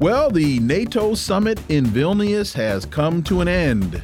[0.00, 4.02] Well, the NATO summit in Vilnius has come to an end.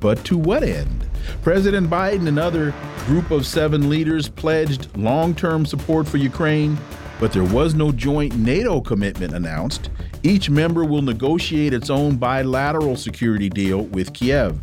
[0.00, 1.06] But to what end?
[1.42, 2.74] President Biden and other
[3.06, 6.76] group of seven leaders pledged long term support for Ukraine,
[7.20, 9.90] but there was no joint NATO commitment announced.
[10.24, 14.58] Each member will negotiate its own bilateral security deal with Kiev.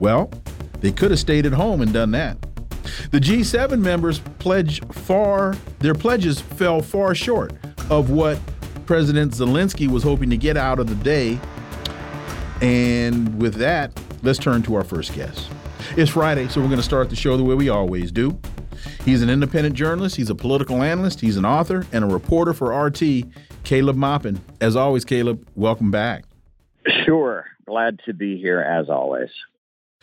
[0.00, 0.28] Well,
[0.80, 2.36] they could have stayed at home and done that.
[3.12, 7.52] The G7 members pledge far their pledges fell far short
[7.90, 8.40] of what
[8.88, 11.38] President Zelensky was hoping to get out of the day.
[12.62, 15.50] And with that, let's turn to our first guest.
[15.98, 18.40] It's Friday, so we're going to start the show the way we always do.
[19.04, 22.74] He's an independent journalist, he's a political analyst, he's an author, and a reporter for
[22.74, 23.24] RT,
[23.62, 24.40] Caleb Maupin.
[24.62, 26.24] As always, Caleb, welcome back.
[27.04, 27.44] Sure.
[27.66, 29.28] Glad to be here as always.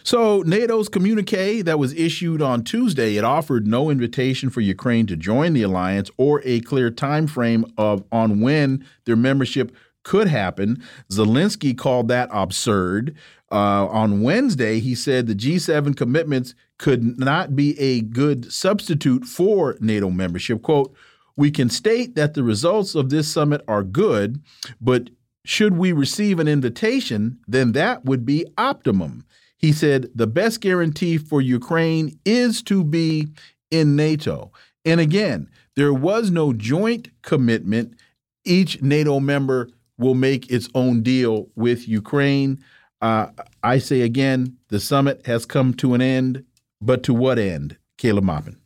[0.06, 5.16] So, NATO's communique that was issued on Tuesday, it offered no invitation for Ukraine to
[5.16, 10.84] join the alliance or a clear time frame of on when their membership could happen.
[11.10, 13.18] Zelensky called that absurd.
[13.52, 19.76] Uh, on Wednesday, he said the G7 commitments could not be a good substitute for
[19.80, 20.62] NATO membership.
[20.62, 20.94] Quote,
[21.36, 24.40] we can state that the results of this summit are good,
[24.80, 25.10] but
[25.44, 29.26] should we receive an invitation, then that would be optimum.
[29.66, 33.30] He said the best guarantee for Ukraine is to be
[33.72, 34.52] in NATO.
[34.86, 37.96] And again, there was no joint commitment.
[38.44, 42.64] Each NATO member will make its own deal with Ukraine.
[43.02, 43.30] Uh,
[43.64, 46.46] I say again, the summit has come to an end,
[46.80, 47.78] but to what end?
[47.98, 48.58] Caleb Maupin.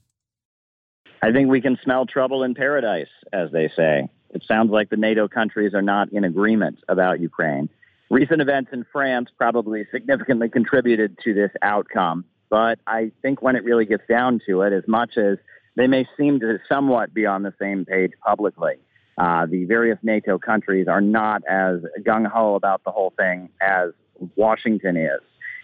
[1.23, 4.09] I think we can smell trouble in paradise, as they say.
[4.31, 7.69] It sounds like the NATO countries are not in agreement about Ukraine.
[8.09, 12.25] Recent events in France probably significantly contributed to this outcome.
[12.49, 15.37] But I think when it really gets down to it, as much as
[15.75, 18.75] they may seem to somewhat be on the same page publicly,
[19.19, 23.91] uh, the various NATO countries are not as gung ho about the whole thing as
[24.35, 25.21] Washington is.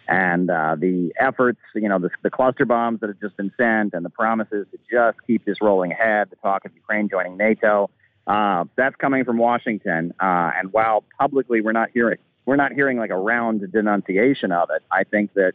[0.08, 3.96] And uh, the efforts, you know, the, the, cluster bombs that have just been sent
[3.96, 7.90] and the promises to just keep this rolling ahead, the talk of Ukraine joining NATO,
[8.28, 10.14] uh, that's coming from Washington.
[10.20, 14.70] Uh, and while publicly we're not hearing we're not hearing like a round denunciation of
[14.70, 14.84] it.
[14.92, 15.54] I think that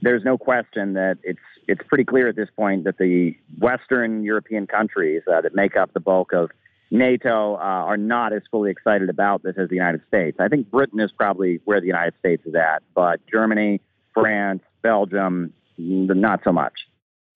[0.00, 4.66] there's no question that it's it's pretty clear at this point that the Western European
[4.66, 6.50] countries uh, that make up the bulk of
[6.90, 10.38] NATO uh, are not as fully excited about this as the United States.
[10.40, 13.80] I think Britain is probably where the United States is at, but Germany,
[14.12, 16.86] France, Belgium, not so much.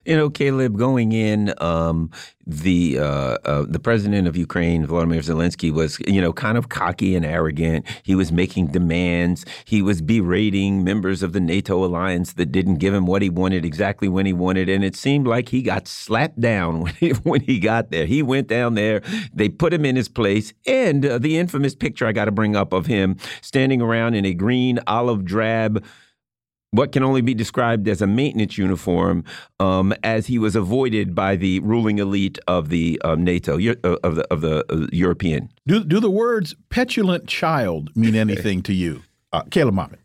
[0.09, 2.11] You know, Caleb, going in, um,
[2.47, 7.15] the uh, uh, the president of Ukraine, Volodymyr Zelensky, was you know kind of cocky
[7.15, 7.85] and arrogant.
[8.05, 9.45] He was making demands.
[9.67, 13.67] He was berating members of the NATO alliance that didn't give him what he wanted
[13.67, 17.43] exactly when he wanted, and it seemed like he got slapped down when he, when
[17.43, 18.07] he got there.
[18.07, 19.03] He went down there.
[19.35, 22.57] They put him in his place, and uh, the infamous picture I got to bring
[22.57, 25.85] up of him standing around in a green olive drab
[26.71, 29.25] what can only be described as a maintenance uniform,
[29.59, 34.17] um, as he was avoided by the ruling elite of the um, NATO uh, of
[34.17, 35.51] the of the uh, European.
[35.67, 39.03] Do do the words "petulant child" mean anything to you,
[39.33, 39.99] uh, Caleb Maupin?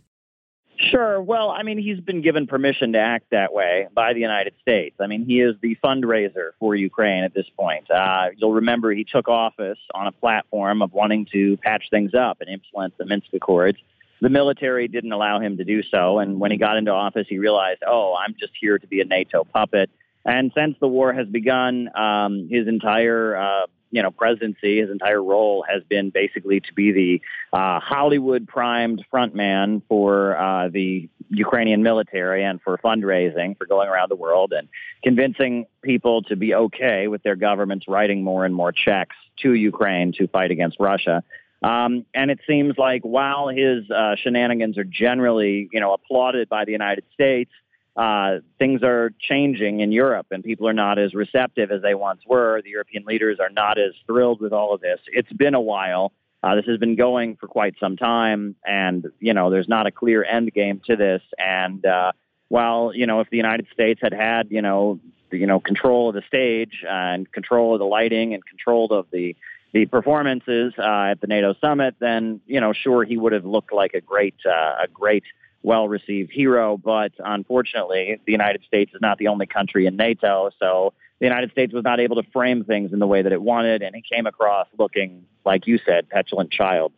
[0.91, 1.21] Sure.
[1.21, 4.95] Well, I mean, he's been given permission to act that way by the United States.
[4.99, 7.89] I mean, he is the fundraiser for Ukraine at this point.
[7.89, 12.41] Uh, you'll remember he took office on a platform of wanting to patch things up
[12.41, 13.77] and implement the Minsk Accords
[14.23, 16.19] the military didn't allow him to do so.
[16.19, 19.05] And when he got into office, he realized, oh, I'm just here to be a
[19.05, 19.89] NATO puppet.
[20.23, 25.21] And since the war has begun, um, his entire uh, you know presidency, his entire
[25.21, 27.21] role has been basically to be the
[27.51, 34.09] uh, Hollywood primed frontman for uh, the Ukrainian military and for fundraising, for going around
[34.09, 34.69] the world and
[35.03, 40.13] convincing people to be okay with their governments writing more and more checks to Ukraine
[40.13, 41.23] to fight against Russia.
[41.63, 46.65] Um, and it seems like while his uh, shenanigans are generally, you know, applauded by
[46.65, 47.51] the United States,
[47.95, 52.21] uh, things are changing in Europe, and people are not as receptive as they once
[52.27, 52.61] were.
[52.61, 54.99] The European leaders are not as thrilled with all of this.
[55.07, 56.11] It's been a while.
[56.41, 59.91] Uh, this has been going for quite some time, and you know, there's not a
[59.91, 61.21] clear end game to this.
[61.37, 62.11] And uh,
[62.49, 64.99] while you know, if the United States had had, you know,
[65.31, 69.35] you know, control of the stage and control of the lighting and control of the
[69.73, 73.73] the performances uh, at the NATO summit, then you know, sure, he would have looked
[73.73, 75.23] like a great, uh, a great,
[75.63, 76.77] well-received hero.
[76.77, 81.51] But unfortunately, the United States is not the only country in NATO, so the United
[81.51, 84.01] States was not able to frame things in the way that it wanted, and he
[84.01, 86.91] came across looking, like you said, petulant child.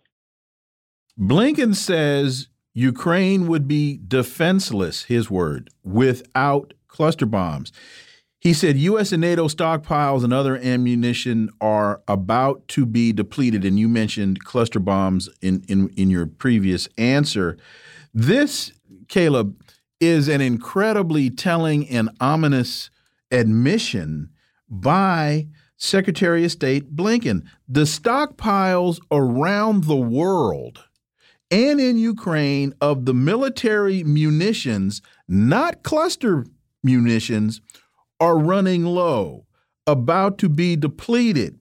[1.20, 7.72] Blinken says Ukraine would be defenseless, his word, without cluster bombs.
[8.46, 9.12] He said U.S.
[9.12, 13.66] and NATO stockpiles and other ammunition are about to be depleted.
[13.66, 17.58] And you mentioned cluster bombs in, in, in your previous answer.
[18.14, 18.72] This,
[19.08, 19.60] Caleb,
[20.00, 22.92] is an incredibly telling and ominous
[23.32, 24.30] admission
[24.70, 27.48] by Secretary of State Blinken.
[27.68, 30.84] The stockpiles around the world
[31.50, 36.46] and in Ukraine of the military munitions, not cluster
[36.84, 37.60] munitions,
[38.20, 39.46] are running low,
[39.88, 41.60] about to be depleted.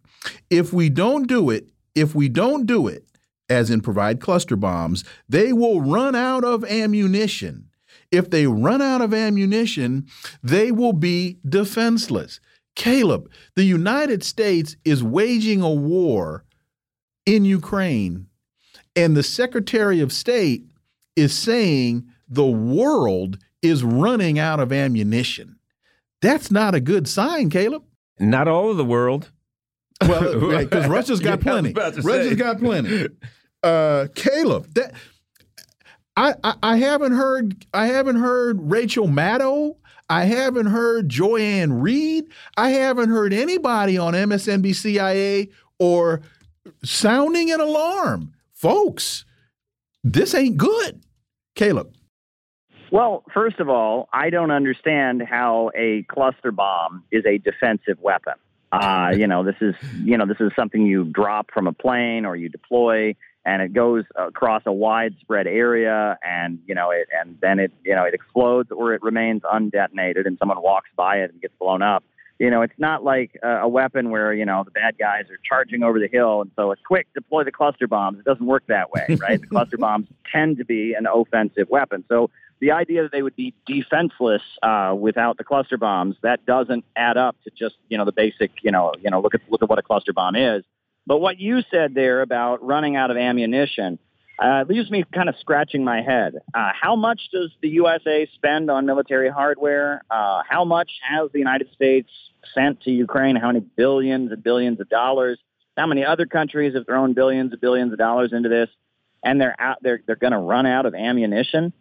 [0.50, 3.06] If we don't do it, if we don't do it,
[3.48, 7.68] as in provide cluster bombs, they will run out of ammunition.
[8.10, 10.06] If they run out of ammunition,
[10.42, 12.40] they will be defenseless.
[12.74, 16.44] Caleb, the United States is waging a war
[17.26, 18.26] in Ukraine,
[18.96, 20.64] and the Secretary of State
[21.16, 25.53] is saying the world is running out of ammunition.
[26.24, 27.82] That's not a good sign, Caleb.
[28.18, 29.30] Not all of the world.
[30.08, 31.72] Well, because Russia's got plenty.
[31.72, 32.34] Russia's say.
[32.34, 33.06] got plenty.
[33.62, 34.92] Uh, Caleb, that
[36.16, 39.76] I, I, I haven't heard I haven't heard Rachel Maddow.
[40.10, 42.24] I haven't heard Joy-Ann Reid.
[42.56, 45.48] I haven't heard anybody on MSNBC
[45.78, 46.20] or
[46.82, 48.32] sounding an alarm.
[48.52, 49.24] Folks,
[50.02, 51.04] this ain't good.
[51.54, 51.94] Caleb.
[52.94, 58.34] Well, first of all, I don't understand how a cluster bomb is a defensive weapon.
[58.70, 59.74] Uh, you know, this is
[60.04, 63.72] you know this is something you drop from a plane or you deploy, and it
[63.72, 68.14] goes across a widespread area, and you know it, and then it you know it
[68.14, 72.04] explodes or it remains undetonated, and someone walks by it and gets blown up.
[72.38, 75.38] You know, it's not like a, a weapon where you know the bad guys are
[75.44, 78.20] charging over the hill, and so it's quick deploy the cluster bombs.
[78.20, 79.40] It doesn't work that way, right?
[79.40, 82.30] the cluster bombs tend to be an offensive weapon, so
[82.60, 87.16] the idea that they would be defenseless uh, without the cluster bombs that doesn't add
[87.16, 89.68] up to just you know the basic you know you know look at look at
[89.68, 90.64] what a cluster bomb is.
[91.06, 93.98] But what you said there about running out of ammunition
[94.38, 96.34] uh, leaves me kind of scratching my head.
[96.54, 100.02] Uh, how much does the USA spend on military hardware?
[100.10, 102.08] Uh, how much has the United States
[102.54, 103.36] sent to Ukraine?
[103.36, 105.38] How many billions and billions of dollars?
[105.76, 108.68] How many other countries have thrown billions and billions of dollars into this?
[109.22, 109.78] And they're out.
[109.82, 111.72] They're they're going to run out of ammunition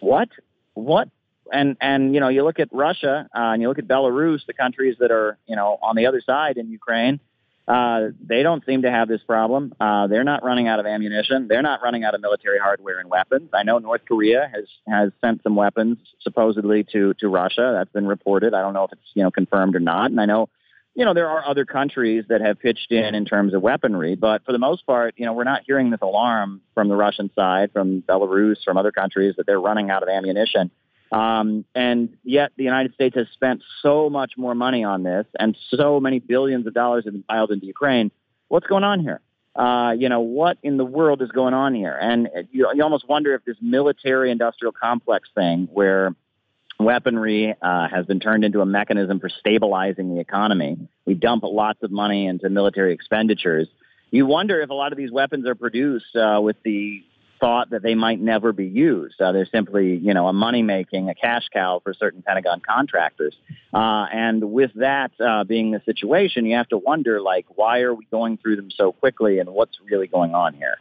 [0.00, 0.28] what,
[0.74, 1.08] what,
[1.52, 4.52] and and you know you look at Russia uh, and you look at Belarus, the
[4.52, 7.20] countries that are you know on the other side in Ukraine.
[7.68, 9.72] Uh, they don't seem to have this problem.
[9.78, 11.46] Uh, they're not running out of ammunition.
[11.46, 13.50] They're not running out of military hardware and weapons.
[13.54, 17.72] I know North Korea has has sent some weapons supposedly to to Russia.
[17.74, 18.54] That's been reported.
[18.54, 20.10] I don't know if it's you know confirmed or not.
[20.10, 20.48] And I know
[21.00, 24.44] you know, there are other countries that have pitched in in terms of weaponry, but
[24.44, 27.72] for the most part, you know, we're not hearing this alarm from the Russian side,
[27.72, 30.70] from Belarus, from other countries that they're running out of ammunition.
[31.10, 35.56] Um, and yet the United States has spent so much more money on this and
[35.70, 38.10] so many billions of dollars have been piled into Ukraine.
[38.48, 39.22] What's going on here?
[39.56, 41.96] Uh, you know, what in the world is going on here?
[41.98, 46.14] And you, you almost wonder if this military industrial complex thing where
[46.80, 50.76] weaponry uh, has been turned into a mechanism for stabilizing the economy.
[51.06, 53.68] We dump lots of money into military expenditures.
[54.10, 57.04] You wonder if a lot of these weapons are produced uh, with the
[57.40, 59.20] thought that they might never be used.
[59.20, 63.34] Uh, they're simply, you know, a money making, a cash cow for certain Pentagon contractors.
[63.72, 67.94] Uh, and with that uh, being the situation, you have to wonder, like, why are
[67.94, 70.76] we going through them so quickly, and what's really going on here?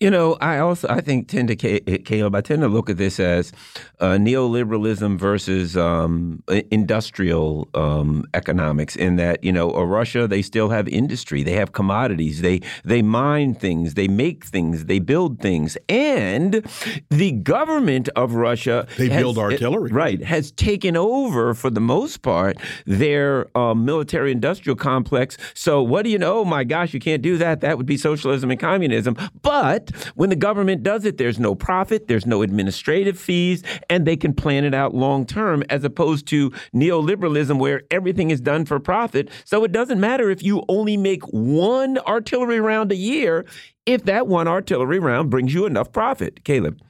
[0.00, 2.34] You know, I also I think tend to Caleb.
[2.34, 3.52] I tend to look at this as
[4.00, 8.96] uh, neoliberalism versus um, industrial um, economics.
[8.96, 13.54] In that, you know, Russia they still have industry, they have commodities, they they mine
[13.54, 16.66] things, they make things, they build things, and
[17.10, 20.22] the government of Russia they has, build artillery, right?
[20.24, 25.38] Has taken over for the most part their uh, military industrial complex.
[25.54, 26.40] So what do you know?
[26.40, 27.60] Oh my gosh, you can't do that.
[27.60, 29.83] That would be socialism and communism, but
[30.14, 34.34] when the government does it, there's no profit, there's no administrative fees, and they can
[34.34, 39.30] plan it out long term as opposed to neoliberalism where everything is done for profit.
[39.44, 43.44] So it doesn't matter if you only make one artillery round a year
[43.86, 46.44] if that one artillery round brings you enough profit.
[46.44, 46.80] Caleb.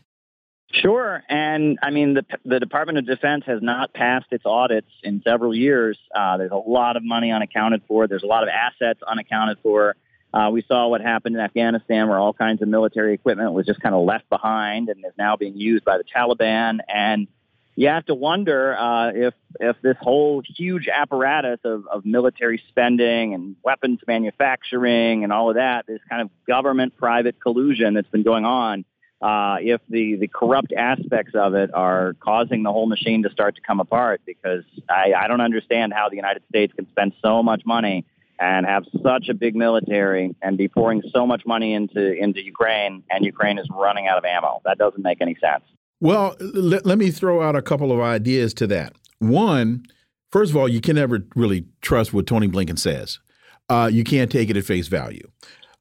[0.82, 5.22] Sure, and I mean the the Department of Defense has not passed its audits in
[5.22, 5.96] several years.
[6.14, 8.08] Uh, there's a lot of money unaccounted for.
[8.08, 9.94] There's a lot of assets unaccounted for.
[10.34, 13.80] Uh, we saw what happened in Afghanistan, where all kinds of military equipment was just
[13.80, 16.80] kind of left behind and is now being used by the Taliban.
[16.92, 17.28] And
[17.76, 23.34] you have to wonder uh, if if this whole huge apparatus of, of military spending
[23.34, 28.44] and weapons manufacturing and all of that, this kind of government-private collusion that's been going
[28.44, 28.84] on,
[29.22, 33.54] uh, if the, the corrupt aspects of it are causing the whole machine to start
[33.54, 37.40] to come apart, because I, I don't understand how the United States can spend so
[37.40, 38.04] much money
[38.38, 43.02] and have such a big military and be pouring so much money into into Ukraine,
[43.10, 44.60] and Ukraine is running out of ammo.
[44.64, 45.64] That doesn't make any sense.
[46.00, 48.94] Well, let, let me throw out a couple of ideas to that.
[49.20, 49.84] One,
[50.30, 53.20] first of all, you can never really trust what Tony Blinken says.
[53.68, 55.26] Uh, you can't take it at face value.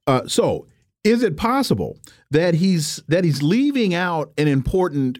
[0.08, 0.68] Uh, so,
[1.04, 1.98] is it possible
[2.32, 5.20] that he's that he's leaving out an important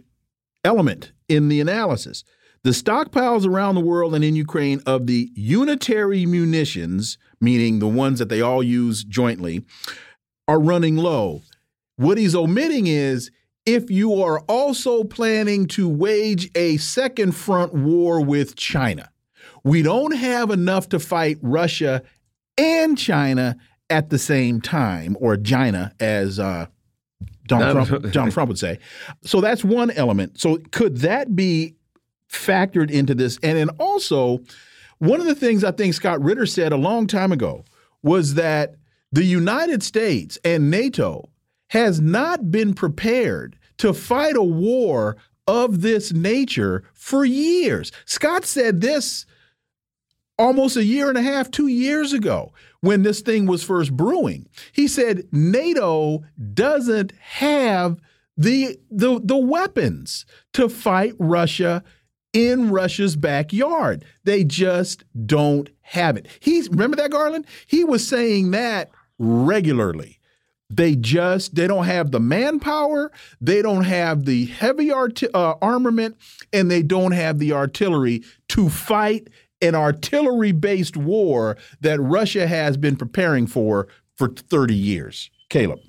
[0.64, 2.24] element in the analysis?
[2.64, 8.20] The stockpiles around the world and in Ukraine of the unitary munitions, meaning the ones
[8.20, 9.66] that they all use jointly,
[10.48, 11.42] are running low.
[11.98, 13.32] What he's omitting is
[13.66, 19.10] if you are also planning to wage a second front war with China.
[19.66, 22.02] We don't have enough to fight Russia
[22.58, 23.58] and China
[23.90, 26.68] at the same time, or China, as uh,
[27.48, 28.80] Donald Trump, Donald Trump would say.
[29.24, 30.40] So that's one element.
[30.40, 31.76] So could that be
[32.34, 33.38] factored into this?
[33.42, 34.40] And then also,
[35.00, 37.66] one of the things I think Scott Ritter said a long time ago
[38.02, 38.76] was that
[39.12, 41.30] the United States and NATO
[41.70, 47.92] has not been prepared to fight a war of this nature for years.
[48.06, 49.26] Scott said this
[50.38, 54.48] almost a year and a half, two years ago, when this thing was first brewing.
[54.72, 56.24] He said NATO
[56.54, 58.00] doesn't have
[58.36, 61.84] the the the weapons to fight Russia
[62.34, 64.04] in Russia's backyard.
[64.24, 66.28] They just don't have it.
[66.40, 67.46] He's remember that Garland?
[67.68, 70.20] He was saying that regularly.
[70.70, 76.18] They just they don't have the manpower, they don't have the heavy art uh, armament,
[76.52, 79.30] and they don't have the artillery to fight
[79.62, 83.88] an artillery-based war that Russia has been preparing for
[84.18, 85.30] for 30 years.
[85.50, 85.80] Caleb.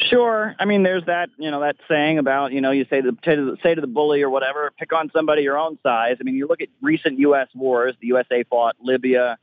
[0.00, 0.54] Sure.
[0.58, 3.16] I mean, there's that you know that saying about you know you say the
[3.62, 6.16] say to the bully or whatever, pick on somebody your own size.
[6.20, 7.48] I mean, you look at recent U.S.
[7.54, 7.94] wars.
[8.00, 9.38] The USA fought Libya.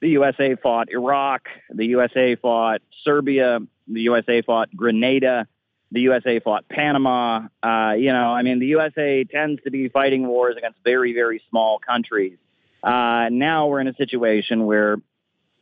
[0.00, 1.42] The USA fought Iraq.
[1.70, 5.46] The USA fought Serbia the USA fought Grenada.
[5.90, 7.48] The USA fought Panama.
[7.62, 11.42] Uh, you know, I mean, the USA tends to be fighting wars against very, very
[11.50, 12.38] small countries.
[12.82, 14.96] Uh, now we're in a situation where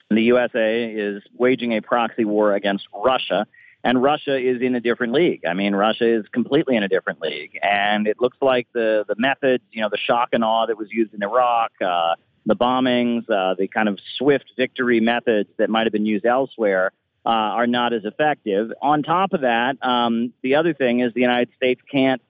[0.09, 3.47] the USA is waging a proxy war against Russia,
[3.83, 5.45] and Russia is in a different league.
[5.47, 9.17] I mean, Russia is completely in a different league, and it looks like the the
[9.17, 12.15] methods, you know, the shock and awe that was used in Iraq, uh,
[12.47, 16.93] the bombings, uh, the kind of swift victory methods that might have been used elsewhere
[17.25, 18.73] uh, are not as effective.
[18.83, 22.23] On top of that, um, the other thing is the United States can't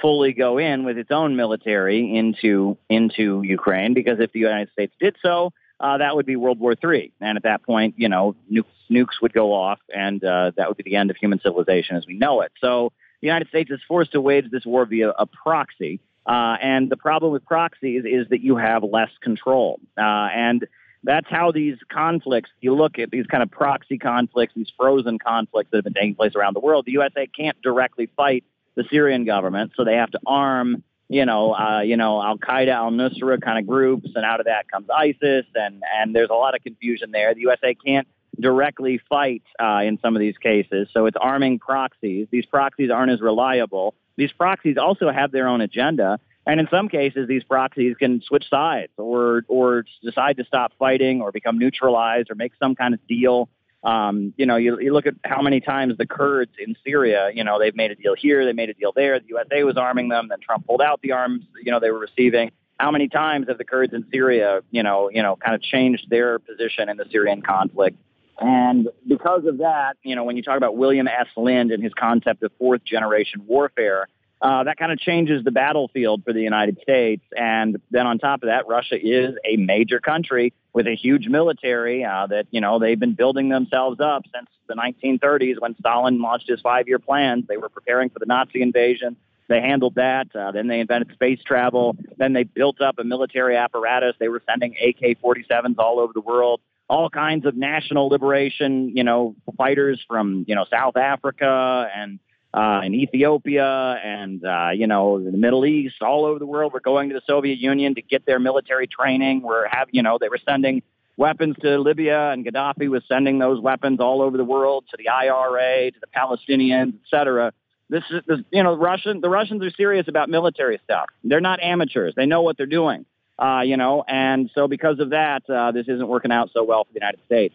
[0.00, 4.92] fully go in with its own military into into Ukraine because if the United States
[5.00, 8.34] did so, uh, that would be World War III, and at that point, you know,
[8.50, 11.96] nukes, nukes would go off, and uh, that would be the end of human civilization
[11.96, 12.52] as we know it.
[12.60, 16.00] So the United States is forced to wage this war via a proxy.
[16.26, 19.80] Uh, and the problem with proxies is that you have less control.
[19.96, 20.66] Uh, and
[21.04, 25.70] that's how these conflicts, you look at these kind of proxy conflicts, these frozen conflicts
[25.70, 26.84] that have been taking place around the world.
[26.86, 28.44] The USA can't directly fight
[28.74, 32.68] the Syrian government, so they have to arm, you know, uh, you know, Al Qaeda,
[32.68, 36.34] Al Nusra kind of groups, and out of that comes ISIS, and and there's a
[36.34, 37.34] lot of confusion there.
[37.34, 38.06] The USA can't
[38.38, 42.28] directly fight uh, in some of these cases, so it's arming proxies.
[42.30, 43.94] These proxies aren't as reliable.
[44.16, 48.48] These proxies also have their own agenda, and in some cases, these proxies can switch
[48.50, 53.06] sides or or decide to stop fighting or become neutralized or make some kind of
[53.06, 53.48] deal.
[53.88, 57.42] Um, you know, you, you look at how many times the Kurds in Syria, you
[57.42, 59.18] know, they've made a deal here, they made a deal there.
[59.18, 61.98] The USA was arming them, then Trump pulled out the arms, you know, they were
[61.98, 62.50] receiving.
[62.78, 66.10] How many times have the Kurds in Syria, you know, you know, kind of changed
[66.10, 67.96] their position in the Syrian conflict?
[68.38, 71.26] And because of that, you know, when you talk about William S.
[71.34, 74.06] Lind and his concept of fourth generation warfare,
[74.40, 77.24] uh, that kind of changes the battlefield for the United States.
[77.36, 82.04] And then on top of that, Russia is a major country with a huge military
[82.04, 86.48] uh, that, you know, they've been building themselves up since the 1930s when Stalin launched
[86.48, 87.46] his five year plans.
[87.48, 89.16] They were preparing for the Nazi invasion.
[89.48, 90.28] They handled that.
[90.36, 91.96] Uh, then they invented space travel.
[92.18, 94.14] Then they built up a military apparatus.
[94.20, 99.04] They were sending AK 47s all over the world all kinds of national liberation, you
[99.04, 102.18] know, fighters from, you know, South Africa and
[102.58, 106.72] uh, in Ethiopia and, uh, you know, the Middle East, all over the world.
[106.72, 109.42] We're going to the Soviet Union to get their military training.
[109.42, 110.82] We're have, you know, they were sending
[111.16, 115.08] weapons to Libya, and Gaddafi was sending those weapons all over the world to the
[115.08, 117.52] IRA, to the Palestinians, et cetera.
[117.90, 119.20] This is, this, you know, Russian.
[119.20, 121.06] The Russians are serious about military stuff.
[121.22, 122.14] They're not amateurs.
[122.16, 123.06] They know what they're doing.
[123.38, 126.82] Uh, you know, and so because of that, uh, this isn't working out so well
[126.82, 127.54] for the United States.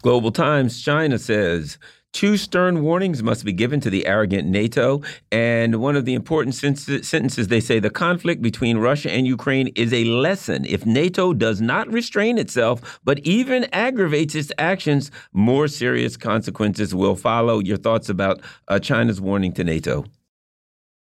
[0.00, 1.76] Global Times China says
[2.16, 5.02] two stern warnings must be given to the arrogant NATO.
[5.30, 9.92] And one of the important sentences they say the conflict between Russia and Ukraine is
[9.92, 10.64] a lesson.
[10.64, 17.16] If NATO does not restrain itself, but even aggravates its actions, more serious consequences will
[17.16, 17.58] follow.
[17.58, 20.06] Your thoughts about uh, China's warning to NATO?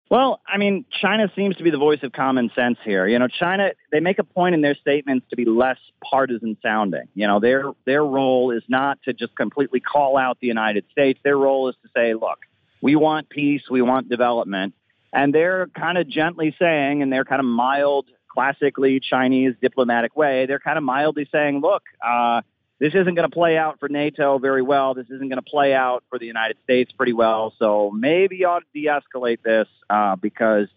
[0.10, 3.08] Well, I mean, China seems to be the voice of common sense here.
[3.08, 7.08] You know, China they make a point in their statements to be less partisan sounding.
[7.16, 11.20] You know, their their role is not to just completely call out the United States.
[11.24, 12.40] Their role is to say, look,
[12.82, 14.76] we want peace, we want development,
[15.12, 20.46] and they're kind of gently saying, in their kind of mild, classically Chinese diplomatic way,
[20.46, 21.84] they're kind of mildly saying, look.
[22.06, 22.42] Uh,
[22.86, 24.94] this isn't going to play out for NATO very well.
[24.94, 27.52] This isn't going to play out for the United States pretty well.
[27.58, 30.68] So maybe you ought to de-escalate this uh, because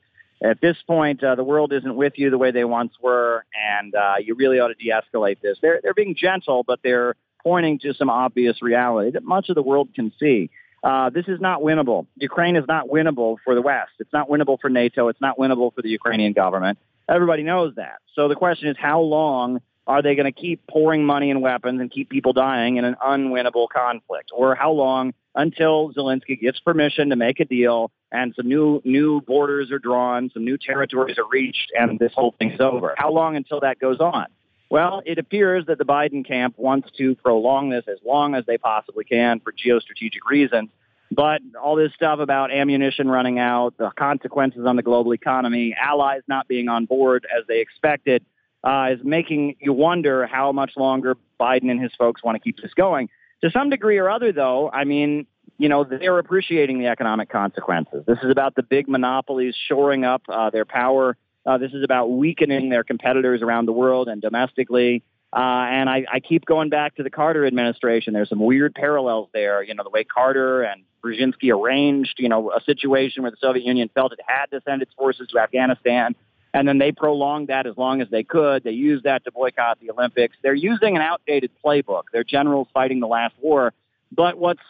[0.42, 3.44] at this point, uh, the world isn't with you the way they once were,
[3.78, 5.58] and uh, you really ought to de-escalate this.
[5.60, 9.62] They're they're being gentle, but they're pointing to some obvious reality that much of the
[9.62, 10.48] world can see.
[10.82, 12.06] Uh, this is not winnable.
[12.16, 13.90] Ukraine is not winnable for the West.
[13.98, 15.08] It's not winnable for NATO.
[15.08, 16.78] It's not winnable for the Ukrainian government.
[17.06, 17.98] Everybody knows that.
[18.14, 21.80] So the question is, how long are they going to keep pouring money and weapons
[21.80, 24.30] and keep people dying in an unwinnable conflict?
[24.36, 29.22] Or how long until Zelensky gets permission to make a deal and some new new
[29.22, 32.94] borders are drawn, some new territories are reached, and this whole thing's over?
[32.98, 34.26] How long until that goes on?
[34.70, 38.58] Well, it appears that the Biden camp wants to prolong this as long as they
[38.58, 40.68] possibly can for geostrategic reasons.
[41.10, 46.20] But all this stuff about ammunition running out, the consequences on the global economy, allies
[46.28, 48.26] not being on board as they expected,
[48.64, 52.60] uh, is making you wonder how much longer Biden and his folks want to keep
[52.60, 53.08] this going.
[53.42, 55.26] To some degree or other, though, I mean,
[55.58, 58.04] you know, they're appreciating the economic consequences.
[58.06, 61.16] This is about the big monopolies shoring up uh, their power.
[61.46, 65.02] Uh, this is about weakening their competitors around the world and domestically.
[65.32, 68.14] Uh, and I, I keep going back to the Carter administration.
[68.14, 69.62] There's some weird parallels there.
[69.62, 73.64] You know, the way Carter and Brzezinski arranged, you know, a situation where the Soviet
[73.64, 76.14] Union felt it had to send its forces to Afghanistan
[76.54, 78.64] and then they prolonged that as long as they could.
[78.64, 80.36] They used that to boycott the Olympics.
[80.42, 82.04] They're using an outdated playbook.
[82.12, 83.72] Their generals fighting the last war.
[84.10, 84.62] But what's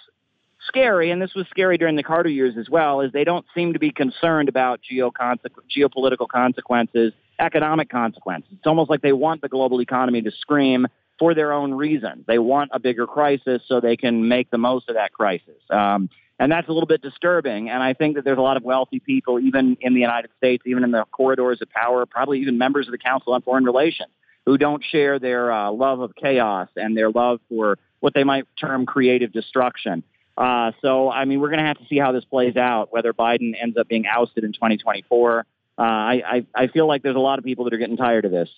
[0.66, 3.72] scary, and this was scary during the Carter years as well, is they don't seem
[3.72, 8.50] to be concerned about geopolitical consequences, economic consequences.
[8.52, 10.88] It's almost like they want the global economy to scream
[11.18, 12.24] for their own reasons.
[12.26, 15.60] They want a bigger crisis so they can make the most of that crisis.
[15.70, 17.68] Um, and that's a little bit disturbing.
[17.68, 20.62] And I think that there's a lot of wealthy people, even in the United States,
[20.66, 24.11] even in the corridors of power, probably even members of the Council on Foreign Relations,
[24.46, 28.46] who don't share their uh, love of chaos and their love for what they might
[28.59, 30.05] term creative destruction.
[30.37, 33.12] Uh, so, I mean, we're going to have to see how this plays out, whether
[33.12, 35.40] Biden ends up being ousted in 2024.
[35.40, 38.24] Uh, I, I, I feel like there's a lot of people that are getting tired
[38.24, 38.48] of this.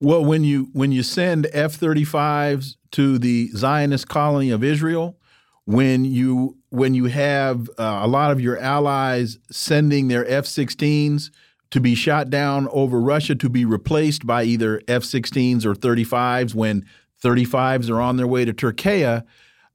[0.00, 5.18] Well, when you when you send F-35s to the Zionist colony of Israel,
[5.64, 11.30] when you when you have uh, a lot of your allies sending their F-16s
[11.70, 16.84] to be shot down over Russia to be replaced by either F-16s or 35s when
[17.22, 19.22] 35s are on their way to Turkey,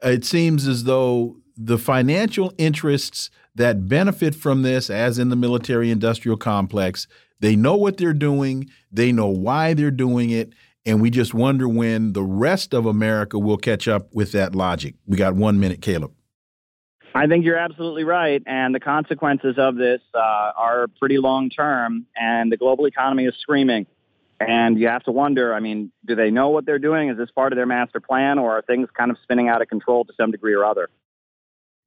[0.02, 5.92] it seems as though the financial interests that benefit from this, as in the military
[5.92, 7.08] industrial complex,
[7.40, 10.54] they know what they're doing, they know why they're doing it,
[10.86, 14.96] and we just wonder when the rest of America will catch up with that logic.
[15.06, 16.14] We got one minute, Caleb.
[17.16, 18.42] I think you're absolutely right.
[18.46, 23.36] And the consequences of this uh, are pretty long term, and the global economy is
[23.40, 23.86] screaming.
[24.40, 27.10] And you have to wonder I mean, do they know what they're doing?
[27.10, 29.68] Is this part of their master plan, or are things kind of spinning out of
[29.68, 30.90] control to some degree or other?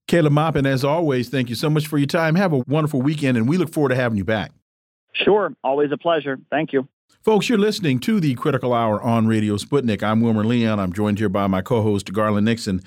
[0.06, 2.36] Caleb Maupin, as always, thank you so much for your time.
[2.36, 4.52] Have a wonderful weekend, and we look forward to having you back.
[5.12, 5.52] Sure.
[5.64, 6.38] Always a pleasure.
[6.50, 6.86] Thank you.
[7.22, 10.02] Folks, you're listening to the Critical Hour on Radio Sputnik.
[10.02, 10.78] I'm Wilmer Leon.
[10.78, 12.82] I'm joined here by my co host, Garland Nixon.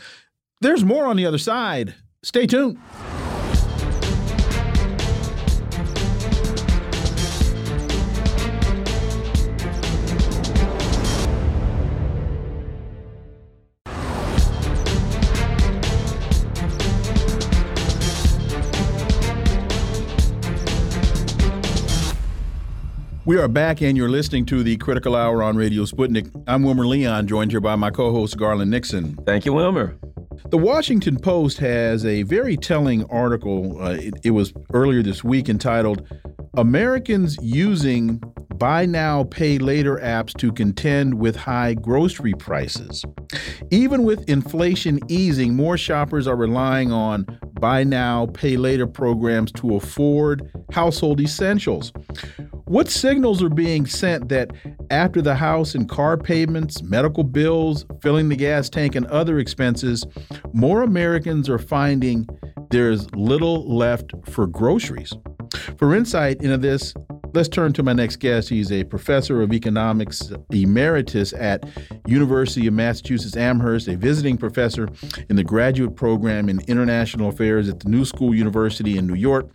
[0.61, 1.95] There's more on the other side.
[2.21, 2.77] Stay tuned.
[23.29, 26.31] We are back, and you're listening to the Critical Hour on Radio Sputnik.
[26.47, 29.17] I'm Wilmer Leon, joined here by my co host, Garland Nixon.
[29.23, 29.95] Thank you, Wilmer.
[30.49, 33.79] The Washington Post has a very telling article.
[33.79, 36.07] Uh, it, it was earlier this week entitled
[36.57, 38.19] Americans Using
[38.55, 43.05] buy now, pay later apps to contend with high grocery prices.
[43.69, 47.27] Even with inflation easing, more shoppers are relying on
[47.59, 51.93] buy now, pay later programs to afford household essentials.
[52.69, 54.51] What signals are being sent that
[54.91, 60.05] after the house and car payments, medical bills, filling the gas tank, and other expenses,
[60.53, 62.29] more Americans are finding
[62.69, 65.11] there's little left for groceries?
[65.77, 66.93] For insight into this,
[67.33, 68.49] Let's turn to my next guest.
[68.49, 71.63] He's a professor of economics emeritus at
[72.07, 74.89] University of Massachusetts Amherst, a visiting professor
[75.29, 79.47] in the graduate program in international affairs at the New School University in New York,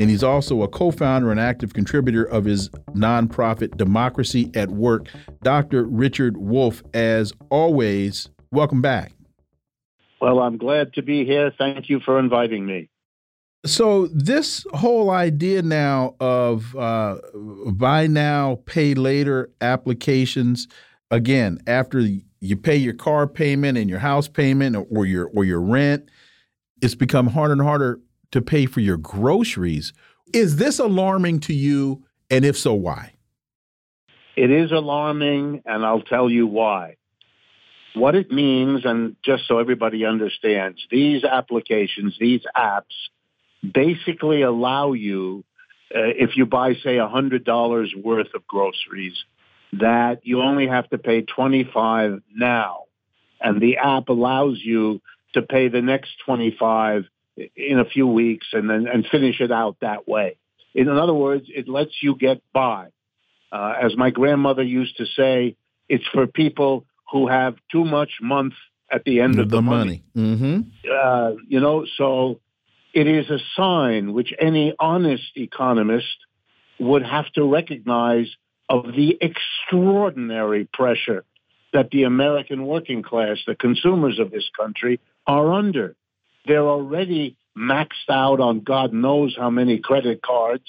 [0.00, 5.06] and he's also a co-founder and active contributor of his nonprofit Democracy at Work.
[5.44, 5.84] Dr.
[5.84, 9.12] Richard Wolff, as always, welcome back.
[10.20, 11.52] Well, I'm glad to be here.
[11.56, 12.88] Thank you for inviting me.
[13.64, 17.18] So this whole idea now of uh,
[17.66, 20.66] buy now, pay later applications,
[21.12, 22.00] again, after
[22.40, 26.10] you pay your car payment and your house payment or your or your rent,
[26.80, 28.00] it's become harder and harder
[28.32, 29.92] to pay for your groceries.
[30.34, 32.04] Is this alarming to you?
[32.30, 33.12] And if so, why?
[34.34, 36.96] It is alarming, and I'll tell you why.
[37.94, 42.94] What it means, and just so everybody understands, these applications, these apps,
[43.62, 45.44] basically allow you,
[45.94, 49.24] uh, if you buy, say, $100 worth of groceries,
[49.74, 52.84] that you only have to pay 25 now.
[53.40, 55.00] And the app allows you
[55.34, 57.04] to pay the next 25
[57.56, 60.36] in a few weeks and then and finish it out that way.
[60.74, 62.88] In other words, it lets you get by.
[63.50, 65.56] Uh, as my grandmother used to say,
[65.88, 68.54] it's for people who have too much month
[68.90, 70.02] at the end of the, the money.
[70.14, 70.36] money.
[70.36, 70.60] Mm-hmm.
[70.90, 72.40] Uh, you know, so
[72.92, 76.16] it is a sign which any honest economist
[76.78, 78.26] would have to recognize
[78.68, 81.24] of the extraordinary pressure
[81.72, 85.94] that the American working class, the consumers of this country, are under.
[86.46, 90.64] They're already maxed out on God knows how many credit cards.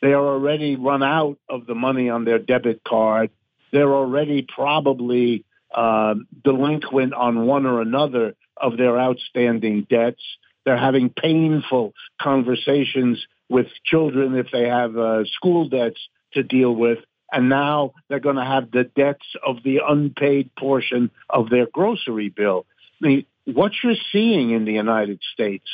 [0.00, 3.30] They are already run out of the money on their debit card.
[3.70, 10.22] They're already probably uh, delinquent on one or another of their outstanding debts.
[10.64, 16.00] They're having painful conversations with children if they have uh, school debts
[16.34, 16.98] to deal with.
[17.32, 22.28] And now they're going to have the debts of the unpaid portion of their grocery
[22.28, 22.66] bill.
[23.02, 25.68] I mean, what you're seeing in the United States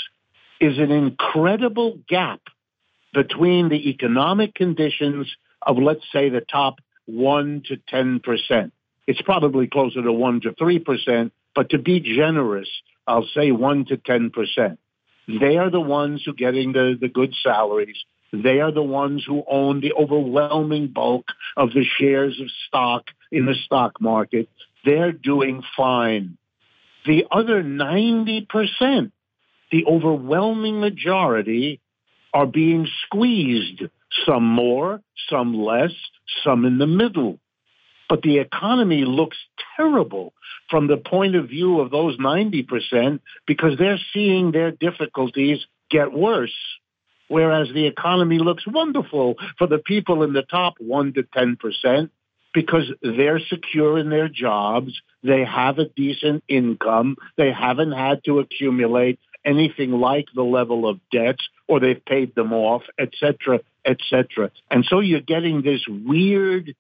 [0.61, 2.40] is an incredible gap
[3.12, 5.27] between the economic conditions
[5.62, 8.72] of, let's say, the top 1 to 10 percent.
[9.07, 12.68] It's probably closer to 1 to 3 percent, but to be generous,
[13.09, 14.79] I'll say 1 to 10%.
[15.40, 17.97] They are the ones who are getting the, the good salaries.
[18.33, 23.47] They are the ones who own the overwhelming bulk of the shares of stock in
[23.47, 24.49] the stock market.
[24.85, 26.37] They're doing fine.
[27.07, 29.12] The other 90%,
[29.73, 31.81] the overwhelming majority,
[32.35, 33.83] are being squeezed,
[34.27, 35.92] some more, some less,
[36.44, 37.38] some in the middle.
[38.09, 39.37] But the economy looks
[39.77, 40.33] terrible
[40.71, 45.59] from the point of view of those 90% because they're seeing their difficulties
[45.90, 46.55] get worse.
[47.29, 52.11] Whereas the economy looks wonderful for the people in the top 1 to 10%
[52.55, 54.99] because they're secure in their jobs.
[55.23, 57.16] They have a decent income.
[57.37, 62.53] They haven't had to accumulate anything like the level of debts or they've paid them
[62.53, 64.51] off, et cetera, et cetera.
[64.71, 66.75] And so you're getting this weird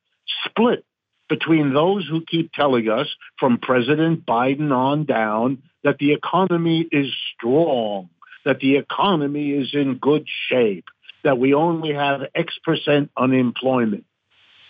[0.44, 0.84] split
[1.28, 7.12] between those who keep telling us from President Biden on down that the economy is
[7.34, 8.08] strong,
[8.44, 10.86] that the economy is in good shape,
[11.24, 14.04] that we only have X percent unemployment.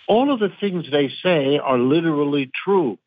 [0.07, 2.97] All of the things they say are literally true.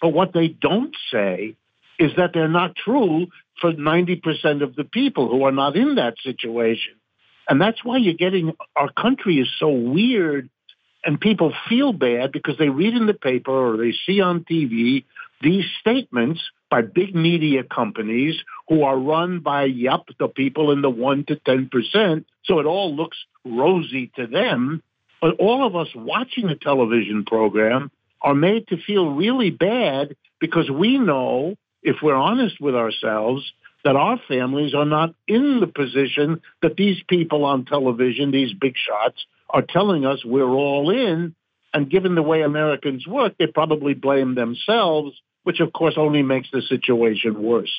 [0.00, 1.56] But what they don't say
[1.98, 3.26] is that they're not true
[3.60, 6.94] for 90% of the people who are not in that situation.
[7.48, 10.48] And that's why you're getting our country is so weird
[11.04, 15.04] and people feel bad because they read in the paper or they see on TV
[15.40, 18.36] these statements by big media companies
[18.68, 22.24] who are run by, yep, the people in the 1 to 10%.
[22.44, 24.82] So it all looks rosy to them.
[25.20, 27.90] But all of us watching the television program
[28.22, 33.50] are made to feel really bad because we know, if we're honest with ourselves,
[33.84, 38.74] that our families are not in the position that these people on television, these big
[38.76, 41.34] shots, are telling us we're all in.
[41.72, 46.48] And given the way Americans work, they probably blame themselves, which of course only makes
[46.52, 47.72] the situation worse.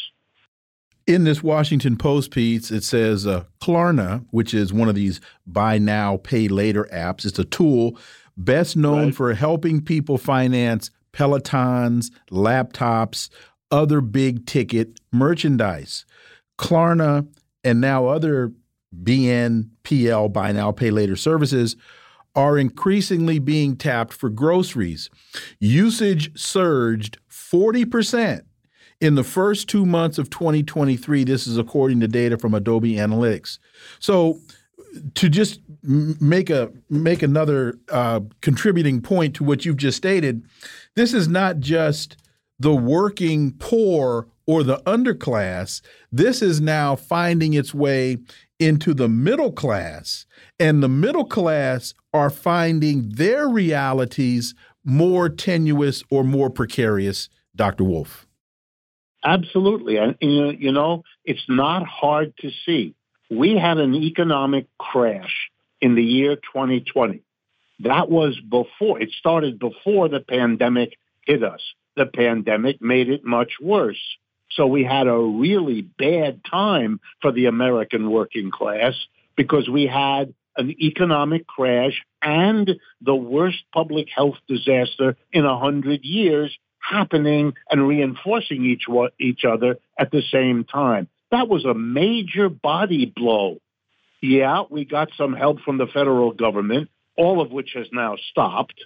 [1.07, 5.77] In this Washington Post piece, it says uh, Klarna, which is one of these buy
[5.77, 7.97] now, pay later apps, it's a tool
[8.37, 9.15] best known right.
[9.15, 13.29] for helping people finance Pelotons, laptops,
[13.69, 16.05] other big ticket merchandise.
[16.57, 17.27] Klarna
[17.63, 18.53] and now other
[18.95, 21.75] BNPL, buy now, pay later services
[22.35, 25.09] are increasingly being tapped for groceries.
[25.59, 28.41] Usage surged 40%
[29.01, 31.23] in the first two months of 2023.
[31.23, 33.59] This is according to data from Adobe Analytics.
[33.99, 34.39] So,
[35.15, 40.43] to just make a make another uh, contributing point to what you've just stated,
[40.95, 42.17] this is not just
[42.61, 45.81] the working poor or the underclass.
[46.11, 48.17] This is now finding its way
[48.59, 50.27] into the middle class,
[50.59, 57.83] and the middle class are finding their realities more tenuous or more precarious, Dr.
[57.83, 58.27] Wolff.
[59.23, 59.97] Absolutely.
[59.97, 62.95] And, you know, it's not hard to see.
[63.29, 67.23] We had an economic crash in the year 2020.
[67.79, 71.61] That was before, it started before the pandemic hit us.
[72.01, 74.01] The pandemic made it much worse.
[74.49, 78.95] So we had a really bad time for the American working class
[79.35, 86.03] because we had an economic crash and the worst public health disaster in a hundred
[86.03, 88.85] years happening and reinforcing each
[89.19, 91.07] each other at the same time.
[91.29, 93.59] That was a major body blow.
[94.21, 98.83] Yeah, we got some help from the federal government, all of which has now stopped.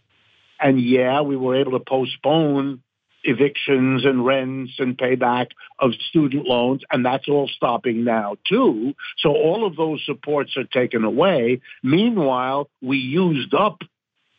[0.60, 2.82] And yeah, we were able to postpone
[3.26, 5.48] evictions and rents and payback
[5.80, 8.94] of student loans, and that's all stopping now too.
[9.18, 11.62] So all of those supports are taken away.
[11.84, 13.82] Meanwhile, we used up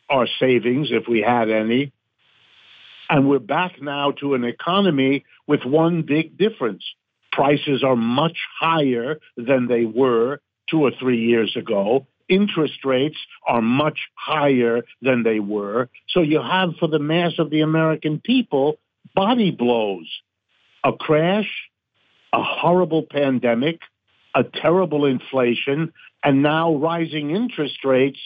[0.09, 1.91] our savings, if we had any,
[3.09, 6.83] and we're back now to an economy with one big difference.
[7.31, 13.61] Prices are much higher than they were two or three years ago interest rates are
[13.61, 15.89] much higher than they were.
[16.09, 18.77] So you have for the mass of the American people
[19.15, 20.07] body blows,
[20.83, 21.49] a crash,
[22.33, 23.79] a horrible pandemic,
[24.35, 28.19] a terrible inflation, and now rising interest rates,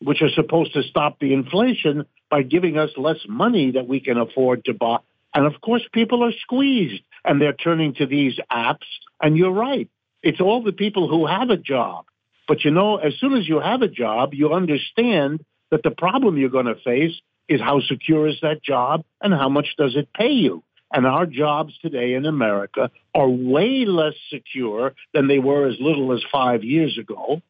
[0.00, 4.16] which are supposed to stop the inflation by giving us less money that we can
[4.18, 4.98] afford to buy.
[5.34, 8.86] And of course, people are squeezed and they're turning to these apps.
[9.20, 9.88] And you're right.
[10.22, 12.06] It's all the people who have a job
[12.52, 16.36] but you know, as soon as you have a job, you understand that the problem
[16.36, 20.12] you're going to face is how secure is that job and how much does it
[20.12, 20.62] pay you?
[20.92, 26.12] And our jobs today in America are way less secure than they were as little
[26.12, 27.40] as five years ago.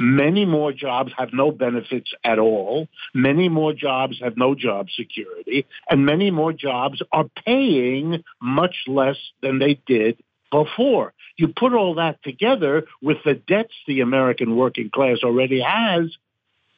[0.00, 2.88] Many more jobs have no benefits at all.
[3.12, 5.66] Many more jobs have no job security.
[5.90, 10.16] And many more jobs are paying much less than they did
[10.50, 11.12] before.
[11.36, 16.14] You put all that together with the debts the American working class already has,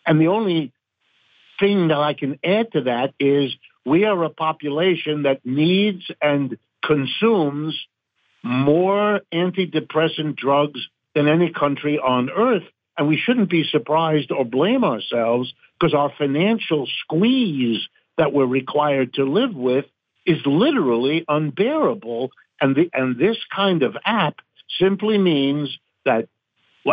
[0.06, 0.72] and the only
[1.60, 3.54] thing that I can add to that is
[3.84, 7.78] we are a population that needs and consumes
[8.42, 10.80] more antidepressant drugs
[11.14, 12.64] than any country on earth.
[12.96, 17.80] And we shouldn't be surprised or blame ourselves because our financial squeeze
[18.16, 19.84] that we're required to live with
[20.26, 22.30] is literally unbearable.
[22.60, 24.36] And, the, and this kind of app
[24.78, 26.28] simply means that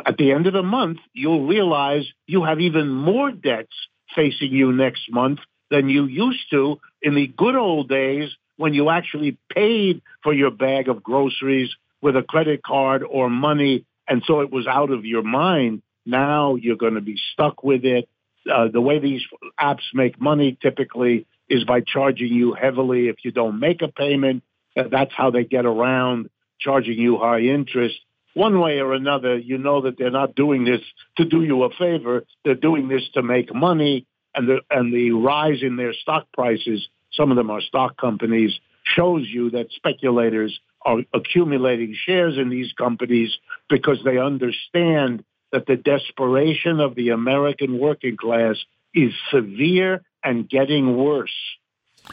[0.05, 3.75] at the end of the month, you'll realize you have even more debts
[4.15, 8.89] facing you next month than you used to in the good old days when you
[8.89, 11.69] actually paid for your bag of groceries
[12.01, 13.85] with a credit card or money.
[14.07, 15.81] And so it was out of your mind.
[16.05, 18.07] Now you're going to be stuck with it.
[18.51, 19.23] Uh, the way these
[19.59, 24.43] apps make money typically is by charging you heavily if you don't make a payment.
[24.75, 27.95] That's how they get around charging you high interest.
[28.33, 30.81] One way or another, you know that they're not doing this
[31.17, 32.25] to do you a favor.
[32.43, 34.05] They're doing this to make money.
[34.33, 38.59] And the, and the rise in their stock prices, some of them are stock companies,
[38.83, 43.37] shows you that speculators are accumulating shares in these companies
[43.69, 48.57] because they understand that the desperation of the American working class
[48.93, 51.33] is severe and getting worse.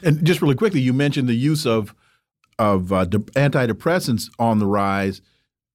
[0.03, 1.95] And just really quickly, you mentioned the use of
[2.59, 5.21] of uh, antidepressants on the rise,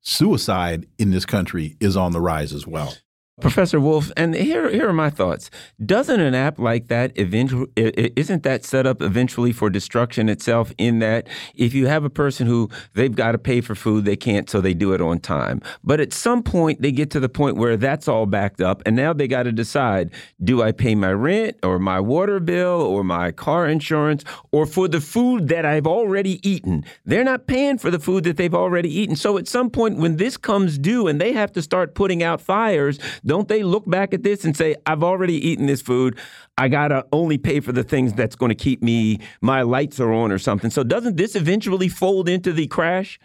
[0.01, 2.95] suicide in this country is on the rise as well.
[3.39, 5.51] Professor Wolff, and here here are my thoughts.
[5.85, 10.97] Doesn't an app like that eventually isn't that set up eventually for destruction itself in
[10.99, 14.49] that if you have a person who they've got to pay for food, they can't
[14.49, 15.61] so they do it on time.
[15.83, 18.95] But at some point they get to the point where that's all backed up and
[18.95, 20.09] now they got to decide,
[20.43, 24.87] do I pay my rent or my water bill or my car insurance or for
[24.87, 26.83] the food that I've already eaten?
[27.05, 29.15] They're not paying for the food that they've already eaten.
[29.15, 32.41] So at some point when this comes due and they have to start putting out
[32.41, 32.97] fires,
[33.27, 36.17] don't they look back at this and say, I've already eaten this food.
[36.57, 39.99] I got to only pay for the things that's going to keep me, my lights
[39.99, 40.71] are on or something.
[40.71, 43.19] So doesn't this eventually fold into the crash?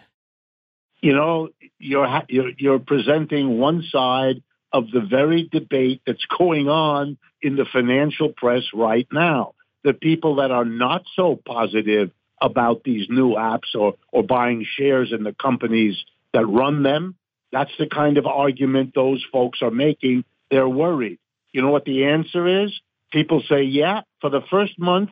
[1.01, 7.17] You know, you're, you're, you're presenting one side of the very debate that's going on
[7.41, 9.53] in the financial press right now.
[9.83, 12.11] The people that are not so positive
[12.41, 17.15] about these new apps or, or buying shares in the companies that run them,
[17.53, 20.25] that's the kind of argument those folks are making.
[20.49, 21.19] They're worried.
[21.51, 22.73] You know what the answer is?
[23.11, 25.11] People say, yeah, for the first month,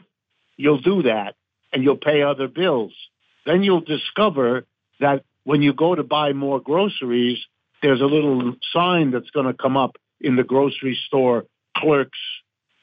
[0.57, 1.35] you'll do that
[1.71, 2.93] and you'll pay other bills.
[3.45, 4.65] Then you'll discover
[4.99, 7.37] that when you go to buy more groceries,
[7.83, 11.45] there's a little sign that's going to come up in the grocery store
[11.77, 12.19] clerk's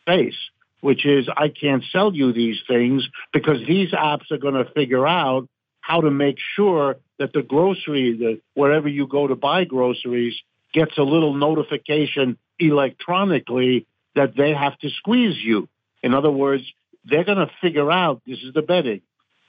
[0.07, 0.39] face,
[0.81, 5.07] which is, I can't sell you these things because these apps are going to figure
[5.07, 5.49] out
[5.89, 10.35] how to make sure that the grocery, the, wherever you go to buy groceries,
[10.75, 15.67] gets a little notification electronically that they have to squeeze you.
[16.03, 16.63] In other words,
[17.07, 19.01] they're going to figure out, this is the betting,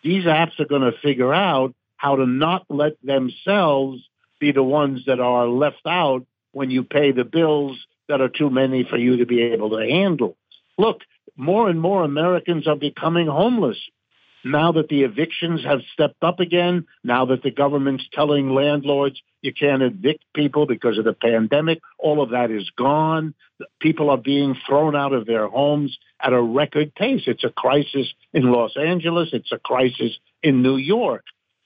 [0.02, 4.02] these apps are going to figure out how to not let themselves
[4.40, 8.50] be the ones that are left out when you pay the bills that are too
[8.50, 10.38] many for you to be able to handle.
[10.78, 11.02] Look,
[11.36, 13.78] more and more Americans are becoming homeless.
[14.44, 19.54] Now that the evictions have stepped up again, now that the government's telling landlords you
[19.54, 23.34] can't evict people because of the pandemic, all of that is gone.
[23.82, 27.24] People are being thrown out of their homes at a record pace.
[27.28, 29.30] It's a crisis in Los Angeles.
[29.34, 31.26] It's a crisis in New York.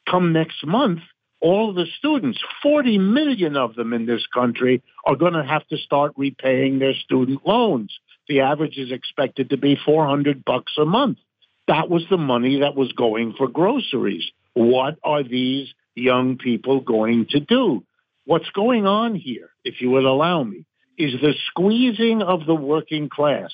[0.10, 1.00] Come next month,
[1.40, 5.78] all the students, 40 million of them in this country, are going to have to
[5.78, 7.94] start repaying their student loans.
[8.28, 11.18] The average is expected to be 400 bucks a month.
[11.68, 14.26] That was the money that was going for groceries.
[14.54, 17.84] What are these young people going to do?
[18.26, 20.66] What's going on here, if you would allow me,
[20.98, 23.52] is the squeezing of the working class.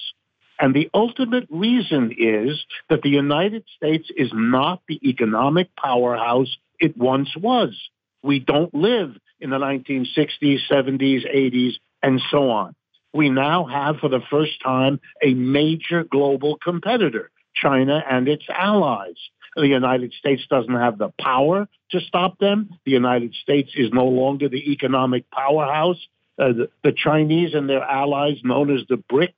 [0.60, 6.98] And the ultimate reason is that the United States is not the economic powerhouse it
[6.98, 7.80] once was.
[8.24, 12.76] We don't live in the 1960s, 70s, 80s, and so on.
[13.14, 19.18] We now have, for the first time, a major global competitor, China and its allies.
[19.56, 22.70] The United States doesn't have the power to stop them.
[22.86, 26.00] The United States is no longer the economic powerhouse.
[26.38, 29.34] Uh, the, the Chinese and their allies, known as the BRICS,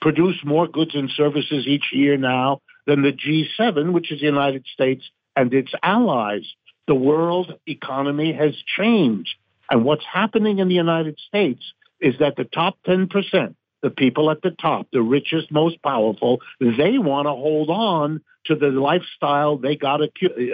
[0.00, 4.66] produce more goods and services each year now than the G7, which is the United
[4.72, 6.44] States and its allies.
[6.86, 9.34] The world economy has changed.
[9.70, 11.62] And what's happening in the United States
[12.00, 16.98] is that the top 10%, the people at the top, the richest, most powerful, they
[16.98, 20.00] want to hold on to the lifestyle they got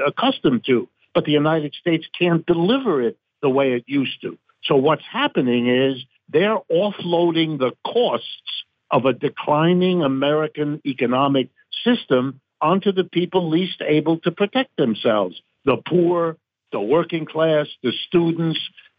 [0.07, 0.89] accustomed to.
[1.15, 4.39] But the United States can't deliver it the way it used to.
[4.65, 11.51] So what's happening is they're offloading the costs of a declining American economic
[11.85, 16.37] system onto the people least able to protect themselves, the poor,
[16.73, 18.59] the working class, the students,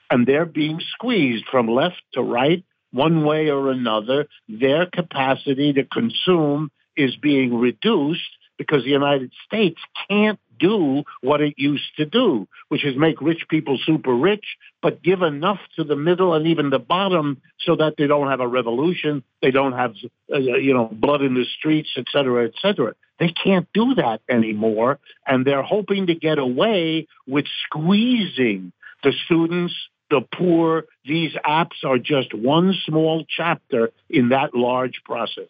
[0.10, 4.28] and they're being squeezed from left to right, one way or another.
[4.48, 8.22] Their capacity to consume is being reduced
[8.58, 13.46] because the United States can't do what it used to do, which is make rich
[13.50, 14.44] people super rich,
[14.82, 18.42] but give enough to the middle and even the bottom so that they don't have
[18.42, 19.94] a revolution, they don't have,
[20.34, 22.94] uh, you know, blood in the streets, et cetera, et cetera.
[23.20, 28.72] They can't do that anymore, and they're hoping to get away with squeezing
[29.04, 29.74] the students,
[30.10, 30.86] the poor.
[31.06, 35.50] These apps are just one small chapter in that large process.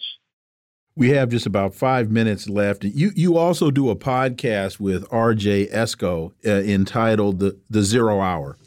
[0.95, 2.83] We have just about five minutes left.
[2.83, 5.67] You you also do a podcast with R.J.
[5.67, 8.57] Eskow uh, entitled the the Zero Hour,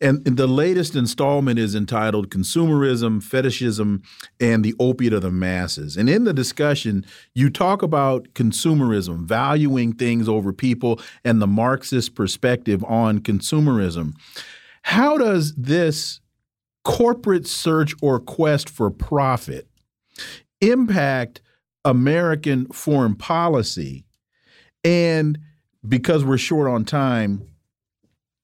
[0.00, 4.02] and the latest installment is entitled Consumerism, Fetishism,
[4.40, 5.96] and the Opiate of the Masses.
[5.96, 12.14] And in the discussion, you talk about consumerism, valuing things over people, and the Marxist
[12.14, 14.14] perspective on consumerism.
[14.82, 16.20] How does this
[16.84, 19.68] corporate search or quest for profit
[20.60, 21.40] impact?
[21.84, 24.04] American foreign policy.
[24.84, 25.38] And
[25.86, 27.46] because we're short on time,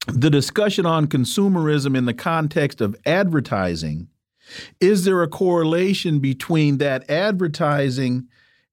[0.06, 4.08] the discussion on consumerism in the context of advertising
[4.80, 8.28] is there a correlation between that advertising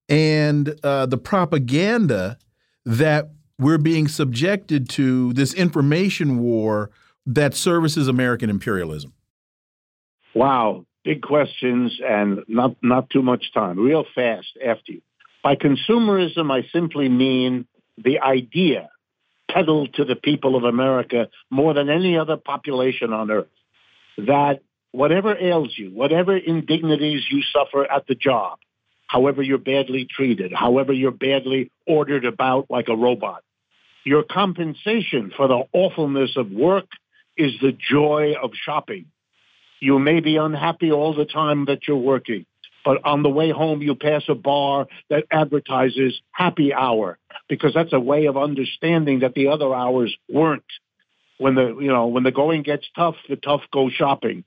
[0.07, 2.38] and uh, the propaganda
[2.86, 6.91] that we're being subjected to this information war
[7.26, 9.14] that services American imperialism?
[10.34, 13.78] Wow big questions and not, not too much time.
[13.78, 15.02] Real fast after you.
[15.44, 17.68] By consumerism, I simply mean
[17.98, 18.90] the idea
[19.52, 23.48] peddled to the people of America more than any other population on earth
[24.18, 24.62] that
[24.92, 28.60] whatever ails you, whatever indignities you suffer at the job,
[29.08, 33.44] however you're badly treated, however you're badly ordered about like a robot,
[34.06, 36.86] your compensation for the awfulness of work
[37.38, 39.06] is the joy of shopping.
[39.80, 42.46] You may be unhappy all the time that you're working,
[42.86, 47.18] but on the way home you pass a bar that advertises happy hour
[47.50, 50.64] because that's a way of understanding that the other hours weren't.
[51.38, 54.46] When the you know when the going gets tough, the tough go shopping.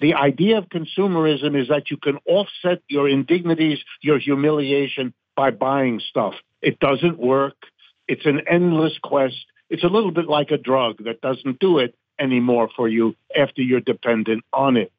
[0.00, 6.00] The idea of consumerism is that you can offset your indignities, your humiliation by buying
[6.00, 6.34] stuff.
[6.60, 7.56] It doesn't work.
[8.08, 9.36] It's an endless quest.
[9.70, 13.62] It's a little bit like a drug that doesn't do it anymore for you after
[13.62, 14.92] you're dependent on it.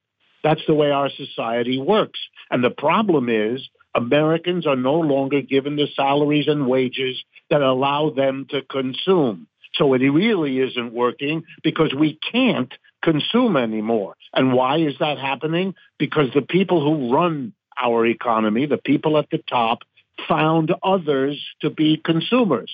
[0.44, 2.20] That's the way our society works.
[2.50, 8.12] And the problem is Americans are no longer given the salaries and wages that allow
[8.12, 9.48] them to consume.
[9.74, 12.72] So it really isn't working because we can't
[13.04, 14.16] consume anymore.
[14.34, 15.76] And why is that happening?
[16.00, 19.80] Because the people who run our economy, the people at the top,
[20.28, 22.72] found others to be consumers.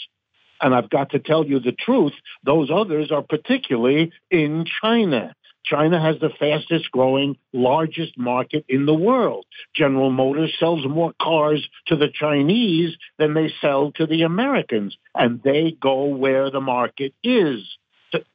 [0.63, 2.13] And I've got to tell you the truth,
[2.45, 5.35] those others are particularly in China.
[5.65, 9.45] China has the fastest growing, largest market in the world.
[9.75, 15.41] General Motors sells more cars to the Chinese than they sell to the Americans, and
[15.43, 17.59] they go where the market is.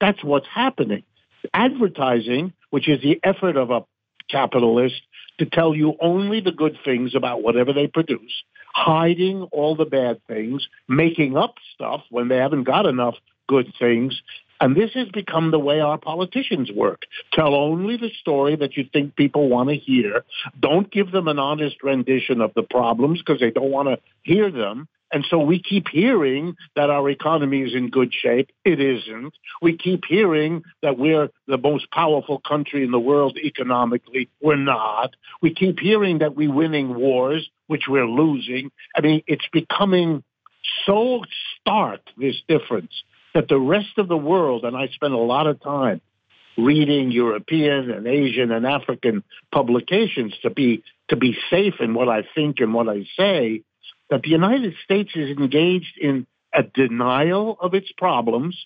[0.00, 1.04] That's what's happening.
[1.54, 3.84] Advertising, which is the effort of a
[4.30, 5.00] capitalist
[5.38, 8.42] to tell you only the good things about whatever they produce,
[8.78, 13.16] hiding all the bad things, making up stuff when they haven't got enough
[13.48, 14.22] good things,
[14.60, 17.02] and this has become the way our politicians work.
[17.32, 20.24] Tell only the story that you think people want to hear.
[20.60, 24.50] Don't give them an honest rendition of the problems because they don't want to hear
[24.50, 24.88] them.
[25.12, 28.50] And so we keep hearing that our economy is in good shape.
[28.64, 29.32] It isn't.
[29.62, 34.28] We keep hearing that we're the most powerful country in the world economically.
[34.42, 35.14] We're not.
[35.40, 38.70] We keep hearing that we're winning wars, which we're losing.
[38.94, 40.22] I mean, it's becoming
[40.84, 41.22] so
[41.60, 42.92] stark, this difference
[43.34, 46.00] that the rest of the world, and I spend a lot of time
[46.56, 52.24] reading European and Asian and African publications to be to be safe in what I
[52.34, 53.62] think and what I say,
[54.10, 58.56] that the United States is engaged in a denial of its problems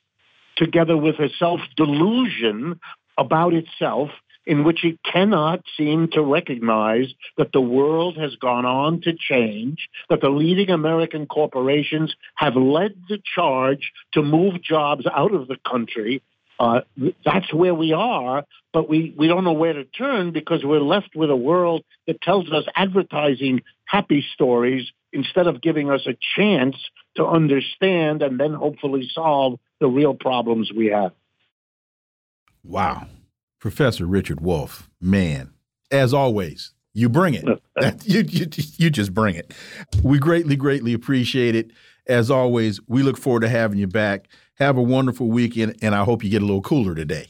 [0.56, 2.78] together with a self-delusion
[3.18, 4.10] about itself
[4.44, 7.06] in which it cannot seem to recognize
[7.38, 12.94] that the world has gone on to change, that the leading American corporations have led
[13.08, 16.22] the charge to move jobs out of the country.
[16.58, 16.80] Uh,
[17.24, 21.14] that's where we are, but we, we don't know where to turn because we're left
[21.14, 26.76] with a world that tells us advertising happy stories instead of giving us a chance
[27.16, 31.12] to understand and then hopefully solve the real problems we have.
[32.64, 33.06] Wow.
[33.60, 35.52] Professor Richard Wolff, man,
[35.90, 37.44] as always, you bring it.
[38.04, 38.46] you, you,
[38.78, 39.54] you just bring it.
[40.02, 41.70] We greatly, greatly appreciate it.
[42.06, 44.28] As always, we look forward to having you back.
[44.56, 47.28] Have a wonderful weekend, and I hope you get a little cooler today.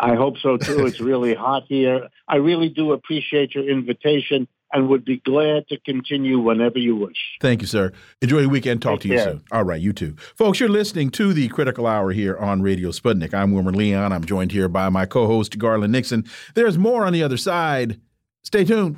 [0.00, 0.86] I hope so too.
[0.86, 2.08] It's really hot here.
[2.26, 7.36] I really do appreciate your invitation and would be glad to continue whenever you wish.
[7.40, 7.92] Thank you, sir.
[8.20, 8.82] Enjoy the weekend.
[8.82, 9.24] Talk Take to you care.
[9.24, 9.44] soon.
[9.52, 10.16] All right, you too.
[10.34, 13.34] Folks, you're listening to the Critical Hour here on Radio Sputnik.
[13.34, 14.12] I'm Wilmer Leon.
[14.12, 16.24] I'm joined here by my co host, Garland Nixon.
[16.54, 18.00] There's more on the other side.
[18.42, 18.96] Stay tuned.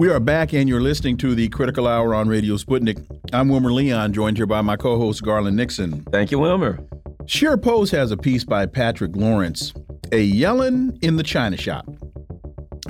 [0.00, 3.04] We are back, and you're listening to the Critical Hour on Radio Sputnik.
[3.34, 6.00] I'm Wilmer Leon, joined here by my co host, Garland Nixon.
[6.04, 6.78] Thank you, Wilmer.
[7.26, 9.74] ScheerPost has a piece by Patrick Lawrence,
[10.10, 11.86] A Yellen in the China Shop.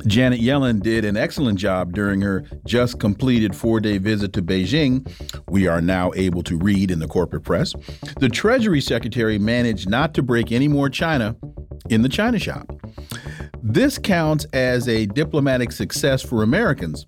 [0.07, 5.05] Janet Yellen did an excellent job during her just completed four day visit to Beijing.
[5.49, 7.75] We are now able to read in the corporate press.
[8.21, 11.35] The Treasury Secretary managed not to break any more China
[11.89, 12.73] in the China shop.
[13.63, 17.05] This counts as a diplomatic success for Americans,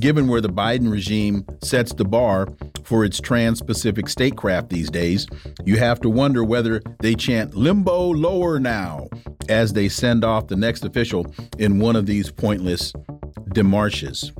[0.00, 2.48] given where the Biden regime sets the bar
[2.82, 5.28] for its trans Pacific statecraft these days.
[5.64, 9.08] You have to wonder whether they chant limbo lower now
[9.48, 12.92] as they send off the next official in one of these pointless
[13.50, 14.32] demarches.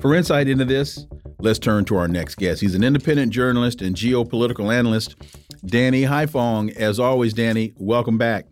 [0.00, 1.06] For insight into this,
[1.38, 2.60] let's turn to our next guest.
[2.60, 5.14] He's an independent journalist and geopolitical analyst,
[5.64, 6.74] Danny Haiphong.
[6.74, 8.46] As always, Danny, welcome back.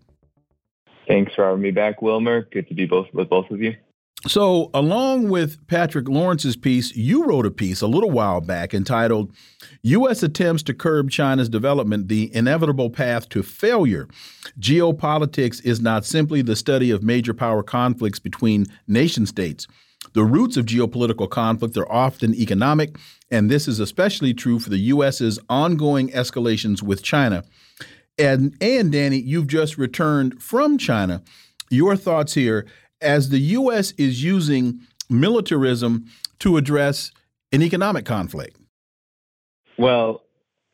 [1.08, 2.42] Thanks for having me back, Wilmer.
[2.52, 3.74] Good to be both with both of you.
[4.26, 9.32] So, along with Patrick Lawrence's piece, you wrote a piece a little while back entitled
[9.82, 10.24] U.S.
[10.24, 14.08] Attempts to Curb China's Development The Inevitable Path to Failure.
[14.60, 19.68] Geopolitics is not simply the study of major power conflicts between nation states.
[20.14, 22.96] The roots of geopolitical conflict are often economic,
[23.30, 27.44] and this is especially true for the U.S.'s ongoing escalations with China.
[28.18, 31.22] And, and Danny, you've just returned from China.
[31.70, 32.66] Your thoughts here
[33.00, 33.92] as the U.S.
[33.92, 36.06] is using militarism
[36.40, 37.12] to address
[37.52, 38.56] an economic conflict?
[39.78, 40.22] Well,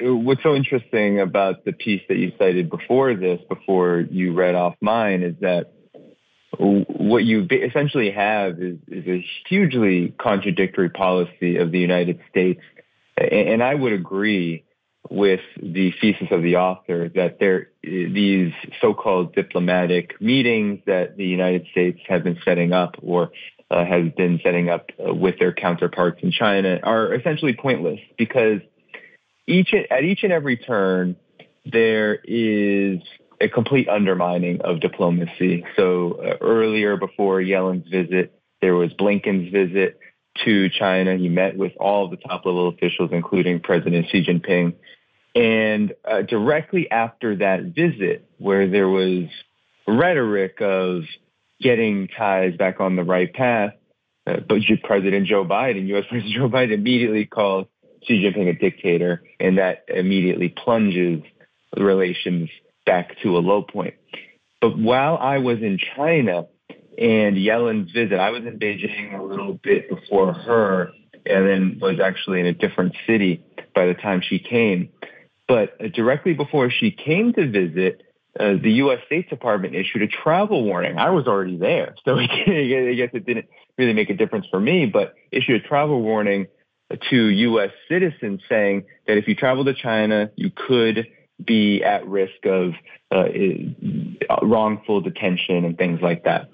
[0.00, 4.74] what's so interesting about the piece that you cited before this, before you read off
[4.80, 5.72] mine, is that
[6.58, 12.60] what you essentially have is, is a hugely contradictory policy of the United States.
[13.16, 14.63] And I would agree
[15.10, 21.66] with the thesis of the author that there these so-called diplomatic meetings that the United
[21.70, 23.30] States have been setting up or
[23.70, 28.60] uh, has been setting up uh, with their counterparts in China are essentially pointless because
[29.46, 31.16] each at each and every turn
[31.70, 33.00] there is
[33.40, 35.64] a complete undermining of diplomacy.
[35.76, 39.98] So uh, earlier before Yellen's visit, there was Blinken's visit
[40.44, 41.16] to China.
[41.16, 44.74] He met with all the top level officials, including President Xi Jinping.
[45.34, 49.24] And uh, directly after that visit, where there was
[49.86, 51.02] rhetoric of
[51.60, 53.72] getting ties back on the right path,
[54.26, 56.04] uh, but President Joe Biden, U.S.
[56.08, 57.66] President Joe Biden, immediately calls
[58.04, 61.22] Xi Jinping a dictator, and that immediately plunges
[61.76, 62.50] relations
[62.86, 63.94] back to a low point.
[64.60, 66.46] But while I was in China
[66.96, 70.90] and Yellen's visit, I was in Beijing a little bit before her,
[71.26, 73.42] and then was actually in a different city
[73.74, 74.90] by the time she came.
[75.46, 78.02] But uh, directly before she came to visit,
[78.38, 79.00] uh, the U.S.
[79.06, 80.98] State Department issued a travel warning.
[80.98, 83.46] I was already there, so I guess it didn't
[83.78, 86.46] really make a difference for me, but issued a travel warning
[87.10, 87.70] to U.S.
[87.88, 91.06] citizens saying that if you travel to China, you could
[91.44, 92.72] be at risk of
[93.10, 93.24] uh,
[94.42, 96.50] wrongful detention and things like that.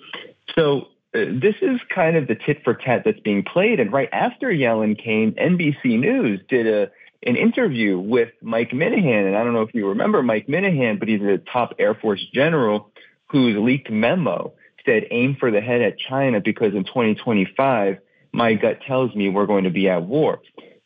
[0.54, 3.80] So uh, this is kind of the tit for tat that's being played.
[3.80, 6.90] And right after Yellen came, NBC News did a
[7.22, 9.26] an interview with Mike Minihan.
[9.26, 12.24] and I don't know if you remember Mike Minihan, but he's a top Air Force
[12.32, 12.90] general
[13.28, 14.54] whose leaked memo
[14.86, 17.98] said aim for the head at China because in 2025
[18.32, 20.40] my gut tells me we're going to be at war.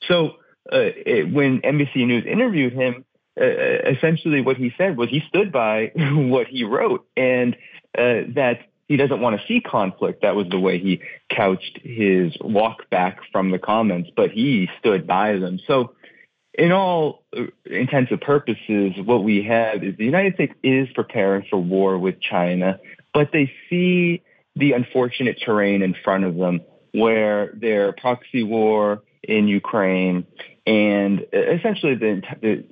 [0.09, 0.37] So
[0.72, 3.05] uh, it, when NBC News interviewed him,
[3.41, 7.55] uh, essentially what he said was he stood by what he wrote and
[7.97, 8.59] uh, that
[8.89, 10.22] he doesn't want to see conflict.
[10.22, 15.07] That was the way he couched his walk back from the comments, but he stood
[15.07, 15.59] by them.
[15.66, 15.95] So
[16.55, 21.47] in all uh, intents and purposes, what we have is the United States is preparing
[21.51, 22.79] for war with China,
[23.13, 24.23] but they see
[24.57, 26.61] the unfortunate terrain in front of them
[26.93, 30.27] where their proxy war in Ukraine
[30.67, 32.65] and essentially the, the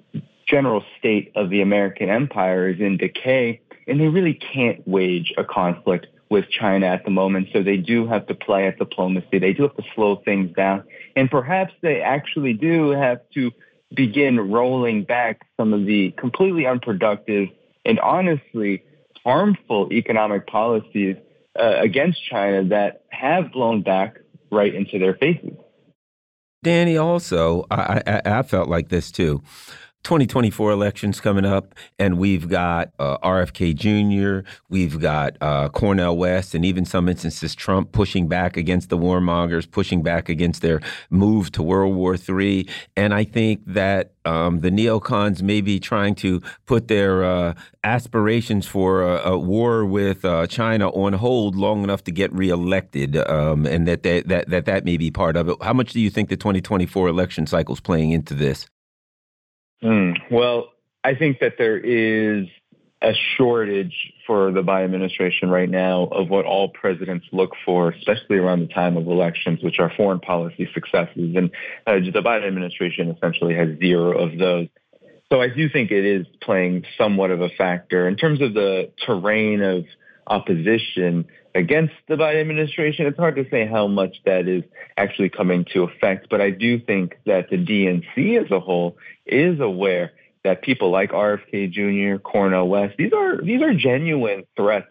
[0.46, 5.44] general state of the American empire is in decay, and they really can't wage a
[5.44, 7.48] conflict with China at the moment.
[7.52, 9.38] So they do have to play at diplomacy.
[9.38, 10.84] They do have to slow things down.
[11.14, 13.50] And perhaps they actually do have to
[13.94, 17.48] begin rolling back some of the completely unproductive
[17.84, 18.84] and honestly
[19.24, 21.16] harmful economic policies
[21.58, 24.18] uh, against China that have blown back
[24.50, 25.56] right into their faces.
[26.62, 29.42] Danny, also, I, I, I felt like this too.
[30.04, 36.54] 2024 elections coming up, and we've got uh, RFK Jr., we've got uh, Cornel West,
[36.54, 40.80] and even some instances Trump pushing back against the warmongers, pushing back against their
[41.10, 42.68] move to World War III.
[42.96, 48.66] And I think that um, the neocons may be trying to put their uh, aspirations
[48.66, 53.66] for a, a war with uh, China on hold long enough to get reelected, um,
[53.66, 55.56] and that, that that that that may be part of it.
[55.62, 58.66] How much do you think the 2024 election cycle is playing into this?
[59.82, 60.68] Mm, well,
[61.02, 62.46] I think that there is
[63.02, 68.36] a shortage for the Biden administration right now of what all presidents look for, especially
[68.36, 71.34] around the time of elections, which are foreign policy successes.
[71.34, 71.50] And
[71.86, 74.68] uh, the Biden administration essentially has zero of those.
[75.32, 78.06] So I do think it is playing somewhat of a factor.
[78.06, 79.84] In terms of the terrain of
[80.26, 84.64] opposition against the Biden administration, it's hard to say how much that is
[84.96, 86.28] actually coming to effect.
[86.30, 88.96] But I do think that the DNC as a whole
[89.26, 90.12] is aware
[90.44, 94.88] that people like RFK Jr., Cornel West, these are these are genuine threats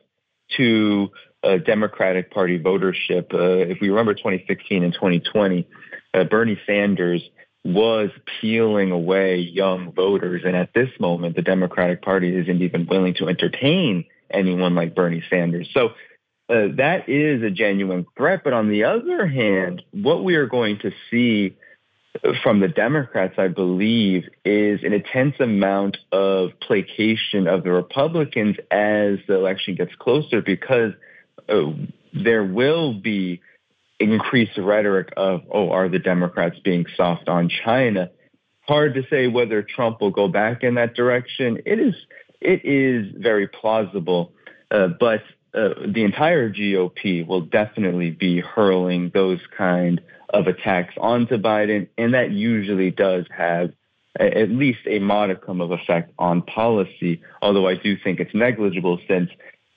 [0.58, 1.10] to
[1.44, 3.34] uh, Democratic Party votership.
[3.34, 5.68] Uh, if we remember 2016 and 2020,
[6.14, 7.22] uh, Bernie Sanders
[7.64, 8.10] was
[8.40, 13.28] peeling away young voters, and at this moment, the Democratic Party isn't even willing to
[13.28, 15.70] entertain anyone like Bernie Sanders.
[15.74, 15.90] So
[16.52, 18.42] uh, that is a genuine threat.
[18.44, 21.56] But on the other hand, what we are going to see
[22.44, 29.20] from the Democrats, I believe, is an intense amount of placation of the Republicans as
[29.28, 30.94] the election gets closer because
[31.48, 31.72] uh,
[32.14, 33.42] there will be
[34.00, 38.12] increased rhetoric of, oh, are the Democrats being soft on China?
[38.68, 41.60] Hard to say whether Trump will go back in that direction.
[41.66, 41.96] It is,
[42.42, 44.34] it is very plausible,
[44.70, 45.22] uh, but
[45.54, 52.14] uh, the entire GOP will definitely be hurling those kind of attacks onto Biden, and
[52.14, 53.72] that usually does have
[54.20, 57.22] a, at least a modicum of effect on policy.
[57.42, 59.30] Although I do think it's negligible, since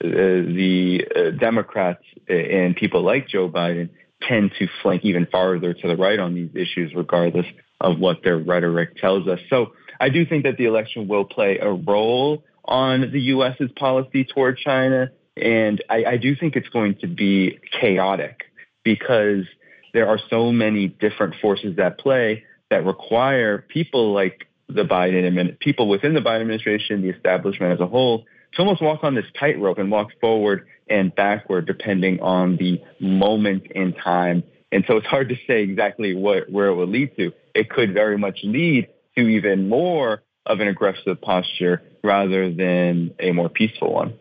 [0.03, 3.89] uh, the uh, Democrats and people like Joe Biden
[4.21, 7.45] tend to flank even farther to the right on these issues, regardless
[7.81, 9.39] of what their rhetoric tells us.
[9.49, 14.25] So I do think that the election will play a role on the U.S.'s policy
[14.25, 15.11] toward China.
[15.37, 18.45] And I, I do think it's going to be chaotic
[18.83, 19.45] because
[19.93, 25.87] there are so many different forces at play that require people like the Biden people
[25.87, 29.77] within the Biden administration, the establishment as a whole, to almost walk on this tightrope
[29.77, 34.43] and walk forward and backward depending on the moment in time.
[34.71, 37.31] And so it's hard to say exactly what where it will lead to.
[37.53, 43.31] It could very much lead to even more of an aggressive posture rather than a
[43.31, 44.13] more peaceful one.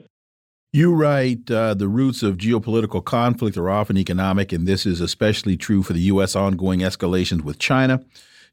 [0.74, 5.56] You write uh, the roots of geopolitical conflict are often economic, and this is especially
[5.56, 6.34] true for the U.S.
[6.34, 8.04] ongoing escalations with China.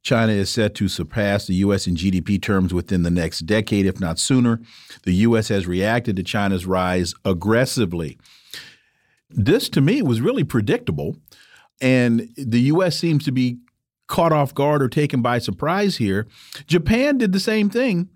[0.04, 1.88] China is set to surpass the U.S.
[1.88, 4.60] in GDP terms within the next decade, if not sooner.
[5.02, 5.48] The U.S.
[5.48, 8.20] has reacted to China's rise aggressively.
[9.32, 11.18] This, to me, was really predictable,
[11.82, 13.00] and the U.S.
[13.00, 13.58] seems to be
[14.06, 16.28] caught off guard or taken by surprise here.
[16.68, 18.10] Japan did the same thing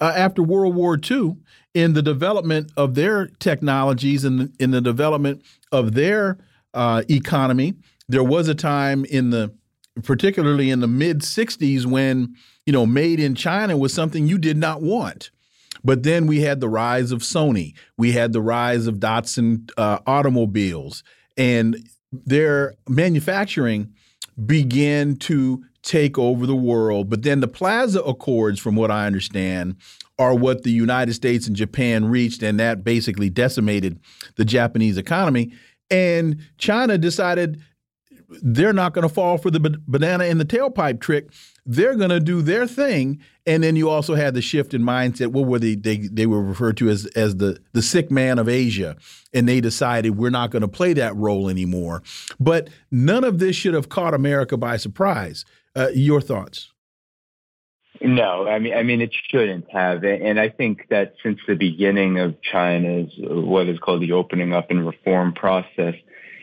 [0.00, 1.36] uh, after World War II
[1.76, 6.38] in the development of their technologies and in the development of their
[6.72, 7.74] uh, economy.
[8.08, 9.52] There was a time in the,
[10.02, 14.56] particularly in the mid 60s, when, you know, made in China was something you did
[14.56, 15.30] not want.
[15.84, 19.98] But then we had the rise of Sony, we had the rise of Datsun uh,
[20.06, 21.04] automobiles,
[21.36, 21.76] and
[22.10, 23.92] their manufacturing
[24.46, 27.08] began to take over the world.
[27.08, 29.76] But then the Plaza Accords, from what I understand,
[30.18, 34.00] are what the United States and Japan reached, and that basically decimated
[34.34, 35.52] the Japanese economy.
[35.90, 37.62] And China decided
[38.42, 41.30] they're not going to fall for the banana in the tailpipe trick.
[41.64, 43.20] They're going to do their thing.
[43.46, 45.28] And then you also had the shift in mindset.
[45.28, 45.76] What were they?
[45.76, 48.96] They, they were referred to as, as the, the sick man of Asia.
[49.32, 52.02] And they decided we're not going to play that role anymore.
[52.40, 55.44] But none of this should have caught America by surprise.
[55.76, 56.72] Uh, your thoughts?
[58.00, 62.18] No, I mean, I mean, it shouldn't have, and I think that since the beginning
[62.18, 65.94] of China's what is called the opening up and reform process,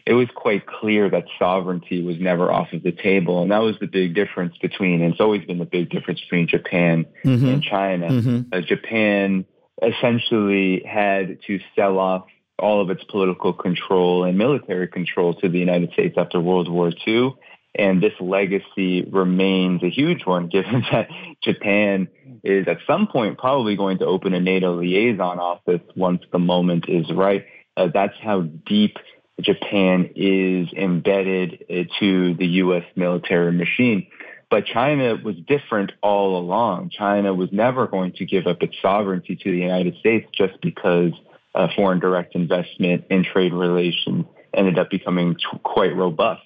[0.06, 3.76] it was quite clear that sovereignty was never off of the table, and that was
[3.80, 5.02] the big difference between.
[5.02, 7.46] And it's always been the big difference between Japan mm-hmm.
[7.46, 8.10] and China.
[8.10, 8.42] Mm-hmm.
[8.52, 9.46] Uh, Japan
[9.82, 12.26] essentially had to sell off
[12.60, 16.92] all of its political control and military control to the United States after World War
[17.08, 17.34] II
[17.76, 21.10] and this legacy remains a huge one, given that
[21.44, 22.08] Japan
[22.44, 26.86] is at some point probably going to open a NATO liaison office once the moment
[26.88, 27.46] is right.
[27.76, 28.98] Uh, that's how deep
[29.42, 32.84] Japan is embedded uh, to the U.S.
[32.96, 34.08] military machine.
[34.52, 36.92] But China was different all along.
[36.92, 41.12] China was never going to give up its sovereignty to the United States just because
[41.56, 46.44] uh, foreign direct investment and trade relations ended up becoming quite robust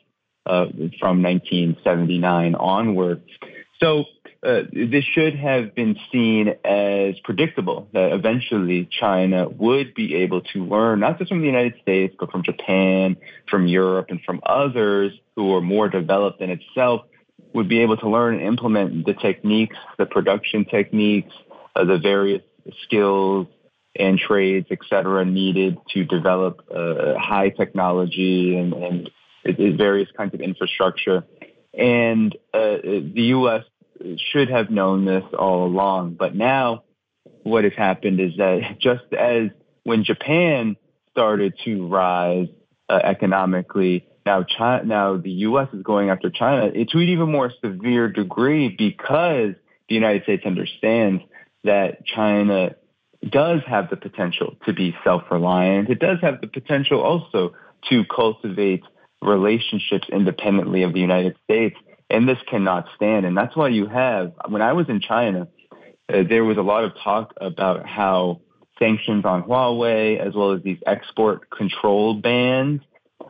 [0.47, 0.65] uh,
[0.99, 3.21] from 1979 onward.
[3.79, 4.05] So
[4.43, 10.63] uh, this should have been seen as predictable that eventually China would be able to
[10.65, 13.17] learn not just from the United States, but from Japan,
[13.49, 17.01] from Europe, and from others who are more developed than itself,
[17.53, 21.33] would be able to learn and implement the techniques, the production techniques,
[21.75, 22.43] uh, the various
[22.83, 23.47] skills
[23.95, 29.09] and trades, et cetera, needed to develop uh, high technology and, and
[29.55, 31.23] various kinds of infrastructure.
[31.73, 33.63] And uh, the U.S.
[34.31, 36.15] should have known this all along.
[36.15, 36.83] But now
[37.43, 39.49] what has happened is that just as
[39.83, 40.75] when Japan
[41.11, 42.47] started to rise
[42.89, 45.69] uh, economically, now China, now the U.S.
[45.73, 49.53] is going after China to an even more severe degree because
[49.87, 51.23] the United States understands
[51.63, 52.75] that China
[53.27, 55.89] does have the potential to be self-reliant.
[55.89, 57.53] It does have the potential also
[57.89, 58.83] to cultivate
[59.21, 61.75] relationships independently of the United States.
[62.09, 63.25] And this cannot stand.
[63.25, 65.47] And that's why you have, when I was in China,
[66.11, 68.39] uh, there was a lot of talk about how
[68.79, 72.81] sanctions on Huawei, as well as these export control bans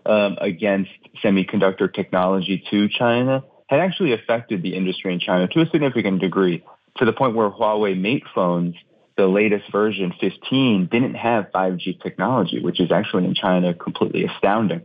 [0.05, 0.91] um, against
[1.23, 6.63] semiconductor technology to China, had actually affected the industry in China to a significant degree,
[6.97, 8.75] to the point where Huawei Mate phones,
[9.17, 14.81] the latest version 15, didn't have 5G technology, which is actually in China completely astounding.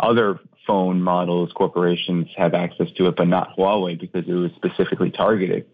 [0.00, 5.10] Other phone models, corporations have access to it, but not Huawei because it was specifically
[5.10, 5.66] targeted.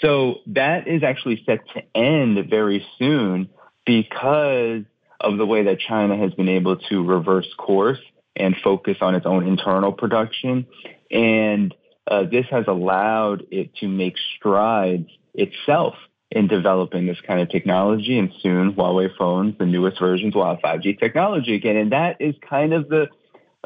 [0.00, 3.50] So that is actually set to end very soon
[3.84, 4.82] because
[5.20, 8.00] of the way that China has been able to reverse course
[8.34, 10.66] and focus on its own internal production.
[11.10, 11.74] And
[12.06, 15.94] uh, this has allowed it to make strides itself
[16.30, 18.18] in developing this kind of technology.
[18.18, 21.76] And soon, Huawei phones, the newest versions, will have 5G technology again.
[21.76, 23.08] And that is kind of the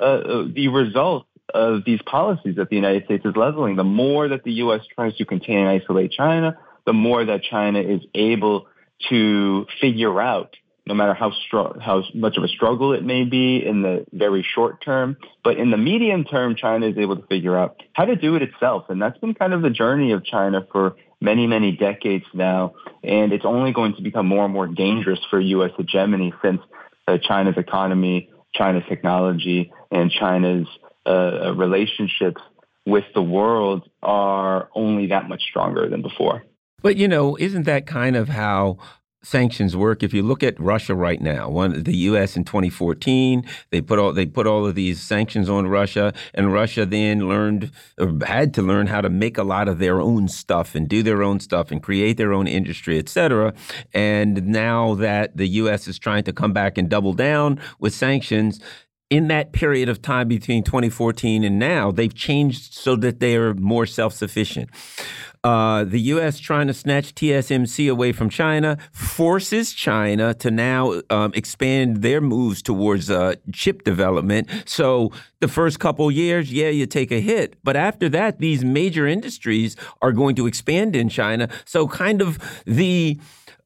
[0.00, 3.76] uh, uh, the result of these policies that the United States is leveling.
[3.76, 4.82] The more that the U.S.
[4.94, 6.56] tries to contain and isolate China,
[6.86, 8.66] the more that China is able
[9.08, 10.54] to figure out,
[10.86, 14.46] no matter how strong, how much of a struggle it may be in the very
[14.54, 18.16] short term, but in the medium term, China is able to figure out how to
[18.16, 18.84] do it itself.
[18.88, 22.74] And that's been kind of the journey of China for many, many decades now.
[23.02, 25.70] And it's only going to become more and more dangerous for U.S.
[25.76, 26.60] hegemony since
[27.06, 30.66] uh, China's economy, China's technology, and China's
[31.06, 32.40] uh, relationships
[32.86, 36.44] with the world are only that much stronger than before.
[36.80, 38.78] But you know, isn't that kind of how
[39.22, 40.02] sanctions work?
[40.02, 42.36] If you look at Russia right now, one the U.S.
[42.36, 46.86] in 2014, they put all they put all of these sanctions on Russia, and Russia
[46.86, 47.70] then learned
[48.26, 51.22] had to learn how to make a lot of their own stuff and do their
[51.22, 53.54] own stuff and create their own industry, etc.
[53.92, 55.88] And now that the U.S.
[55.88, 58.60] is trying to come back and double down with sanctions,
[59.10, 63.54] in that period of time between 2014 and now, they've changed so that they are
[63.54, 64.70] more self sufficient.
[65.44, 66.38] Uh, the U.S.
[66.38, 72.60] trying to snatch TSMC away from China forces China to now um, expand their moves
[72.60, 74.48] towards uh, chip development.
[74.66, 79.06] So the first couple years, yeah, you take a hit, but after that, these major
[79.06, 81.48] industries are going to expand in China.
[81.64, 83.18] So kind of the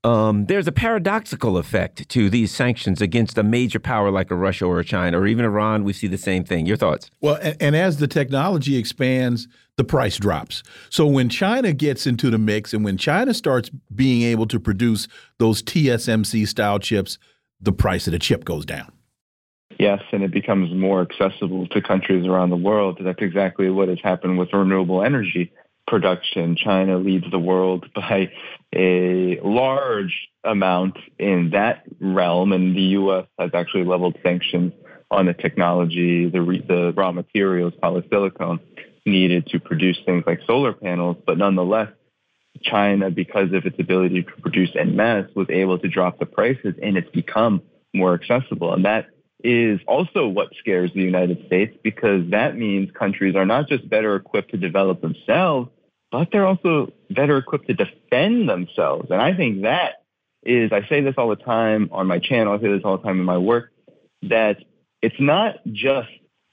[0.04, 4.64] um, there's a paradoxical effect to these sanctions against a major power like a Russia
[4.64, 5.84] or a China or even Iran.
[5.84, 6.66] We see the same thing.
[6.66, 7.10] Your thoughts?
[7.20, 9.46] Well, and, and as the technology expands,
[9.76, 10.62] the price drops.
[10.90, 15.06] So when China gets into the mix and when China starts being able to produce
[15.38, 17.18] those TSMC style chips,
[17.60, 18.90] the price of the chip goes down.
[19.78, 22.98] Yes, and it becomes more accessible to countries around the world.
[23.00, 25.52] That's exactly what has happened with renewable energy
[25.86, 26.56] production.
[26.56, 28.30] China leads the world by
[28.74, 33.26] a large amount in that realm, and the U.S.
[33.38, 34.72] has actually leveled sanctions
[35.10, 38.60] on the technology, the, the raw materials, polysilicon,
[39.04, 41.16] needed to produce things like solar panels.
[41.26, 41.90] But nonetheless,
[42.62, 46.74] China, because of its ability to produce en masse, was able to drop the prices,
[46.82, 47.62] and it's become
[47.94, 48.72] more accessible.
[48.72, 49.06] And that
[49.44, 54.14] is also what scares the United States because that means countries are not just better
[54.16, 55.68] equipped to develop themselves,
[56.12, 59.10] but they're also better equipped to defend themselves.
[59.10, 60.04] And I think that
[60.44, 63.02] is, I say this all the time on my channel, I say this all the
[63.02, 63.72] time in my work,
[64.24, 64.58] that
[65.00, 66.10] it's not just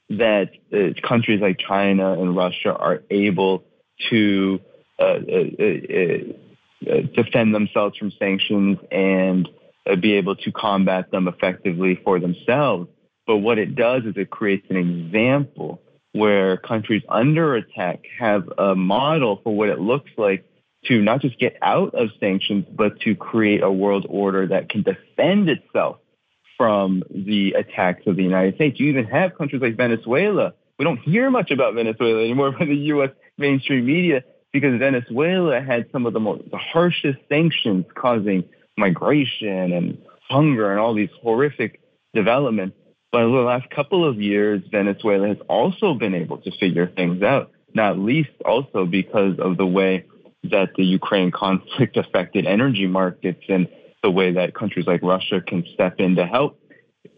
[0.08, 3.64] that uh, countries like China and Russia are able
[4.08, 4.60] to
[4.98, 9.48] uh, uh, uh, uh defend themselves from sanctions and
[9.86, 12.88] uh, be able to combat them effectively for themselves.
[13.26, 15.82] But what it does is it creates an example
[16.12, 20.44] where countries under attack have a model for what it looks like
[20.86, 24.82] to not just get out of sanctions, but to create a world order that can
[24.82, 25.98] defend itself
[26.56, 28.78] from the attacks of the United States.
[28.80, 30.54] You even have countries like Venezuela.
[30.78, 33.10] We don't hear much about Venezuela anymore from the U.S.
[33.38, 38.44] mainstream media because Venezuela had some of the most the harshest sanctions causing
[38.76, 39.98] migration and
[40.28, 41.80] hunger and all these horrific
[42.14, 42.76] developments.
[43.12, 47.22] But over the last couple of years, Venezuela has also been able to figure things
[47.22, 50.04] out, not least also because of the way
[50.44, 53.68] that the Ukraine conflict affected energy markets and
[54.02, 56.58] the way that countries like Russia can step in to help.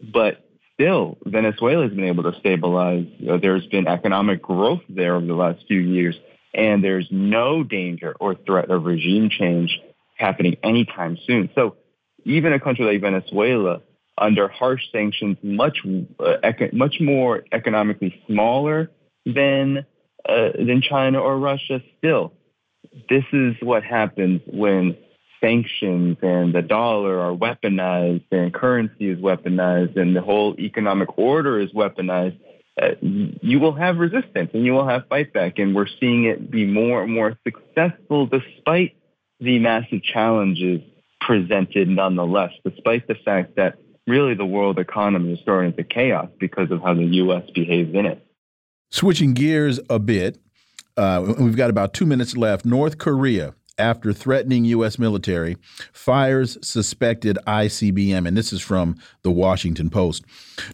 [0.01, 3.05] But still, Venezuela has been able to stabilize.
[3.19, 6.15] there's been economic growth there over the last few years,
[6.53, 9.79] and there's no danger or threat of regime change
[10.15, 11.49] happening anytime soon.
[11.55, 11.77] So
[12.25, 13.81] even a country like Venezuela,
[14.17, 15.79] under harsh sanctions, much
[16.19, 18.91] uh, much more economically smaller
[19.25, 19.85] than
[20.27, 21.81] uh, than China or Russia.
[21.97, 22.33] Still,
[23.09, 24.97] this is what happens when
[25.41, 31.59] sanctions and the dollar are weaponized and currency is weaponized and the whole economic order
[31.59, 32.39] is weaponized.
[32.81, 36.49] Uh, you will have resistance and you will have fight back, and we're seeing it
[36.49, 38.95] be more and more successful despite
[39.39, 40.81] the massive challenges
[41.21, 46.71] presented nonetheless, despite the fact that really the world economy is thrown into chaos because
[46.71, 47.43] of how the U.S.
[47.53, 48.25] behaves in it.
[48.91, 50.37] Switching gears a bit,
[50.97, 52.65] uh, we've got about two minutes left.
[52.65, 54.99] North Korea, after threatening U.S.
[54.99, 55.57] military,
[55.91, 58.27] fires suspected ICBM.
[58.27, 60.25] And this is from the Washington Post.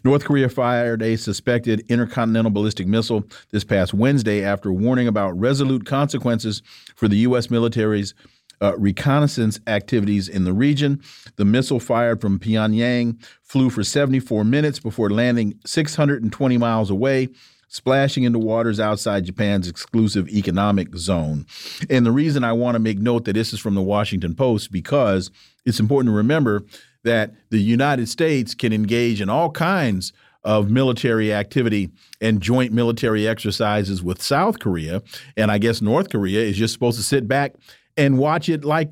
[0.04, 5.86] North Korea fired a suspected intercontinental ballistic missile this past Wednesday after warning about resolute
[5.86, 6.62] consequences
[6.94, 7.48] for the U.S.
[7.50, 8.12] military's
[8.60, 11.02] uh, reconnaissance activities in the region.
[11.36, 17.28] The missile fired from Pyongyang flew for 74 minutes before landing 620 miles away
[17.70, 21.46] splashing into waters outside Japan's exclusive economic zone.
[21.88, 24.72] And the reason I want to make note that this is from the Washington Post
[24.72, 25.30] because
[25.64, 26.64] it's important to remember
[27.04, 31.90] that the United States can engage in all kinds of military activity
[32.20, 35.02] and joint military exercises with South Korea.
[35.36, 37.54] And I guess North Korea is just supposed to sit back
[37.96, 38.90] and watch it like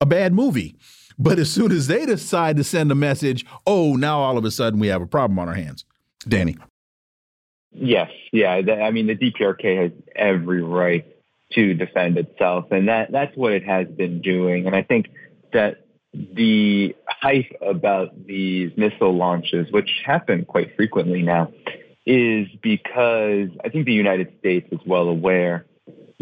[0.00, 0.76] a bad movie.
[1.18, 4.50] But as soon as they decide to send a message, oh, now all of a
[4.50, 5.84] sudden we have a problem on our hands.
[6.26, 6.56] Danny.
[7.72, 8.52] Yes, yeah.
[8.52, 11.06] I mean, the DPRK has every right
[11.52, 14.66] to defend itself, and that that's what it has been doing.
[14.66, 15.08] And I think
[15.52, 21.52] that the hype about these missile launches, which happen quite frequently now,
[22.04, 25.66] is because I think the United States is well aware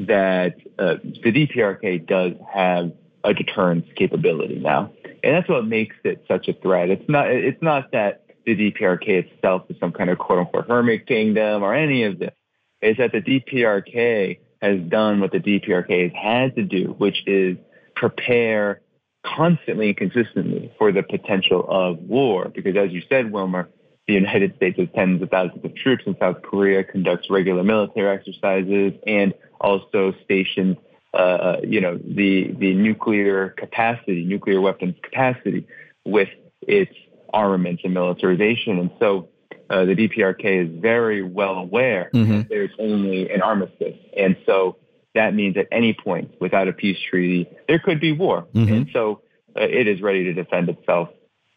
[0.06, 2.92] that uh, the DPRK does have
[3.24, 4.92] a deterrence capability now,
[5.22, 6.90] and that's what makes it such a threat.
[6.90, 7.28] It's not.
[7.30, 11.74] It's not that the DPRK itself is some kind of quote unquote hermit kingdom or
[11.74, 12.34] any of this.
[12.80, 17.56] Is that the DPRK has done what the DPRK has had to do, which is
[17.94, 18.80] prepare
[19.24, 22.50] constantly and consistently for the potential of war.
[22.54, 23.68] Because as you said, Wilmer,
[24.10, 28.12] the United States has tens of thousands of troops in South Korea, conducts regular military
[28.18, 30.76] exercises, and also stations,
[31.14, 35.64] uh, you know, the the nuclear capacity, nuclear weapons capacity,
[36.04, 36.28] with
[36.62, 36.92] its
[37.32, 38.80] armaments and militarization.
[38.80, 39.28] And so
[39.70, 42.38] uh, the DPRK is very well aware mm-hmm.
[42.38, 43.96] that there's only an armistice.
[44.16, 44.76] And so
[45.14, 48.48] that means at any point without a peace treaty, there could be war.
[48.52, 48.72] Mm-hmm.
[48.72, 49.22] And so
[49.56, 51.10] uh, it is ready to defend itself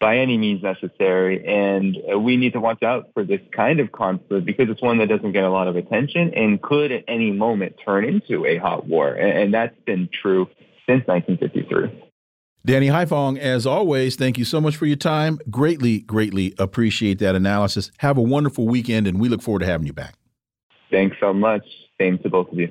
[0.04, 1.48] by any means necessary.
[1.48, 5.08] And we need to watch out for this kind of conflict because it's one that
[5.08, 8.86] doesn't get a lot of attention and could at any moment turn into a hot
[8.86, 9.14] war.
[9.14, 10.48] And, that's been true
[10.88, 12.10] since 1953.
[12.66, 15.40] Danny Haiphong, as always, thank you so much for your time.
[15.50, 17.92] Greatly, greatly appreciate that analysis.
[18.00, 20.16] Have a wonderful weekend, and we look forward to having you back.
[20.90, 21.64] Thanks so much.
[22.02, 22.70] Same to both of you.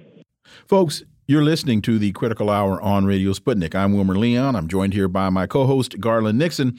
[0.66, 3.76] Folks, you're listening to the Critical Hour on Radio Sputnik.
[3.76, 4.56] I'm Wilmer Leon.
[4.56, 6.78] I'm joined here by my co host, Garland Nixon.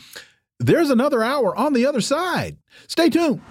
[0.63, 2.57] There's another hour on the other side.
[2.87, 3.41] Stay tuned.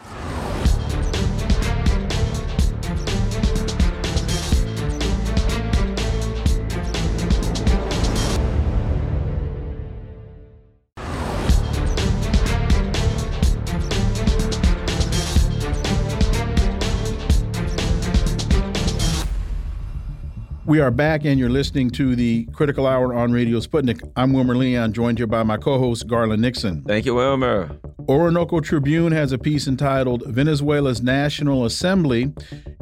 [20.73, 24.11] We are back, and you're listening to the Critical Hour on Radio Sputnik.
[24.17, 26.81] I'm Wilmer Leon, joined here by my co host, Garland Nixon.
[26.85, 27.79] Thank you, Wilmer.
[28.09, 32.33] Orinoco Tribune has a piece entitled Venezuela's National Assembly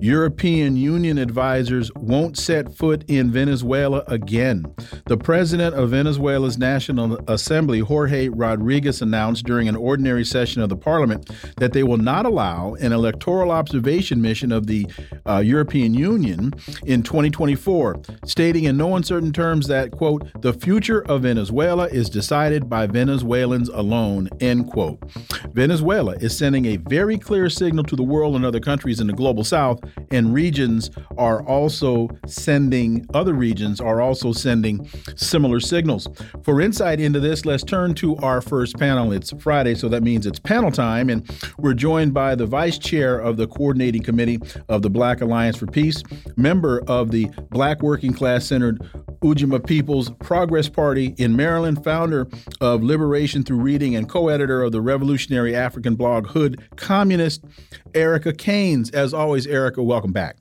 [0.01, 4.64] European Union Advisors Won't Set Foot in Venezuela Again.
[5.07, 10.76] The president of Venezuela's National Assembly, Jorge Rodriguez, announced during an ordinary session of the
[10.76, 14.86] parliament that they will not allow an electoral observation mission of the
[15.26, 16.53] uh, European Union
[16.86, 17.80] in 2024,
[18.24, 23.68] stating in no uncertain terms that, quote, the future of Venezuela is decided by Venezuelans
[23.68, 24.99] alone, end quote.
[25.53, 29.12] Venezuela is sending a very clear signal to the world and other countries in the
[29.12, 36.09] global south, and regions are also sending, other regions are also sending similar signals.
[36.43, 39.12] For insight into this, let's turn to our first panel.
[39.12, 41.28] It's Friday, so that means it's panel time, and
[41.59, 45.66] we're joined by the vice chair of the coordinating committee of the Black Alliance for
[45.66, 46.03] Peace,
[46.37, 48.78] member of the Black Working Class Centered
[49.22, 52.26] Ujima People's Progress Party in Maryland, founder
[52.60, 57.44] of Liberation Through Reading, and co editor of the revolutionary African blog Hood Communist,
[57.94, 58.90] Erica Caines.
[58.90, 60.36] As always, Erica, welcome back.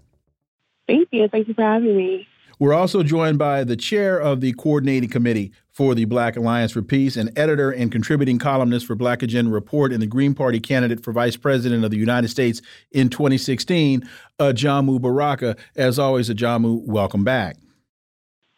[0.88, 1.28] Thank you.
[1.28, 2.28] Thank you for having me.
[2.60, 6.82] We're also joined by the chair of the coordinating committee for the Black Alliance for
[6.82, 11.02] Peace and editor and contributing columnist for Black Agenda Report and the Green Party candidate
[11.02, 14.04] for Vice President of the United States in 2016,
[14.40, 15.56] Ajamu Baraka.
[15.78, 17.56] As always, Ajamu, welcome back.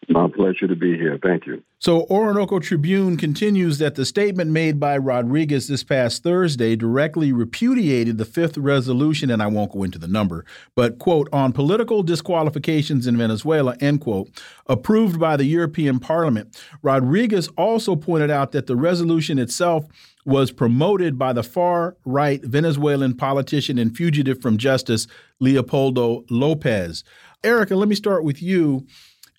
[0.10, 1.20] My pleasure to be here.
[1.22, 1.64] Thank you.
[1.80, 8.18] So, Orinoco Tribune continues that the statement made by Rodriguez this past Thursday directly repudiated
[8.18, 10.44] the fifth resolution, and I won't go into the number,
[10.76, 14.30] but, quote, on political disqualifications in Venezuela, end quote,
[14.68, 16.62] approved by the European Parliament.
[16.82, 19.86] Rodriguez also pointed out that the resolution itself
[20.26, 25.08] was promoted by the far right Venezuelan politician and fugitive from justice,
[25.40, 27.04] Leopoldo Lopez.
[27.44, 28.86] Erica, let me start with you.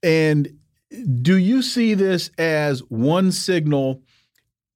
[0.03, 0.59] And
[1.22, 4.03] do you see this as one signal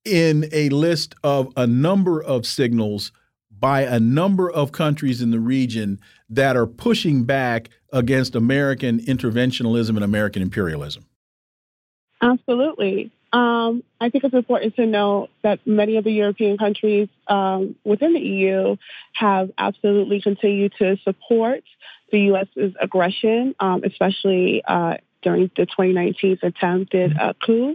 [0.04, 3.12] in a list of a number of signals
[3.58, 5.98] by a number of countries in the region
[6.30, 11.06] that are pushing back against American interventionism and American imperialism?
[12.20, 13.10] Absolutely.
[13.32, 18.14] Um, I think it's important to note that many of the European countries um, within
[18.14, 18.76] the EU
[19.14, 21.64] have absolutely continued to support
[22.12, 27.74] the U.S.'s aggression, um, especially uh, during the 2019 attempted uh, coup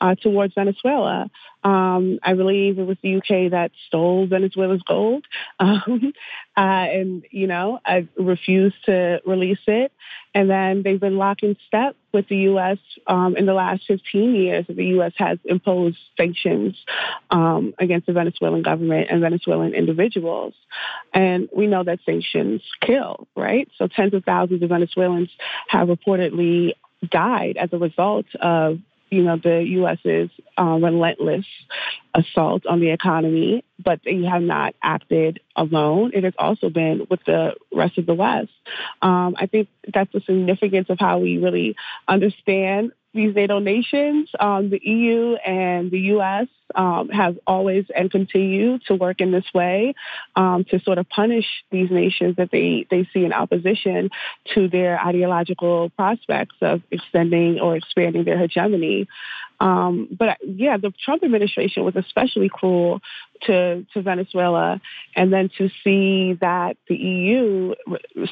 [0.00, 1.28] uh, towards Venezuela.
[1.64, 5.24] Um, I believe it was the UK that stole Venezuela's gold,
[5.60, 6.12] um,
[6.56, 9.92] uh, and you know, I refused to release it.
[10.34, 12.78] And then they've been locking step with the U.S.
[13.06, 14.64] Um, in the last 15 years.
[14.66, 15.12] The U.S.
[15.16, 16.74] has imposed sanctions
[17.30, 20.54] um, against the Venezuelan government and Venezuelan individuals,
[21.12, 23.68] and we know that sanctions kill, right?
[23.76, 25.30] So tens of thousands of Venezuelans
[25.68, 26.72] have reportedly
[27.10, 28.78] died as a result of
[29.10, 31.44] you know the U.S.'s uh, relentless
[32.14, 36.12] assault on the economy, but they have not acted alone.
[36.14, 38.50] It has also been with the rest of the West.
[39.02, 41.76] Um, I think that's the significance of how we really
[42.08, 48.78] understand these NATO nations, um, the EU and the US um, have always and continue
[48.86, 49.94] to work in this way
[50.36, 54.10] um, to sort of punish these nations that they, they see in opposition
[54.54, 59.08] to their ideological prospects of extending or expanding their hegemony.
[59.60, 63.00] Um, but yeah, the Trump administration was especially cruel
[63.42, 64.80] to, to Venezuela.
[65.14, 67.74] And then to see that the EU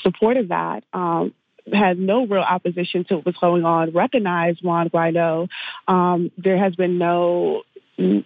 [0.02, 1.34] supported that um,
[1.72, 5.48] had no real opposition to what was going on, recognized Juan Guaido.
[5.88, 7.62] Um, there has been no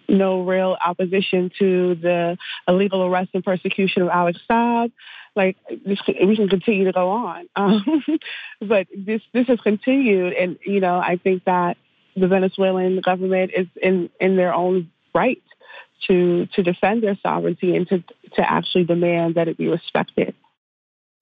[0.07, 2.37] no real opposition to the
[2.67, 4.91] illegal arrest and persecution of Alex Saab.
[5.35, 8.03] Like this, we can continue to go on, um,
[8.61, 11.75] but this this has continued, and you know I think that
[12.15, 15.41] the Venezuelan government is in in their own right
[16.07, 18.03] to to defend their sovereignty and to
[18.35, 20.35] to actually demand that it be respected.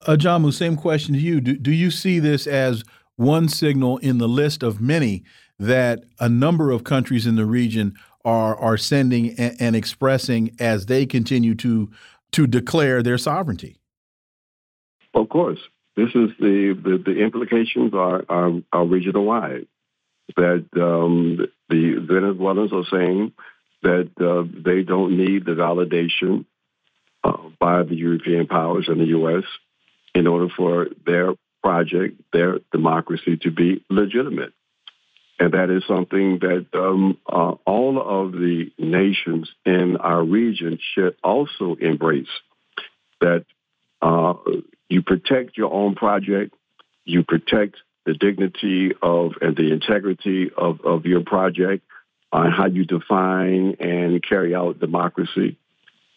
[0.06, 1.40] Ajamu, same question to you.
[1.40, 2.84] Do, do you see this as
[3.16, 5.24] one signal in the list of many
[5.58, 7.94] that a number of countries in the region
[8.24, 11.90] are are sending and, and expressing as they continue to
[12.32, 13.76] to declare their sovereignty?
[15.14, 15.60] Of course,
[15.96, 19.66] this is the the, the implications are, are, are regional wide.
[20.36, 23.32] That um, the Venezuelans are saying
[23.82, 26.46] that uh, they don't need the validation
[27.22, 29.44] uh, by the European powers and the U.S
[30.14, 34.52] in order for their project, their democracy to be legitimate.
[35.38, 41.16] And that is something that um, uh, all of the nations in our region should
[41.24, 42.28] also embrace.
[43.20, 43.44] That
[44.00, 44.34] uh,
[44.88, 46.54] you protect your own project,
[47.04, 51.84] you protect the dignity of and the integrity of, of your project,
[52.30, 55.56] on uh, how you define and carry out democracy,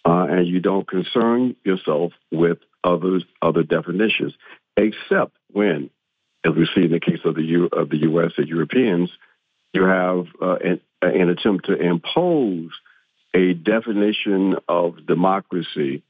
[0.06, 4.34] uh, and you don't concern yourself with others other definitions,
[4.76, 5.90] except when,
[6.46, 8.32] as we see in the case of the U, of the U.S.
[8.38, 9.10] and Europeans,
[9.74, 12.72] you have uh, an, an attempt to impose
[13.34, 16.04] a definition of democracy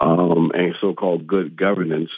[0.00, 2.10] um, and so-called good governance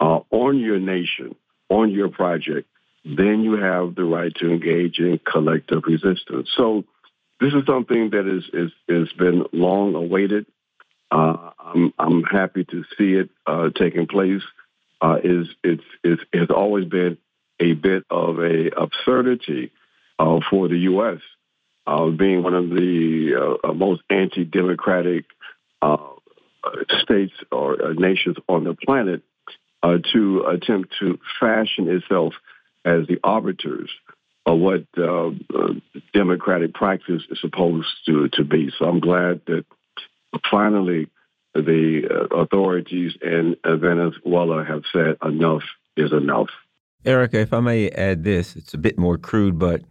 [0.00, 1.34] uh, on your nation,
[1.68, 2.68] on your project,
[3.04, 6.50] then you have the right to engage in collective resistance.
[6.56, 6.84] So
[7.40, 10.46] this is something that is is has been long awaited.
[11.14, 14.42] Uh, I'm, I'm happy to see it uh, taking place.
[15.00, 17.18] Uh, is it's, it's has always been
[17.60, 19.70] a bit of a absurdity
[20.18, 21.20] uh, for the U.S.
[21.86, 25.26] Uh, being one of the uh, most anti-democratic
[27.02, 29.22] states or nations on the planet
[30.12, 32.32] to attempt to fashion itself
[32.86, 33.90] as the arbiters
[34.46, 34.84] of what
[36.14, 38.72] democratic practice is supposed to, to be.
[38.78, 39.66] So I'm glad that
[40.50, 41.08] finally,
[41.54, 45.62] the uh, authorities in Venezuela have said enough
[45.96, 46.48] is enough.
[47.04, 49.82] Erica, if I may add this, it's a bit more crude, but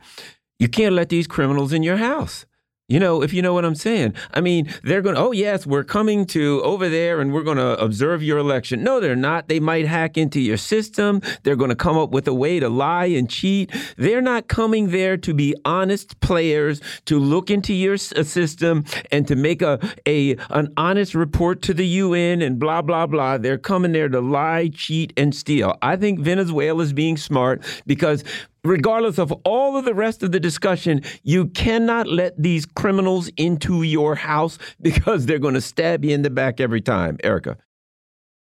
[0.59, 2.45] you can't let these criminals in your house.
[2.93, 4.13] You know, if you know what I'm saying.
[4.35, 7.57] I mean, they're going to, oh, yes, we're coming to over there and we're going
[7.57, 8.83] to observe your election.
[8.83, 9.47] No, they're not.
[9.47, 11.19] They might hack into your system.
[11.41, 13.71] They're going to come up with a way to lie and cheat.
[13.97, 19.27] They're not coming there to be honest players, to look into your uh, system and
[19.27, 23.39] to make a, a an honest report to the UN and blah, blah, blah.
[23.39, 25.79] They're coming there to lie, cheat, and steal.
[25.81, 28.23] I think Venezuela is being smart because
[28.63, 33.83] regardless of all of the rest of the discussion, you cannot let these criminals into
[33.83, 37.17] your house because they're going to stab you in the back every time.
[37.23, 37.57] Erica.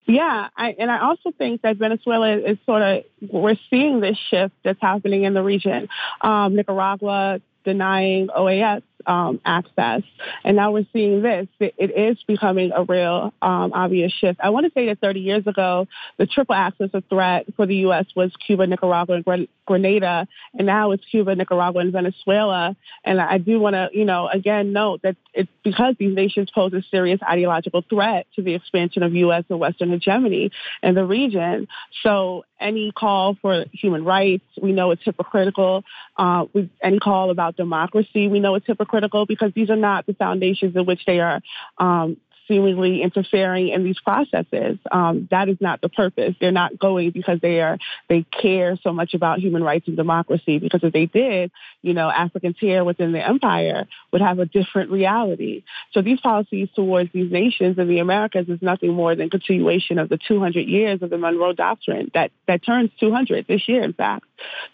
[0.09, 4.53] Yeah, I, and I also think that Venezuela is sort of, we're seeing this shift
[4.63, 5.89] that's happening in the region.
[6.21, 10.03] Um, Nicaragua denying OAS um, access.
[10.43, 11.47] And now we're seeing this.
[11.59, 14.39] It, it is becoming a real um, obvious shift.
[14.43, 15.87] I want to say that 30 years ago,
[16.17, 18.05] the triple axis of threat for the U.S.
[18.15, 20.27] was Cuba, Nicaragua, and Grenada.
[20.53, 22.75] And now it's Cuba, Nicaragua, and Venezuela.
[23.03, 26.73] And I do want to, you know, again note that it's because these nations pose
[26.73, 29.45] a serious ideological threat to the expansion of U.S.
[29.49, 30.51] and Western hegemony
[30.83, 31.67] in the region.
[32.03, 35.83] So any call for human rights, we know it's hypocritical.
[36.17, 36.45] Uh,
[36.81, 40.75] any call about democracy, we know it's hypocritical critical because these are not the foundations
[40.75, 41.39] in which they are
[41.77, 42.17] um,
[42.47, 44.77] seemingly interfering in these processes.
[44.91, 46.35] Um, that is not the purpose.
[46.39, 47.77] They're not going because they are
[48.09, 50.57] they care so much about human rights and democracy.
[50.57, 54.91] Because if they did, you know, Africans here within the empire would have a different
[54.91, 55.63] reality.
[55.91, 60.09] So these policies towards these nations in the Americas is nothing more than continuation of
[60.09, 64.25] the 200 years of the Monroe Doctrine that that turns 200 this year, in fact.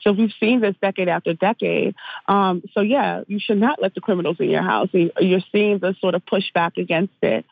[0.02, 1.96] So we've seen this decade after decade.
[2.28, 4.90] Um, so yeah, you should not let the criminals in your house.
[4.92, 7.46] You're seeing the sort of pushback against it.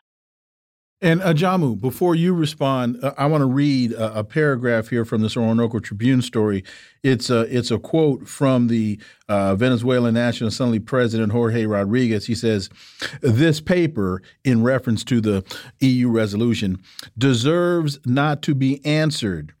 [1.02, 5.20] And Ajamu, before you respond, uh, I want to read a, a, paragraph here from
[5.20, 6.62] this Orinoco Tribune story.
[7.02, 12.26] It's a it's a quote from the uh, Venezuelan National Assembly President Jorge Rodriguez.
[12.26, 12.70] He says,
[13.20, 15.44] "This paper, in reference to the
[15.80, 16.78] EU resolution,
[17.18, 19.54] deserves not to be answered,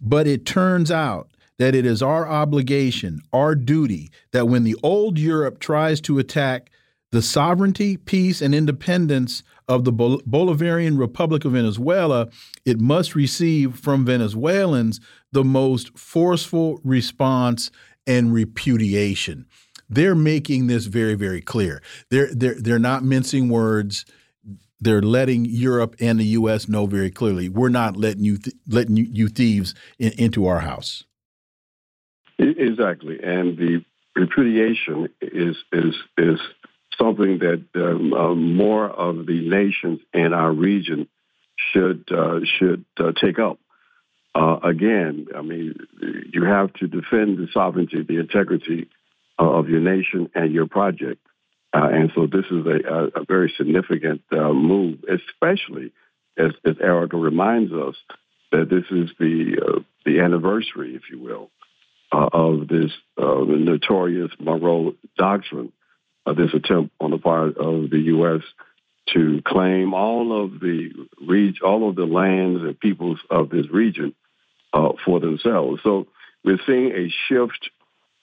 [0.00, 1.28] but it turns out."
[1.58, 6.70] That it is our obligation, our duty, that when the old Europe tries to attack
[7.12, 12.28] the sovereignty, peace, and independence of the Bolivarian Republic of Venezuela,
[12.64, 15.00] it must receive from Venezuelans
[15.30, 17.70] the most forceful response
[18.04, 19.46] and repudiation.
[19.88, 21.82] They're making this very, very clear.
[22.10, 24.04] They're they're they're not mincing words.
[24.80, 26.68] They're letting Europe and the U.S.
[26.68, 31.04] know very clearly we're not letting you letting you, you thieves in, into our house.
[32.38, 33.84] Exactly, and the
[34.16, 36.40] repudiation is is is
[36.98, 41.08] something that um, uh, more of the nations in our region
[41.56, 43.58] should uh, should uh, take up.
[44.34, 45.74] Uh, again, I mean,
[46.32, 48.88] you have to defend the sovereignty, the integrity
[49.38, 51.24] uh, of your nation and your project.
[51.72, 55.92] Uh, and so this is a, a very significant move, especially
[56.36, 57.94] as, as Erica reminds us
[58.50, 61.50] that this is the the anniversary, if you will,
[62.14, 65.72] of this notorious Monroe Doctrine
[66.26, 68.42] uh, this attempt on the part of the U.S.
[69.12, 70.90] to claim all of the
[71.20, 74.14] reg- all of the lands and peoples of this region
[74.72, 75.80] uh, for themselves.
[75.82, 76.06] So
[76.44, 77.70] we're seeing a shift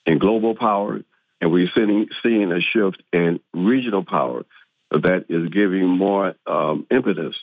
[0.06, 1.00] in global power,
[1.40, 4.44] and we're seeing, seeing a shift in regional power
[4.90, 7.36] that is giving more um, impetus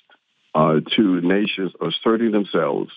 [0.53, 2.91] uh, to nations asserting themselves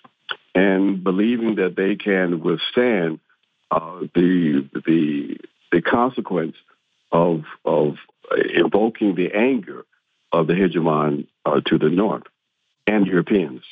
[0.55, 3.21] and believing that they can withstand
[3.73, 5.37] uh, the the
[5.73, 6.57] the consequence
[7.11, 7.97] of of
[8.55, 9.85] invoking the anger
[10.31, 12.25] of the hegemon uh, to the north
[12.87, 13.63] and Europeans.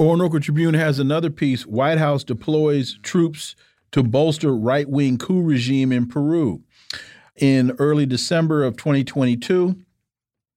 [0.00, 1.66] Orinoco Tribune has another piece.
[1.66, 3.56] White House deploys troops
[3.92, 6.62] to bolster right wing coup regime in Peru.
[7.36, 9.76] In early December of 2022,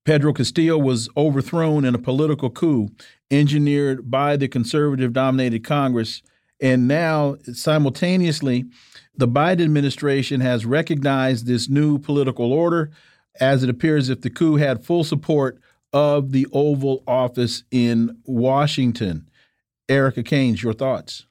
[0.03, 2.89] Pedro Castillo was overthrown in a political coup
[3.29, 6.23] engineered by the conservative dominated Congress.
[6.61, 8.65] And now, simultaneously,
[9.15, 12.91] the Biden administration has recognized this new political order
[13.39, 15.59] as it appears if the coup had full support
[15.91, 19.27] of the Oval Office in Washington.
[19.89, 21.25] Erica Caines, your thoughts?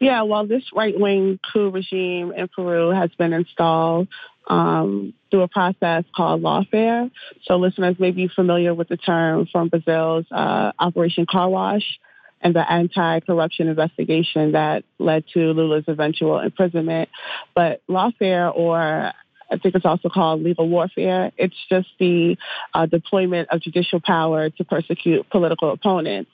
[0.00, 4.08] Yeah, well, this right wing coup regime in Peru has been installed
[4.48, 7.10] um, through a process called lawfare.
[7.42, 11.98] So, listeners may be familiar with the term from Brazil's uh, Operation Car Wash
[12.40, 17.08] and the anti-corruption investigation that led to Lula's eventual imprisonment.
[17.54, 19.12] But lawfare, or
[19.50, 21.32] I think it's also called legal warfare.
[21.36, 22.36] It's just the
[22.74, 26.30] uh, deployment of judicial power to persecute political opponents.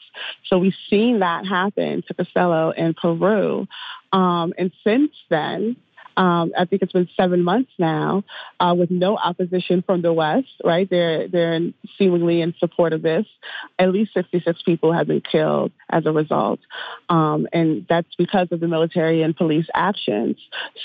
[0.47, 3.67] So we've seen that happen to Castillo in Peru.
[4.13, 5.77] Um, and since then,
[6.17, 8.25] Um, I think it's been seven months now
[8.61, 10.89] uh, with no opposition from the West, right?
[10.89, 11.61] They're, they're
[11.99, 13.27] seemingly in support of this.
[13.79, 16.61] At least 66 people have been killed as a result.
[17.09, 20.37] Um, and that's because of the military and police actions.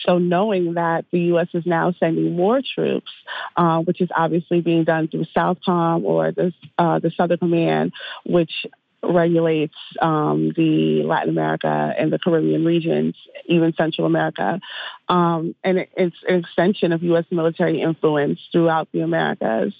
[0.06, 1.48] So knowing that the U.S.
[1.54, 3.12] is now sending more troops,
[3.56, 7.94] uh, which is obviously being done through SOUTHCOM or the, uh, the Southern Command,
[8.26, 8.66] which
[9.04, 13.16] regulates um, the Latin America and the Caribbean regions,
[13.46, 14.60] even Central America.
[15.08, 17.26] Um, and it, it's an extension of U.S.
[17.32, 19.74] military influence throughout the Americas.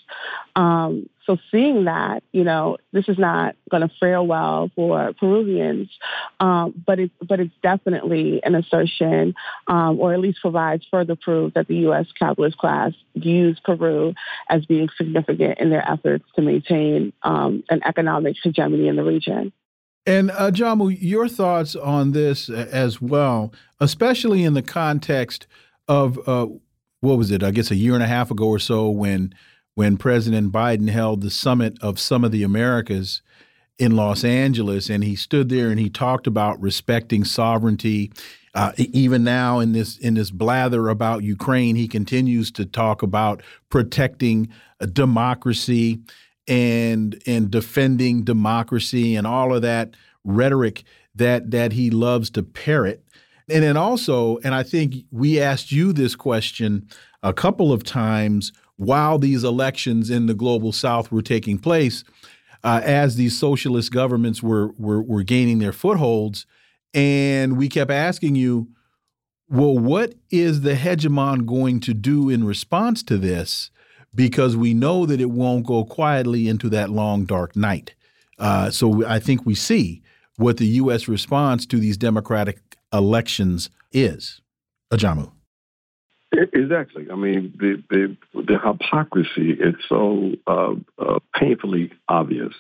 [0.56, 5.88] Um, so seeing that, you know, this is not going to fare well for Peruvians,
[6.40, 9.36] um, but it but it's definitely an assertion,
[9.68, 12.08] um, or at least provides further proof that the U.S.
[12.18, 14.16] capitalist class views Peru
[14.50, 19.54] as being significant in their efforts to maintain um, an economic hegemony in the region.
[20.08, 25.46] And uh, Jamu, your thoughts on this as well, especially in the context
[25.88, 26.48] of uh,
[27.02, 27.44] what was it?
[27.44, 29.36] I guess a year and a half ago or so when
[29.80, 33.22] when President Biden held the summit of some of the Americas
[33.78, 38.12] in Los Angeles, and he stood there and he talked about respecting sovereignty.
[38.54, 43.42] Uh, even now, in this in this blather about Ukraine, he continues to talk about
[43.70, 44.50] protecting
[44.92, 46.02] democracy
[46.46, 49.96] and and defending democracy and all of that
[50.26, 50.84] rhetoric
[51.16, 53.02] that that he loves to parrot.
[53.48, 56.90] And then also, and I think we asked you this question
[57.24, 62.06] a couple of times while these elections in the global south were taking place,
[62.64, 66.46] uh, as these socialist governments were, were, were gaining their footholds,
[66.94, 68.70] and we kept asking you,
[69.50, 73.70] well, what is the hegemon going to do in response to this?
[74.16, 77.96] Because we know that it won't go quietly into that long dark night.
[78.38, 80.02] Uh, so I think we see
[80.38, 81.10] what the U.S.
[81.10, 82.60] response to these democratic
[82.94, 84.40] elections is.
[84.94, 85.34] Ajamu.
[86.32, 87.08] Exactly.
[87.12, 92.54] I mean, the the, the hypocrisy is so uh, uh, painfully obvious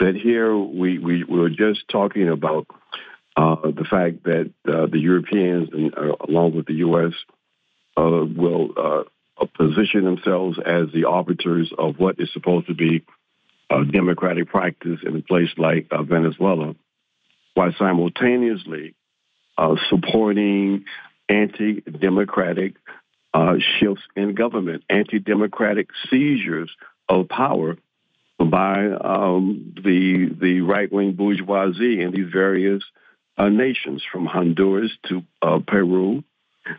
[0.00, 2.66] that here we, we, we were just talking about
[3.36, 7.12] uh, the fact that uh, the Europeans, and, uh, along with the U.S.,
[7.96, 9.06] uh, will
[9.56, 13.04] position themselves as the arbiters of what is supposed to be
[13.92, 16.74] democratic practice in a place like Venezuela,
[17.54, 18.94] while simultaneously
[19.88, 20.84] supporting
[21.28, 22.74] anti-democratic
[23.34, 26.70] uh, shifts in government, anti-democratic seizures
[27.08, 27.76] of power
[28.38, 32.82] by um, the the right-wing bourgeoisie in these various
[33.36, 36.22] uh, nations, from Honduras to uh, Peru.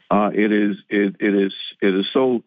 [0.09, 2.43] Uh, it is it, it is it is so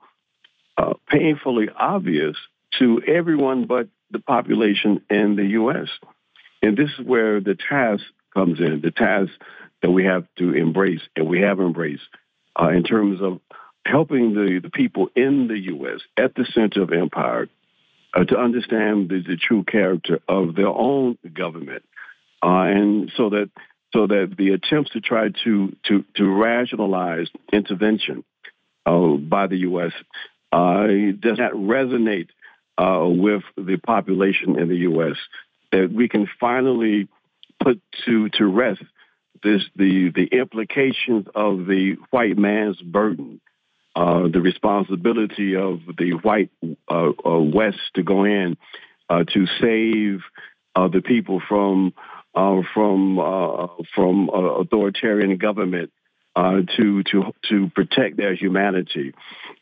[0.77, 2.37] uh, painfully obvious
[2.79, 5.89] to everyone but the population in the U.S.
[6.63, 8.81] And this is where the task comes in.
[8.83, 9.31] The task
[9.83, 12.03] that we have to embrace, and we have embraced
[12.59, 13.41] uh, in terms of
[13.85, 16.01] helping the, the people in the U.S.
[16.17, 17.49] at the center of empire
[18.15, 21.83] uh, to understand the, the, true character of their own government,
[22.43, 23.51] uh, and so that
[23.93, 28.23] so that the attempts to try to to, to rationalize intervention
[28.87, 29.93] uh, by the U.S.
[30.53, 30.87] Uh,
[31.19, 32.29] does not resonate
[32.77, 35.17] uh, with the population in the U.S.
[35.73, 37.09] That we can finally
[37.63, 38.83] put to to rest
[39.43, 43.41] this the the implications of the white man's burden,
[43.95, 46.51] uh, the responsibility of the white
[46.89, 48.57] uh, uh, West to go in
[49.09, 50.21] uh, to save
[50.75, 51.93] uh, the people from
[52.35, 53.17] uh, from
[53.95, 55.93] from authoritarian government
[56.37, 59.13] to to to protect their humanity.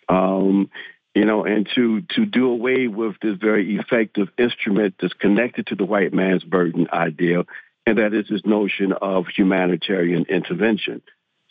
[0.09, 0.70] Um,
[1.15, 5.74] you know, and to to do away with this very effective instrument that's connected to
[5.74, 7.44] the white man's burden idea
[7.86, 11.02] and that is this notion of humanitarian intervention.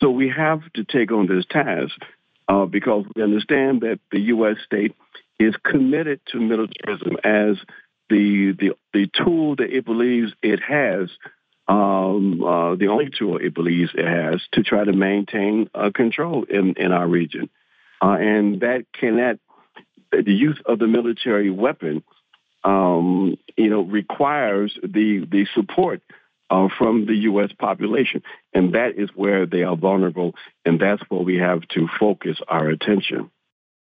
[0.02, 1.94] So we have to take on this task
[2.48, 4.56] uh, because we understand that the U.S.
[4.64, 4.94] state
[5.38, 7.56] is committed to militarism as
[8.08, 11.10] the the, the tool that it believes it has,
[11.68, 16.44] um, uh, the only tool it believes it has to try to maintain uh, control
[16.44, 17.48] in, in our region.
[18.02, 19.36] Uh, and that cannot,
[20.10, 22.02] the use of the military weapon,
[22.64, 26.02] um, you know, requires the, the support
[26.50, 27.50] uh, from the U.S.
[27.58, 28.22] population.
[28.52, 32.68] And that is where they are vulnerable, and that's where we have to focus our
[32.68, 33.30] attention.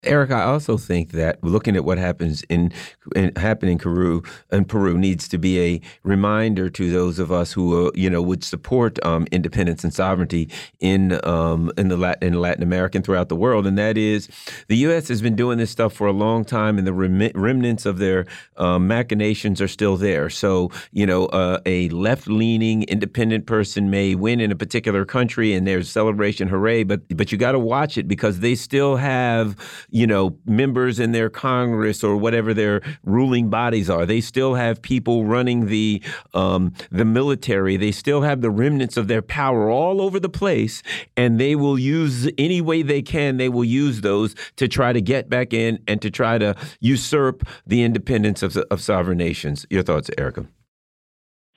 [0.02, 2.72] Eric, I also think that looking at what happens in,
[3.14, 7.52] in happened in Peru in Peru needs to be a reminder to those of us
[7.52, 10.48] who uh, you know would support um, independence and sovereignty
[10.80, 14.28] in um, in the Latin, in Latin America and throughout the world, and that is
[14.68, 15.08] the U.S.
[15.08, 18.26] has been doing this stuff for a long time, and the rem remnants of their
[18.58, 20.30] um, machinations are still there.
[20.30, 25.66] So you know, uh, a left-leaning independent person may win in a particular country, and
[25.66, 26.84] there's celebration, hooray!
[26.84, 29.56] But but you got to watch it because they still have
[29.90, 34.06] you know, members in their Congress or whatever their ruling bodies are.
[34.06, 36.02] They still have people running the
[36.34, 37.76] um, the military.
[37.76, 40.82] They still have the remnants of their power all over the place,
[41.16, 43.36] and they will use any way they can.
[43.36, 47.46] They will use those to try to get back in and to try to usurp
[47.66, 49.66] the independence of, of sovereign nations.
[49.70, 50.46] Your thoughts, Erica?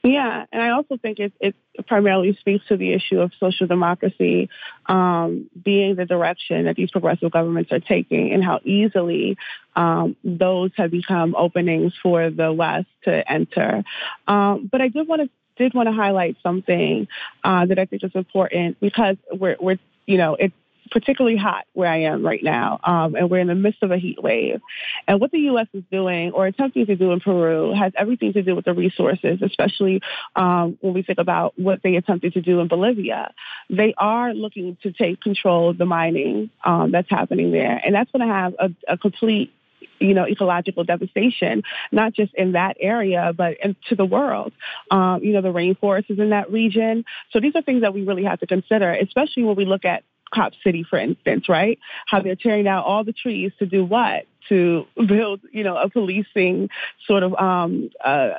[0.01, 1.55] Yeah, and I also think it, it
[1.85, 4.49] primarily speaks to the issue of social democracy
[4.85, 9.37] um, being the direction that these progressive governments are taking, and how easily
[9.75, 13.83] um, those have become openings for the West to enter.
[14.25, 17.09] Um, but I did want to did want to highlight something
[17.43, 20.53] uh, that I think is important because we're, we're you know it's
[20.91, 23.97] particularly hot where I am right now, um, and we're in the midst of a
[23.97, 24.61] heat wave.
[25.07, 25.67] And what the U.S.
[25.73, 29.39] is doing or attempting to do in Peru has everything to do with the resources,
[29.41, 30.01] especially
[30.35, 33.33] um, when we think about what they attempted to do in Bolivia.
[33.69, 38.11] They are looking to take control of the mining um, that's happening there, and that's
[38.11, 39.53] going to have a, a complete
[39.99, 43.57] you know, ecological devastation, not just in that area, but
[43.89, 44.53] to the world.
[44.89, 47.05] Um, you know, the rainforest is in that region.
[47.31, 50.03] So these are things that we really have to consider, especially when we look at
[50.33, 51.79] Cop City, for instance, right?
[52.07, 54.25] How they're tearing down all the trees to do what?
[54.49, 56.69] To build, you know, a policing
[57.07, 58.29] sort of um, uh,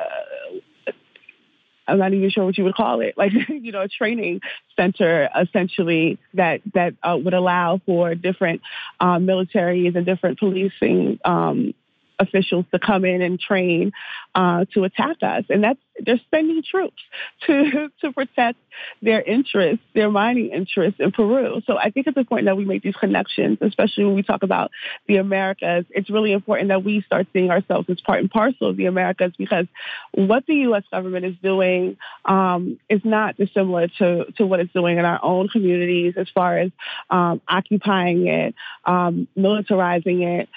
[1.91, 4.41] I'm not even sure what you would call it, like you know, a training
[4.77, 8.63] center essentially that that uh, would allow for different
[9.01, 11.75] um, militaries and different policing um,
[12.21, 13.93] officials to come in and train
[14.35, 15.45] uh, to attack us.
[15.49, 17.03] And that's they're sending troops
[17.47, 18.59] to to protect
[19.03, 21.61] their interests, their mining interests in Peru.
[21.67, 24.71] So I think it's important that we make these connections, especially when we talk about
[25.07, 25.85] the Americas.
[25.91, 29.33] It's really important that we start seeing ourselves as part and parcel of the Americas
[29.37, 29.67] because
[30.13, 30.85] what the U.S.
[30.91, 35.49] government is doing um, is not dissimilar to to what it's doing in our own
[35.49, 36.71] communities as far as
[37.11, 40.49] um, occupying it, um, militarizing it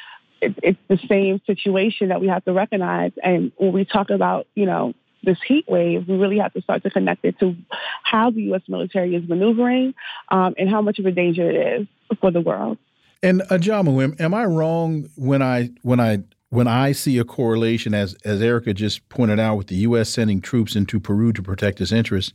[0.44, 3.12] it, it's the same situation that we have to recognize.
[3.24, 4.94] And when we talk about, you know,
[5.24, 7.56] this heat wave, we really have to start to connect it to
[8.04, 8.62] how the U.S.
[8.68, 9.94] military is maneuvering
[10.30, 11.88] um, and how much of a danger it is
[12.20, 12.78] for the world.
[13.22, 17.94] And Ajamu, am, am I wrong when I when I when I see a correlation,
[17.94, 20.10] as as Erica just pointed out, with the U.S.
[20.10, 22.34] sending troops into Peru to protect its interests,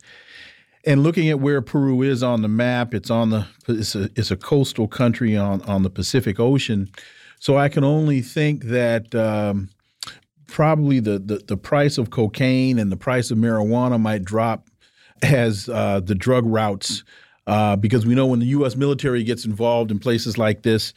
[0.83, 4.31] and looking at where Peru is on the map, it's on the it's a, it's
[4.31, 6.89] a coastal country on on the Pacific Ocean.
[7.39, 9.69] So I can only think that um,
[10.47, 14.69] probably the, the, the price of cocaine and the price of marijuana might drop
[15.23, 17.03] as uh, the drug routes,
[17.47, 18.75] uh, because we know when the U.S.
[18.75, 20.93] military gets involved in places like this,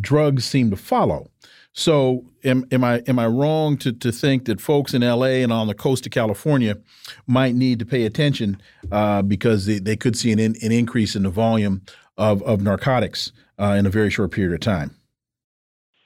[0.00, 1.30] drugs seem to follow.
[1.72, 5.42] So am, am I am I wrong to, to think that folks in L.A.
[5.42, 6.78] and on the coast of California
[7.26, 8.60] might need to pay attention
[8.90, 11.82] uh, because they, they could see an, in, an increase in the volume
[12.16, 14.95] of, of narcotics uh, in a very short period of time?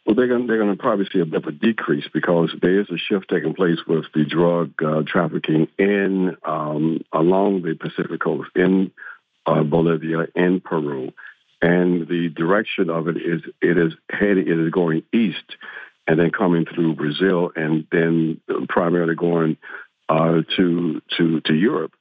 [0.06, 2.88] Well, they're going they're to probably see a bit of a decrease because there is
[2.90, 8.50] a shift taking place with the drug uh, trafficking in um, along the Pacific coast
[8.56, 8.92] in
[9.46, 11.12] uh, Bolivia in Peru,
[11.60, 15.56] and the direction of it is it is headed it is going east
[16.06, 19.58] and then coming through Brazil and then primarily going
[20.08, 21.92] uh, to to to Europe.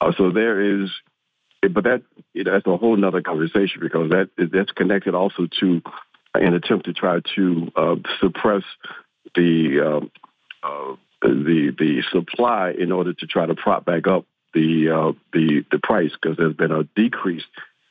[0.00, 0.90] Uh, so there is,
[1.70, 2.02] but that
[2.34, 5.82] that's a whole other conversation because that that's connected also to
[6.34, 8.62] an attempt to try to uh, suppress
[9.34, 10.10] the um,
[10.62, 15.64] uh, the the supply in order to try to prop back up the uh, the
[15.70, 17.44] the price because there's been a decrease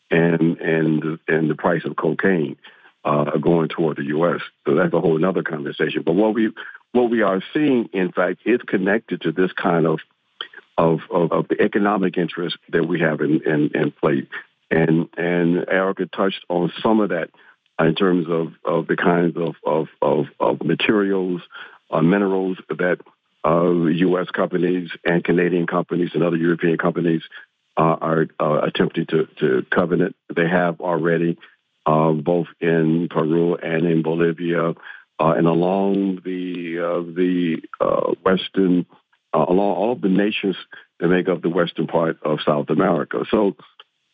[0.10, 2.58] in in the, in the price of cocaine
[3.04, 4.42] uh, going toward the U.S.
[4.66, 6.04] So that's a whole other conversation.
[6.06, 6.52] But what we
[6.92, 10.00] what we are seeing, in fact, is connected to this kind of
[10.78, 14.28] of, of, of the economic interest that we have in, in, in play.
[14.70, 17.30] And and Erica touched on some of that
[17.86, 21.42] in terms of, of the kinds of, of, of, of materials,
[21.90, 23.00] uh, minerals that
[23.46, 24.28] uh, U.S.
[24.30, 27.22] companies and Canadian companies and other European companies
[27.78, 30.16] uh, are uh, attempting to, to covenant.
[30.36, 31.38] They have already,
[31.86, 34.72] uh, both in Peru and in Bolivia,
[35.20, 36.76] uh, and along the
[37.16, 38.86] the western,
[39.34, 40.56] along all of the nations
[41.00, 43.24] that make up the western part of South America.
[43.32, 43.56] So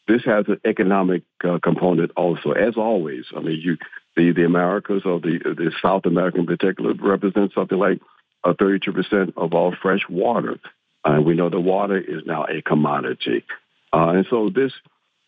[0.07, 3.25] this has an economic uh, component also, as always.
[3.35, 3.77] I mean, you
[4.15, 8.01] the, the Americas or the, the South America in particular represents something like
[8.43, 10.59] uh, 32% of all fresh water.
[11.05, 13.45] And we know the water is now a commodity.
[13.93, 14.73] Uh, and so this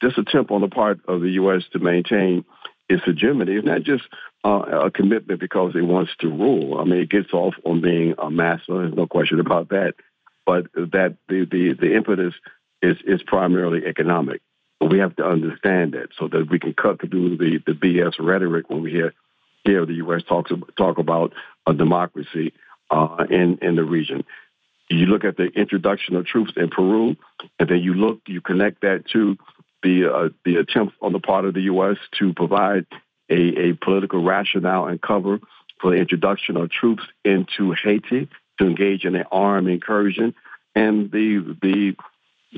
[0.01, 1.63] this attempt on the part of the U.S.
[1.73, 2.45] to maintain
[2.87, 4.03] its hegemony is not just
[4.45, 6.79] uh, a commitment because it wants to rule.
[6.79, 8.79] I mean, it gets off on being a master.
[8.79, 9.95] There's no question about that.
[10.45, 12.33] But that the the, the impetus
[12.81, 14.41] is is primarily economic.
[14.81, 18.69] We have to understand that so that we can cut through the, the BS rhetoric
[18.69, 19.13] when we hear
[19.65, 20.23] hear the U.S.
[20.27, 21.33] talks talk about
[21.67, 22.53] a democracy
[22.89, 24.23] uh, in in the region.
[24.89, 27.15] You look at the introduction of troops in Peru,
[27.59, 29.37] and then you look, you connect that to
[29.83, 31.97] the uh, the attempt on the part of the U.S.
[32.19, 32.85] to provide
[33.29, 35.39] a, a political rationale and cover
[35.79, 40.33] for the introduction of troops into Haiti to engage in an armed incursion,
[40.75, 41.95] and the the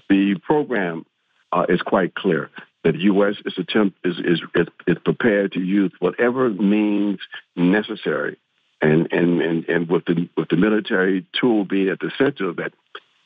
[0.10, 1.06] the program
[1.52, 2.50] uh, is quite clear
[2.84, 3.36] that the U.S.
[3.46, 7.20] is attempt is, is is is prepared to use whatever means
[7.56, 8.38] necessary,
[8.82, 12.56] and and and, and with the with the military tool being at the center of
[12.58, 12.74] that,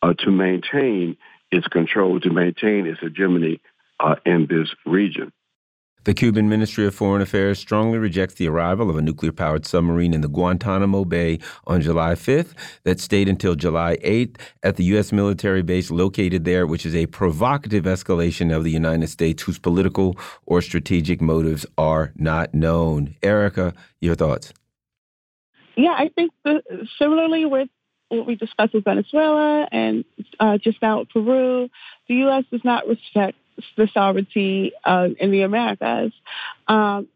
[0.02, 1.18] uh, to maintain
[1.52, 3.62] its control, to maintain its hegemony
[4.00, 5.32] uh, in this region.
[6.06, 10.14] The Cuban Ministry of Foreign Affairs strongly rejects the arrival of a nuclear powered submarine
[10.14, 12.54] in the Guantanamo Bay on July 5th
[12.84, 15.12] that stayed until July 8th at the U.S.
[15.12, 20.16] military base located there, which is a provocative escalation of the United States whose political
[20.46, 23.16] or strategic motives are not known.
[23.24, 24.54] Erica, your thoughts?
[25.76, 26.62] Yeah, I think the,
[27.00, 27.70] similarly with
[28.10, 30.06] what we discussed with Venezuela and
[30.40, 31.68] uh, just now Peru,
[32.08, 32.44] the U.S.
[32.52, 33.40] does not respect
[33.78, 36.12] the sovereignty uh, in the Americas.
[36.68, 37.08] Um,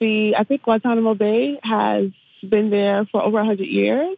[0.00, 2.10] the I think Guantanamo Bay has
[2.48, 4.16] been there for over 100 years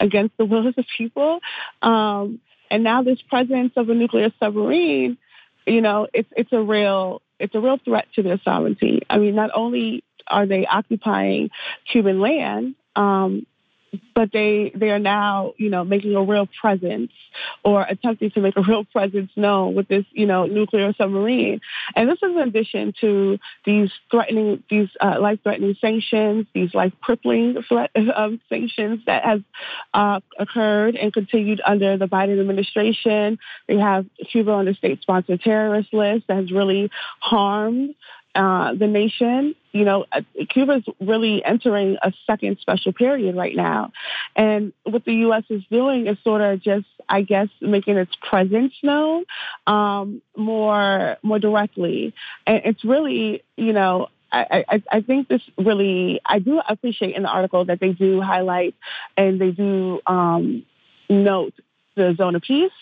[0.00, 1.40] against the will of the people.
[1.82, 5.18] Um, and now this presence of a nuclear submarine,
[5.66, 9.02] you know, it's it's a real it's a real threat to their sovereignty.
[9.08, 11.50] I mean, not only are they occupying
[11.90, 13.46] Cuban land, um,
[14.14, 17.12] but they they are now you know making a real presence
[17.64, 21.60] or attempting to make a real presence known with this you know nuclear submarine.
[21.96, 26.92] And this is in addition to these threatening these uh, life threatening sanctions these life
[27.00, 29.42] crippling threat um, sanctions that have
[29.92, 33.38] uh, occurred and continued under the Biden administration.
[33.68, 36.90] They have Cuba on the state sponsored terrorist list that has really
[37.20, 37.94] harmed
[38.34, 39.54] uh, the nation.
[39.72, 40.20] You know, uh,
[40.50, 43.92] Cuba is really entering a second special period right now.
[44.36, 45.44] And what the U.S.
[45.50, 49.24] is doing is sort of just, I guess, making its presence known
[49.66, 52.14] um, more more directly.
[52.46, 57.22] And it's really, you know, I, I, I, think this really, I do appreciate in
[57.22, 58.74] the article that they do highlight
[59.16, 60.64] and they do um,
[61.08, 61.54] note
[61.96, 62.72] the zone of peace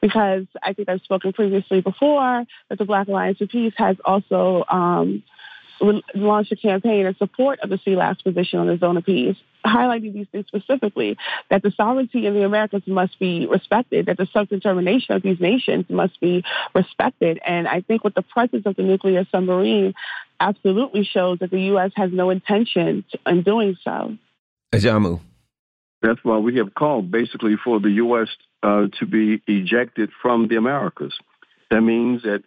[0.00, 4.64] because I think I've spoken previously before that the Black Alliance for Peace has also
[4.68, 5.22] um,
[6.14, 10.12] launched a campaign in support of the CELAC's position on the zone of peace, highlighting
[10.12, 11.16] these things specifically,
[11.50, 15.86] that the sovereignty of the Americas must be respected, that the self-determination of these nations
[15.88, 16.44] must be
[16.74, 17.40] respected.
[17.44, 19.94] And I think with the presence of the nuclear submarine
[20.38, 21.92] absolutely shows that the U.S.
[21.96, 24.16] has no intention in doing so.
[24.72, 25.20] Ajamu.
[26.02, 28.28] That's why we have called basically for the U.S.
[28.62, 31.14] Uh, to be ejected from the Americas.
[31.70, 32.42] That means that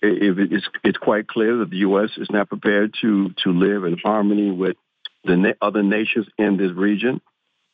[0.00, 2.10] if it's, it's quite clear that the U.S.
[2.18, 4.76] is not prepared to to live in harmony with
[5.24, 7.20] the na- other nations in this region.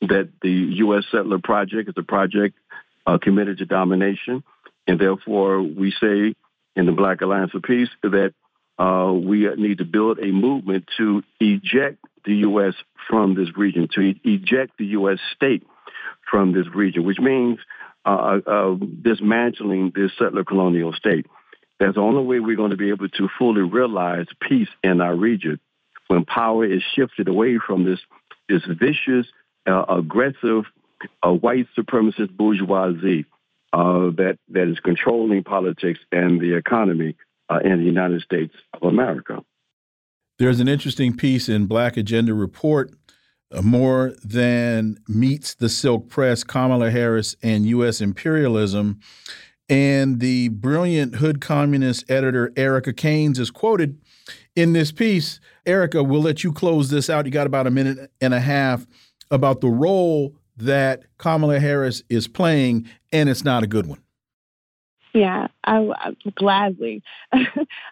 [0.00, 1.04] That the U.S.
[1.12, 2.56] settler project is a project
[3.06, 4.42] uh, committed to domination,
[4.86, 6.34] and therefore we say
[6.74, 8.32] in the Black Alliance for Peace that
[8.78, 12.74] uh, we need to build a movement to eject the U.S.
[13.08, 15.18] from this region, to eject the U.S.
[15.36, 15.66] state
[16.30, 17.58] from this region, which means
[18.04, 21.26] uh, uh, dismantling this settler colonial state.
[21.78, 25.16] That's the only way we're going to be able to fully realize peace in our
[25.16, 25.58] region
[26.08, 27.98] when power is shifted away from this
[28.48, 29.26] this vicious,
[29.66, 30.64] uh, aggressive,
[31.22, 33.24] uh, white supremacist bourgeoisie
[33.72, 37.16] uh, that that is controlling politics and the economy
[37.48, 39.42] uh, in the United States of America.
[40.38, 42.92] There's an interesting piece in Black Agenda Report.
[43.60, 48.00] More than meets the silk press, Kamala Harris and U.S.
[48.00, 49.00] imperialism.
[49.68, 54.00] And the brilliant hood communist editor Erica Caines is quoted
[54.54, 55.40] in this piece.
[55.66, 57.26] Erica, we'll let you close this out.
[57.26, 58.86] You got about a minute and a half
[59.30, 64.02] about the role that Kamala Harris is playing, and it's not a good one.
[65.14, 67.02] Yeah, I, I gladly.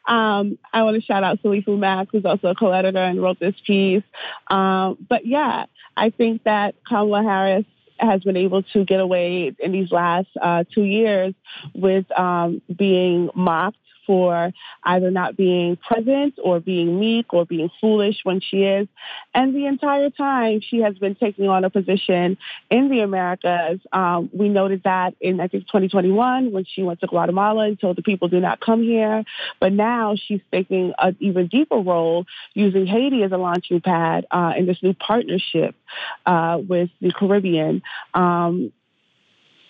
[0.07, 3.55] um, I want to shout out Salifu Mack, who's also a co-editor and wrote this
[3.67, 4.03] piece.
[4.49, 5.67] Um, but yeah,
[5.97, 7.67] I think that Kamala Harris
[7.99, 11.35] has been able to get away in these last uh, two years
[11.75, 14.52] with um, being mocked for
[14.85, 18.89] either not being present or being meek or being foolish when she is.
[19.35, 22.36] And the entire time she has been taking on a position
[22.70, 23.81] in the Americas.
[23.93, 27.97] Um, we noted that in, I think, 2021 when she went to Guatemala and told
[27.97, 29.24] the people, do not come here.
[29.60, 34.52] But now she's taking an even deeper role using Haiti as a launching pad uh,
[34.56, 35.74] in this new partnership
[36.27, 37.82] uh, with the Caribbean.
[38.14, 38.72] Um,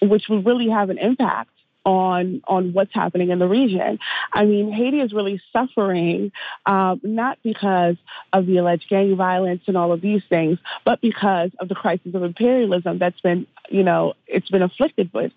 [0.02, 1.50] which will really have an impact
[1.84, 3.98] on on what's happening in the region.
[4.32, 6.32] I mean, Haiti is really suffering
[6.66, 7.96] um, not because
[8.32, 12.14] of the alleged gang violence and all of these things, but because of the crisis
[12.14, 15.32] of imperialism that's been, you know, it's been afflicted with,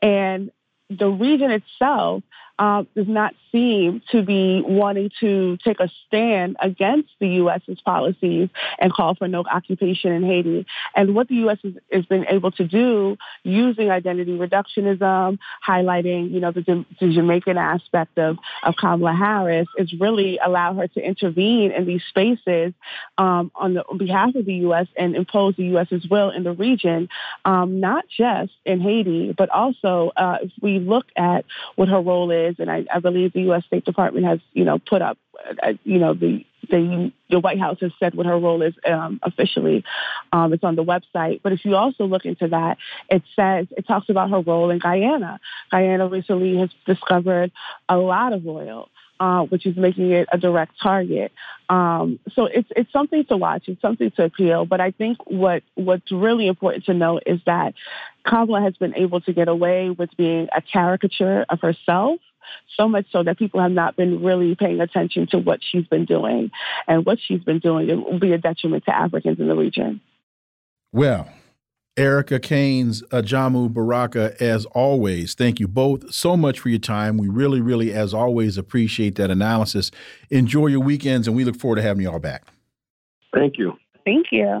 [0.00, 0.50] and
[0.90, 2.22] the region itself
[2.58, 8.48] uh, does not seem to be wanting to take a stand against the U.S.'s policies
[8.78, 10.66] and call for no occupation in Haiti.
[10.94, 11.58] And what the U.S.
[11.62, 17.58] has, has been able to do using identity reductionism, highlighting, you know, the, the Jamaican
[17.58, 22.72] aspect of, of Kamala Harris is really allow her to intervene in these spaces
[23.16, 24.86] um, on, the, on behalf of the U.S.
[24.96, 27.08] and impose the U.S.'s will in the region,
[27.44, 31.44] um, not just in Haiti, but also uh, if we look at
[31.76, 33.64] what her role is, and I, I believe the U.S.
[33.66, 35.18] State Department has, you know, put up,
[35.62, 39.20] uh, you know, the the the White House has said what her role is um,
[39.22, 39.84] officially.
[40.32, 41.40] Um, it's on the website.
[41.42, 44.78] But if you also look into that, it says it talks about her role in
[44.78, 45.40] Guyana.
[45.70, 47.52] Guyana recently has discovered
[47.88, 48.88] a lot of oil.
[49.20, 51.32] Uh, which is making it a direct target.
[51.68, 53.64] Um, so it's it's something to watch.
[53.66, 54.64] It's something to appeal.
[54.64, 57.74] But I think what what's really important to note is that
[58.24, 62.20] Kamala has been able to get away with being a caricature of herself
[62.76, 66.04] so much so that people have not been really paying attention to what she's been
[66.04, 66.50] doing.
[66.86, 70.00] And what she's been doing it will be a detriment to Africans in the region.
[70.92, 71.28] Well,
[71.98, 77.18] Erica Caines, Ajamu Baraka, as always, thank you both so much for your time.
[77.18, 79.90] We really, really, as always, appreciate that analysis.
[80.30, 82.44] Enjoy your weekends, and we look forward to having you all back.
[83.34, 83.72] Thank you.
[84.04, 84.60] Thank you.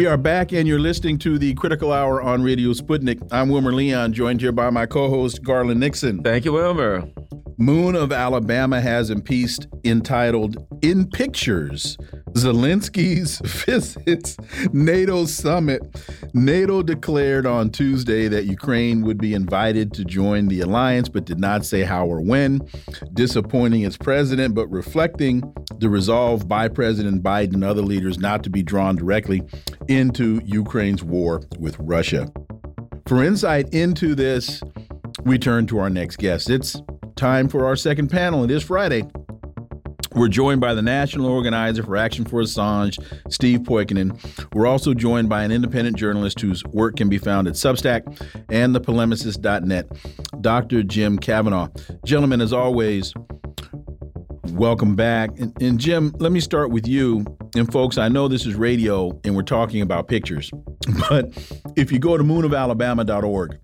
[0.00, 3.20] We are back, and you're listening to the Critical Hour on Radio Sputnik.
[3.30, 6.22] I'm Wilmer Leon, joined here by my co host, Garland Nixon.
[6.22, 7.06] Thank you, Wilmer.
[7.58, 11.98] Moon of Alabama has a piece entitled In Pictures
[12.34, 14.36] Zelensky's Visits
[14.72, 15.82] NATO Summit.
[16.32, 21.38] NATO declared on Tuesday that Ukraine would be invited to join the alliance, but did
[21.38, 22.60] not say how or when,
[23.14, 25.42] disappointing its president, but reflecting
[25.78, 29.42] the resolve by President Biden and other leaders not to be drawn directly
[29.88, 32.30] into Ukraine's war with Russia.
[33.06, 34.62] For insight into this,
[35.24, 36.48] we turn to our next guest.
[36.48, 36.80] It's
[37.16, 38.44] time for our second panel.
[38.44, 39.04] It is Friday.
[40.14, 42.98] We're joined by the national organizer for Action for Assange,
[43.32, 44.18] Steve Poikonen.
[44.54, 48.02] We're also joined by an independent journalist whose work can be found at Substack
[48.48, 49.88] and thepolemicist.net,
[50.40, 50.82] Dr.
[50.82, 51.68] Jim Kavanagh.
[52.04, 53.14] Gentlemen, as always,
[54.48, 55.30] welcome back.
[55.38, 57.24] And, and, Jim, let me start with you.
[57.54, 60.50] And folks, I know this is radio and we're talking about pictures,
[61.08, 61.28] but
[61.76, 63.58] if you go to moonofalabama.org,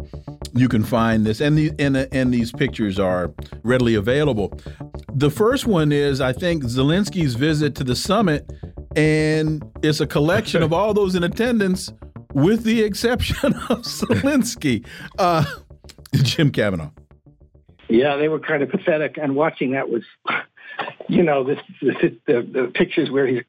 [0.55, 3.33] you can find this, and the and, and these pictures are
[3.63, 4.59] readily available.
[5.17, 8.53] The first one is, I think, Zelensky's visit to the summit,
[8.95, 11.91] and it's a collection of all those in attendance,
[12.35, 14.87] with the exception of Zelensky.
[15.19, 15.47] Uh,
[16.17, 16.91] Jim Kavanagh.
[17.89, 20.03] Yeah, they were kind of pathetic, and watching that was,
[21.09, 23.43] you know, this, this the, the pictures where he's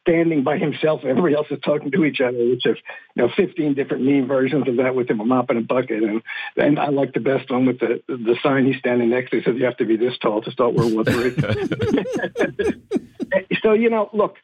[0.00, 1.02] standing by himself.
[1.04, 2.76] Everybody else is talking to each other, which is
[3.14, 6.02] you know 15 different meme versions of that with him a mop and a bucket.
[6.02, 6.22] And
[6.56, 9.42] and I like the best one with the the sign he's standing next to.
[9.42, 11.34] says you have to be this tall to start World War Three.
[13.62, 14.36] so you know, look,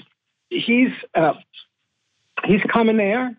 [0.48, 1.34] he's uh,
[2.44, 3.36] he's coming there.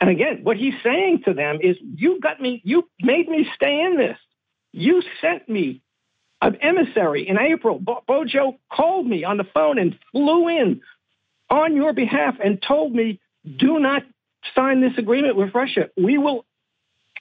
[0.00, 2.60] And again, what he's saying to them is, "You got me.
[2.64, 4.18] You made me stay in this.
[4.72, 5.82] You sent me
[6.40, 7.78] an emissary in April.
[7.78, 10.80] Bo- Bojo called me on the phone and flew in
[11.50, 14.02] on your behalf and told me, do not
[14.54, 15.90] sign this agreement with Russia.
[15.96, 16.44] We will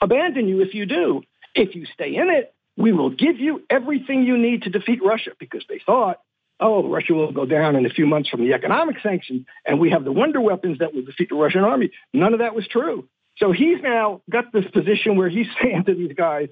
[0.01, 1.23] abandon you if you do.
[1.55, 5.31] If you stay in it, we will give you everything you need to defeat Russia
[5.39, 6.19] because they thought,
[6.59, 9.91] oh, Russia will go down in a few months from the economic sanctions and we
[9.91, 11.91] have the wonder weapons that will defeat the Russian army.
[12.13, 13.07] None of that was true.
[13.37, 16.49] So he's now got this position where he's saying to these guys,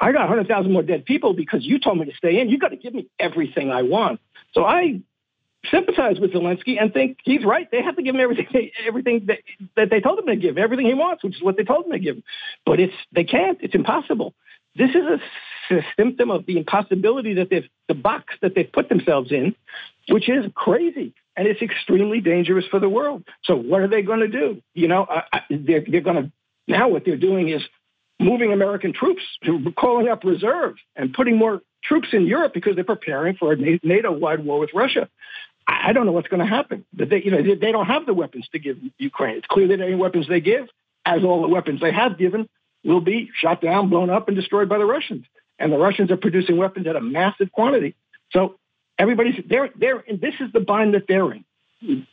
[0.00, 2.48] I got 100,000 more dead people because you told me to stay in.
[2.48, 4.20] You got to give me everything I want.
[4.54, 5.00] So I
[5.70, 7.70] sympathize with Zelensky and think he's right.
[7.70, 9.38] They have to give him everything, everything that,
[9.76, 11.92] that they told him to give, everything he wants, which is what they told him
[11.92, 12.16] to give.
[12.66, 13.58] But it's they can't.
[13.60, 14.34] It's impossible.
[14.74, 15.02] This is
[15.70, 19.54] a, a symptom of the impossibility that they've the box that they've put themselves in,
[20.08, 23.24] which is crazy and it's extremely dangerous for the world.
[23.44, 24.62] So what are they going to do?
[24.74, 26.32] You know, I, they're they're going to
[26.68, 27.62] now what they're doing is
[28.20, 29.22] moving American troops,
[29.76, 34.44] calling up reserves and putting more troops in Europe because they're preparing for a NATO-wide
[34.44, 35.08] war with Russia.
[35.66, 36.84] I don't know what's going to happen.
[36.92, 39.36] But they, you know, they don't have the weapons to give Ukraine.
[39.36, 40.68] It's clear that any weapons they give,
[41.04, 42.48] as all the weapons they have given,
[42.84, 45.24] will be shot down, blown up, and destroyed by the Russians.
[45.58, 47.94] And the Russians are producing weapons at a massive quantity.
[48.32, 48.58] So
[48.98, 51.44] everybody's they're they're this is the bind that they're in.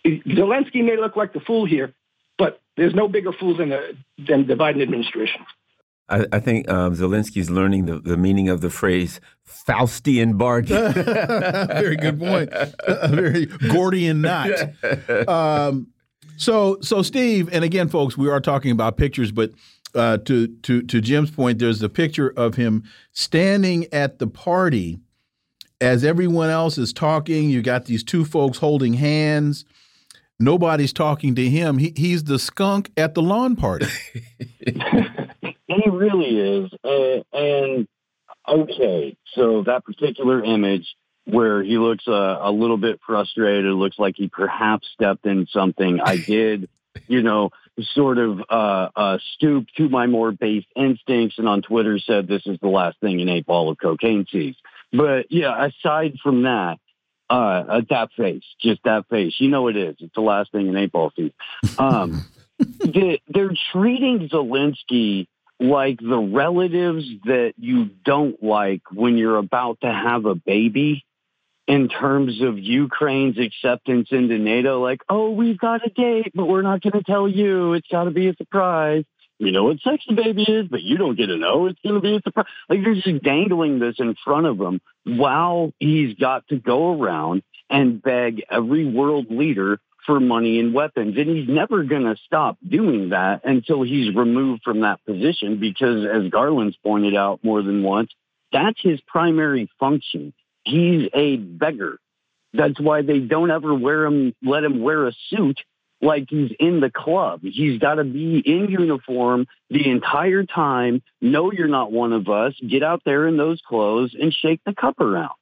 [0.06, 1.94] Zelensky may look like the fool here,
[2.38, 5.42] but there's no bigger fool than the than the Biden administration.
[6.10, 10.94] I, I think um, Zelensky's learning the, the meaning of the phrase Faustian bargain.
[10.94, 12.50] very good point.
[12.52, 14.50] A very Gordian knot.
[15.28, 15.88] Um,
[16.38, 19.52] so, so Steve, and again, folks, we are talking about pictures, but
[19.96, 25.00] uh, to to to Jim's point, there's a picture of him standing at the party
[25.82, 27.50] as everyone else is talking.
[27.50, 29.66] You got these two folks holding hands.
[30.40, 31.78] Nobody's talking to him.
[31.78, 33.88] He, he's the skunk at the lawn party.
[35.70, 36.72] he really is.
[36.84, 37.88] Uh, and
[38.48, 40.88] okay, so that particular image
[41.26, 46.00] where he looks uh, a little bit frustrated, looks like he perhaps stepped in something.
[46.04, 46.70] I did,
[47.08, 47.52] you know,
[47.94, 52.46] sort of uh, uh, stoop to my more base instincts, and on Twitter said this
[52.46, 54.56] is the last thing an eight ball of cocaine sees.
[54.92, 56.78] But yeah, aside from that,
[57.30, 59.96] uh, that face, just that face, you know it is.
[60.00, 61.32] It's the last thing an eight ball sees.
[61.78, 62.26] Um,
[62.60, 65.28] they, they're treating Zelensky
[65.60, 71.06] like the relatives that you don't like when you're about to have a baby
[71.68, 74.82] in terms of Ukraine's acceptance into NATO.
[74.82, 77.74] Like, oh, we've got a date, but we're not going to tell you.
[77.74, 79.04] It's got to be a surprise.
[79.38, 81.68] You know what sex the baby is, but you don't get to know.
[81.68, 82.48] It's going to be a surprise.
[82.68, 87.44] Like, you're just dangling this in front of him while he's got to go around
[87.70, 89.80] and beg every world leader
[90.10, 91.16] for money and weapons.
[91.20, 96.04] And he's never going to stop doing that until he's removed from that position because,
[96.04, 98.10] as Garland's pointed out more than once,
[98.52, 100.34] that's his primary function.
[100.64, 102.00] He's a beggar.
[102.54, 105.60] That's why they don't ever wear him, let him wear a suit
[106.02, 107.42] like he's in the club.
[107.44, 111.04] He's got to be in uniform the entire time.
[111.22, 112.56] No, you're not one of us.
[112.68, 115.36] Get out there in those clothes and shake the cup around.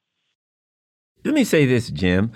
[1.24, 2.34] Let me say this, Jim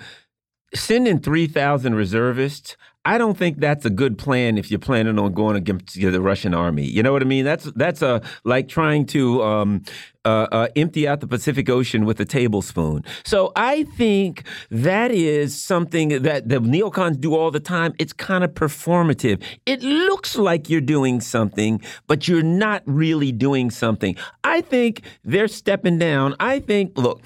[0.74, 5.56] sending 3,000 reservists, I don't think that's a good plan if you're planning on going
[5.56, 6.84] against the Russian army.
[6.84, 7.44] You know what I mean?
[7.44, 9.82] That's that's a like trying to um,
[10.24, 13.04] uh, uh, empty out the Pacific Ocean with a tablespoon.
[13.24, 17.92] So I think that is something that the neocons do all the time.
[17.98, 19.42] It's kind of performative.
[19.66, 24.14] It looks like you're doing something, but you're not really doing something.
[24.44, 26.36] I think they're stepping down.
[26.38, 27.20] I think, look,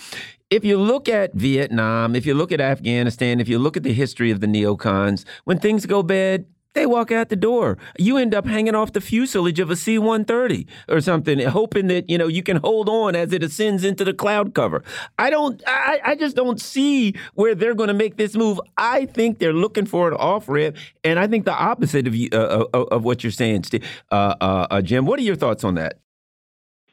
[0.50, 3.92] if you look at Vietnam, if you look at Afghanistan, if you look at the
[3.92, 7.78] history of the neocons, when things go bad, they walk out the door.
[7.98, 12.18] You end up hanging off the fuselage of a C-130 or something, hoping that you
[12.18, 14.84] know you can hold on as it ascends into the cloud cover.
[15.18, 15.60] I don't.
[15.66, 18.60] I, I just don't see where they're going to make this move.
[18.76, 22.28] I think they're looking for an off ramp, and I think the opposite of you,
[22.30, 23.64] uh, of, of, what you're saying,
[24.12, 25.06] uh, uh, uh, Jim.
[25.06, 25.98] What are your thoughts on that?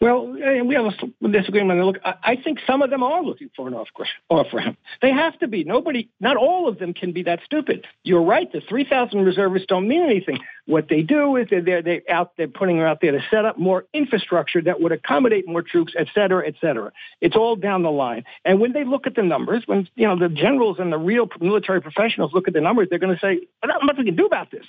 [0.01, 1.79] Well, we have a disagreement.
[1.85, 4.77] Look, I think some of them are looking for an off, ramp.
[5.01, 5.63] They have to be.
[5.63, 7.87] Nobody, not all of them can be that stupid.
[8.03, 8.51] You're right.
[8.51, 10.39] The 3,000 reservists don't mean anything.
[10.65, 13.45] What they do is they're, they're, they're out there putting them out there to set
[13.45, 16.91] up more infrastructure that would accommodate more troops, et cetera, et cetera.
[17.21, 18.25] It's all down the line.
[18.43, 21.29] And when they look at the numbers, when you know the generals and the real
[21.39, 24.25] military professionals look at the numbers, they're going to say, "Not much we can do
[24.25, 24.65] about this."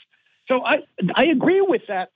[0.46, 0.82] So I
[1.14, 2.10] I agree with that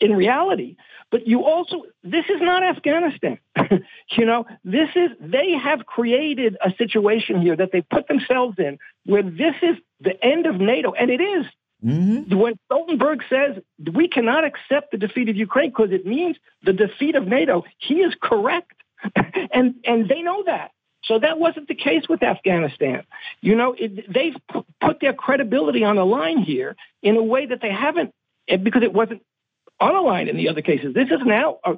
[0.00, 0.76] in reality.
[1.10, 3.38] But you also, this is not Afghanistan.
[4.16, 8.78] you know, this is, they have created a situation here that they put themselves in
[9.04, 10.92] where this is the end of NATO.
[10.92, 11.46] And it is.
[11.84, 12.36] Mm-hmm.
[12.36, 13.62] When Stoltenberg says
[13.92, 17.96] we cannot accept the defeat of Ukraine because it means the defeat of NATO, he
[17.96, 18.72] is correct.
[19.52, 20.70] and, and they know that.
[21.04, 23.04] So that wasn't the case with Afghanistan.
[23.42, 24.36] You know, it, they've
[24.80, 28.12] put their credibility on the line here in a way that they haven't,
[28.46, 29.22] because it wasn't
[29.92, 30.94] line in the other cases.
[30.94, 31.74] This is now a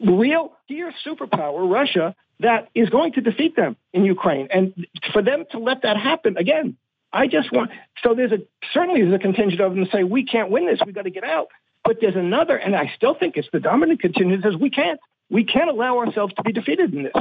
[0.00, 4.48] real dear superpower, Russia, that is going to defeat them in Ukraine.
[4.50, 6.76] And for them to let that happen again,
[7.12, 7.70] I just want
[8.02, 8.38] so there's a
[8.72, 11.10] certainly there's a contingent of them to say we can't win this, we got to
[11.10, 11.48] get out.
[11.84, 14.98] But there's another, and I still think it's the dominant contingent that says we can't.
[15.30, 17.12] We can't allow ourselves to be defeated in this.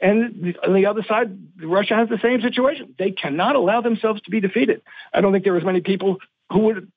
[0.00, 2.94] And on the other side, Russia has the same situation.
[2.98, 4.82] They cannot allow themselves to be defeated.
[5.12, 6.18] I don't think there are as many people
[6.50, 6.92] who would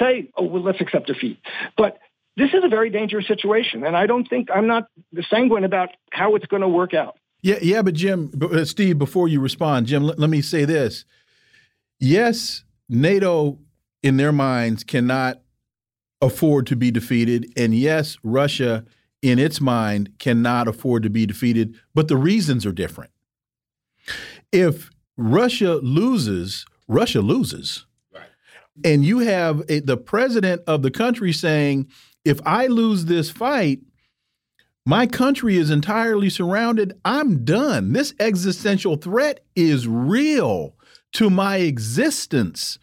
[0.00, 1.38] say, oh, well, let's accept defeat.
[1.76, 1.98] But
[2.36, 3.84] this is a very dangerous situation.
[3.84, 4.84] And I don't think I'm not
[5.28, 7.16] sanguine about how it's going to work out.
[7.42, 11.04] Yeah, yeah, but Jim, uh, Steve, before you respond, Jim, let, let me say this.
[11.98, 13.58] Yes, NATO,
[14.02, 15.40] in their minds, cannot
[16.20, 17.52] afford to be defeated.
[17.56, 18.84] And yes, Russia,
[19.22, 23.10] in its mind, cannot afford to be defeated, but the reasons are different.
[24.52, 27.86] If Russia loses, Russia loses.
[28.84, 31.88] And you have a, the president of the country saying,
[32.24, 33.80] if I lose this fight,
[34.86, 36.94] my country is entirely surrounded.
[37.04, 37.92] I'm done.
[37.92, 40.74] This existential threat is real
[41.12, 42.78] to my existence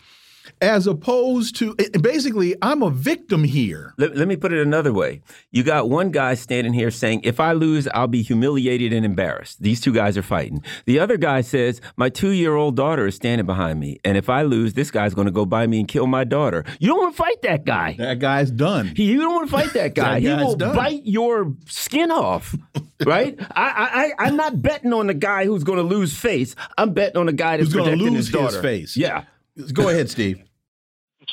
[0.62, 3.94] as opposed to basically I'm a victim here.
[3.98, 5.22] Let, let, me put it another way.
[5.52, 9.62] You got one guy standing here saying, if I lose, I'll be humiliated and embarrassed.
[9.62, 10.64] These two guys are fighting.
[10.86, 14.00] The other guy says, my two year old daughter is standing behind me.
[14.04, 16.66] And if I lose, this guy's going to go by me and kill my daughter.
[16.80, 17.96] You don't want to fight that guy.
[17.98, 18.94] That guy's done.
[18.96, 20.20] He, you don't want to fight that guy.
[20.20, 20.76] that he will done.
[20.76, 22.56] bite your skin off.
[23.06, 23.38] right?
[23.52, 26.56] I, I, I'm not betting on the guy who's going to lose face.
[26.78, 28.56] I'm betting on the guy that's who's going to lose his, daughter.
[28.56, 28.98] his face.
[28.98, 29.26] Yeah.
[29.74, 30.44] Go ahead, Steve.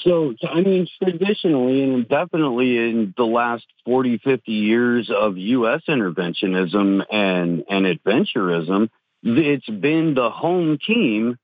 [0.03, 5.83] So, I mean, traditionally and definitely in the last 40, 50 years of U.S.
[5.89, 8.89] interventionism and, and adventurism,
[9.23, 11.39] it's been the home team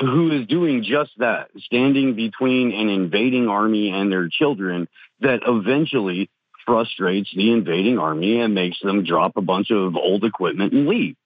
[0.00, 4.86] who is doing just that, standing between an invading army and their children
[5.20, 6.30] that eventually
[6.66, 11.16] frustrates the invading army and makes them drop a bunch of old equipment and leave.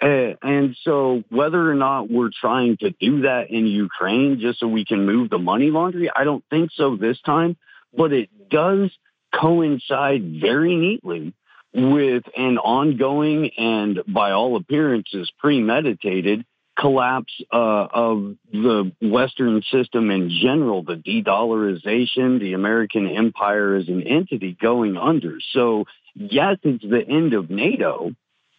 [0.00, 4.68] Uh, and so whether or not we're trying to do that in Ukraine just so
[4.68, 7.56] we can move the money laundry, I don't think so this time,
[7.96, 8.90] but it does
[9.34, 11.34] coincide very neatly
[11.74, 16.44] with an ongoing and by all appearances premeditated
[16.78, 17.56] collapse uh,
[17.92, 24.96] of the Western system in general, the de-dollarization, the American empire as an entity going
[24.96, 25.38] under.
[25.52, 25.84] So
[26.14, 28.12] yes, it's the end of NATO,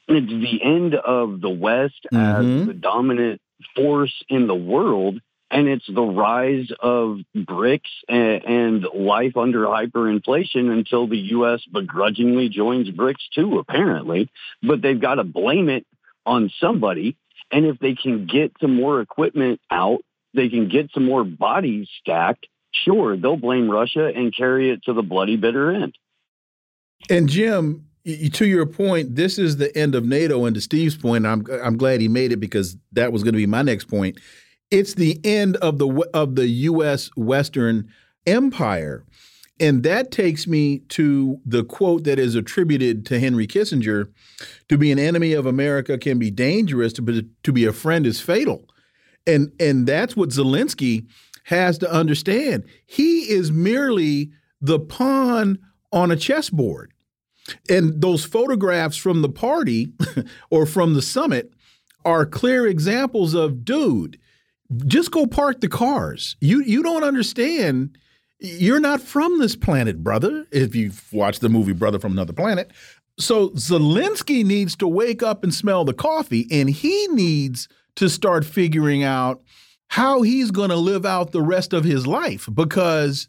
[0.09, 2.61] it's the end of the West mm-hmm.
[2.61, 3.41] as the dominant
[3.75, 5.21] force in the world.
[5.51, 11.61] And it's the rise of BRICS and, and life under hyperinflation until the U.S.
[11.71, 14.29] begrudgingly joins BRICS too, apparently.
[14.61, 15.87] But they've got to blame it
[16.23, 17.17] on somebody.
[17.51, 20.01] And if they can get some more equipment out,
[20.35, 24.93] they can get some more bodies stacked, sure, they'll blame Russia and carry it to
[24.93, 25.97] the bloody bitter end.
[27.09, 30.45] And Jim, to your point, this is the end of NATO.
[30.45, 33.37] And to Steve's point, I'm I'm glad he made it because that was going to
[33.37, 34.19] be my next point.
[34.71, 37.09] It's the end of the of the U.S.
[37.15, 37.89] Western
[38.25, 39.03] Empire,
[39.59, 44.09] and that takes me to the quote that is attributed to Henry Kissinger:
[44.69, 48.05] "To be an enemy of America can be dangerous, to be, to be a friend
[48.05, 48.67] is fatal."
[49.27, 51.07] And and that's what Zelensky
[51.45, 52.63] has to understand.
[52.85, 54.31] He is merely
[54.61, 55.57] the pawn
[55.91, 56.93] on a chessboard
[57.69, 59.91] and those photographs from the party
[60.49, 61.53] or from the summit
[62.05, 64.19] are clear examples of, dude,
[64.85, 66.35] just go park the cars.
[66.39, 67.97] You you don't understand.
[68.39, 70.45] You're not from this planet, brother.
[70.51, 72.71] If you've watched the movie Brother from Another Planet.
[73.19, 77.67] So Zelensky needs to wake up and smell the coffee, and he needs
[77.97, 79.41] to start figuring out
[79.89, 83.27] how he's going to live out the rest of his life because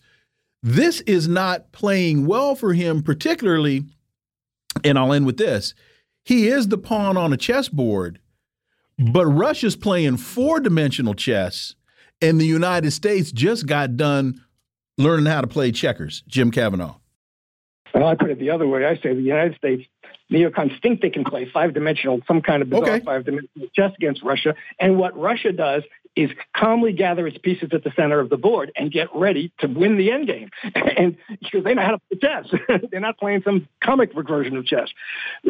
[0.63, 3.85] this is not playing well for him, particularly
[4.85, 5.75] and I'll end with this.
[6.25, 8.21] He is the pawn on a chessboard,
[8.99, 11.75] but Russia's playing four dimensional chess,
[12.21, 14.45] and the United States just got done
[14.99, 16.23] learning how to play checkers.
[16.29, 16.95] Jim Kavanagh.
[17.95, 18.85] Well, I put it the other way.
[18.87, 19.83] I say the United States
[20.31, 23.05] neocons think they can play five dimensional, some kind of bizarre okay.
[23.05, 24.55] five dimensional chess against Russia.
[24.79, 25.83] And what Russia does
[26.16, 29.66] is calmly gather its pieces at the center of the board and get ready to
[29.69, 30.51] win the end game.
[31.01, 34.57] And because they know how to play chess, they're not playing some comic book version
[34.57, 34.89] of chess.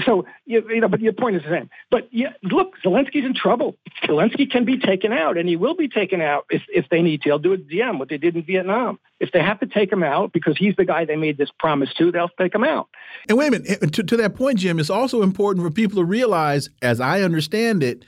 [0.05, 1.71] So you, you know, but your point is the same.
[1.91, 3.77] But yeah, look, Zelensky's in trouble.
[4.05, 7.23] Zelensky can be taken out, and he will be taken out if, if they need
[7.23, 7.31] to.
[7.31, 8.99] They'll do it Diem, what they did in Vietnam.
[9.19, 11.93] If they have to take him out because he's the guy they made this promise
[11.95, 12.89] to, they'll take him out.
[13.29, 16.05] And wait a minute, to, to that point, Jim, it's also important for people to
[16.05, 18.05] realize, as I understand it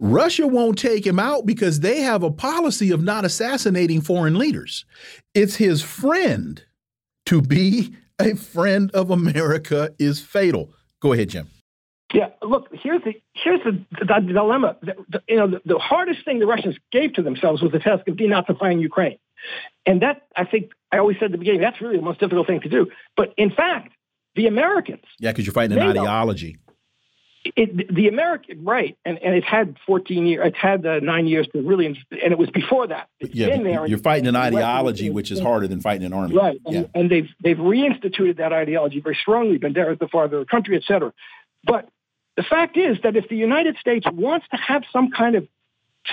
[0.00, 4.86] Russia won't take him out because they have a policy of not assassinating foreign leaders.
[5.34, 6.64] It's his friend.
[7.26, 10.72] To be a friend of America is fatal.
[11.00, 11.48] Go ahead, Jim.
[12.12, 14.76] Yeah, look, here's the here's the, the dilemma.
[14.82, 17.78] The, the, you know, the, the, hardest thing the Russians gave to themselves was the
[17.78, 19.18] task of denazifying Ukraine,
[19.86, 22.48] and that I think I always said at the beginning that's really the most difficult
[22.48, 22.88] thing to do.
[23.16, 23.92] But in fact,
[24.34, 25.04] the Americans.
[25.20, 26.58] Yeah, because you're fighting an ideology.
[27.42, 30.46] It, the American right, and, and it's had 14 years.
[30.46, 33.08] it had uh, nine years to really, and it was before that.
[33.18, 33.86] It's Yeah, been there.
[33.86, 36.36] you're fighting an ideology, which is harder than fighting an army.
[36.36, 36.82] Right, and, Yeah.
[36.94, 39.54] and they've they've reinstituted that ideology very strongly.
[39.56, 39.60] Is
[39.98, 41.14] the father of the country, et cetera.
[41.64, 41.88] But
[42.36, 45.48] the fact is that if the United States wants to have some kind of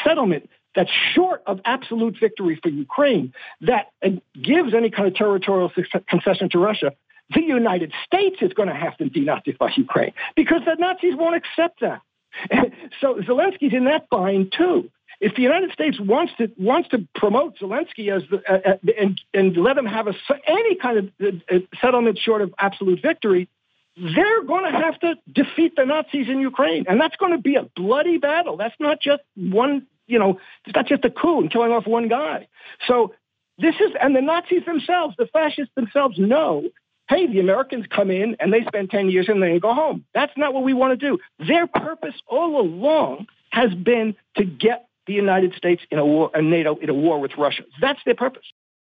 [0.05, 4.09] settlement that's short of absolute victory for Ukraine, that uh,
[4.41, 5.71] gives any kind of territorial
[6.07, 6.91] concession to Russia,
[7.33, 11.81] the United States is going to have to denazify Ukraine because the Nazis won't accept
[11.81, 12.01] that.
[13.01, 14.89] so Zelensky's in that bind too.
[15.19, 19.19] If the United States wants to wants to promote Zelensky as the uh, uh, and
[19.33, 20.13] and let him have a
[20.47, 23.49] any kind of uh, uh, settlement short of absolute victory,
[23.97, 27.55] they're going to have to defeat the Nazis in Ukraine, and that's going to be
[27.55, 28.57] a bloody battle.
[28.57, 32.07] That's not just one, you know, it's not just a coup and killing off one
[32.07, 32.47] guy.
[32.87, 33.15] So
[33.57, 36.69] this is, and the Nazis themselves, the fascists themselves know.
[37.09, 40.05] Hey, the Americans come in and they spend 10 years and they go home.
[40.13, 41.19] That's not what we want to do.
[41.45, 46.49] Their purpose all along has been to get the United States in a war, and
[46.49, 47.63] NATO in a war with Russia.
[47.79, 48.43] That's their purpose.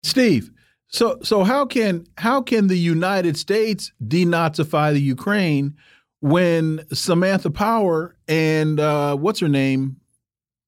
[0.04, 0.50] Steve,
[0.88, 5.76] so so how can how can the United States denazify the Ukraine
[6.22, 9.98] when Samantha Power and uh, what's her name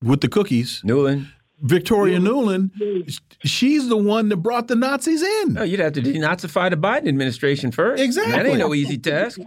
[0.03, 1.27] with the cookies, Nuland.
[1.61, 2.71] Victoria Nuland,
[3.43, 5.53] she's the one that brought the Nazis in.
[5.53, 8.01] No, you'd have to denazify the Biden administration first.
[8.01, 8.31] Exactly.
[8.33, 9.39] That ain't no easy task.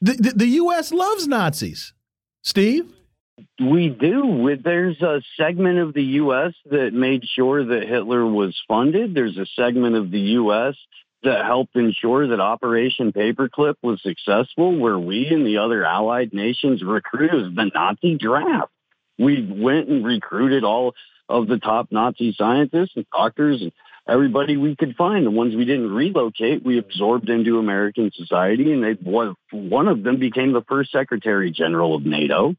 [0.00, 0.92] The, the, the U.S.
[0.92, 1.94] loves Nazis.
[2.42, 2.92] Steve,
[3.58, 4.56] We do.
[4.62, 6.52] There's a segment of the U.S.
[6.70, 9.14] that made sure that Hitler was funded.
[9.14, 10.74] There's a segment of the U.S.
[11.22, 16.82] that helped ensure that Operation Paperclip was successful, where we and the other allied nations
[16.84, 18.70] recruited the Nazi draft.
[19.18, 20.94] We went and recruited all
[21.28, 23.72] of the top Nazi scientists and doctors and
[24.08, 25.26] everybody we could find.
[25.26, 28.92] The ones we didn't relocate, we absorbed into American society, and they
[29.50, 32.54] one of them became the first Secretary General of NATO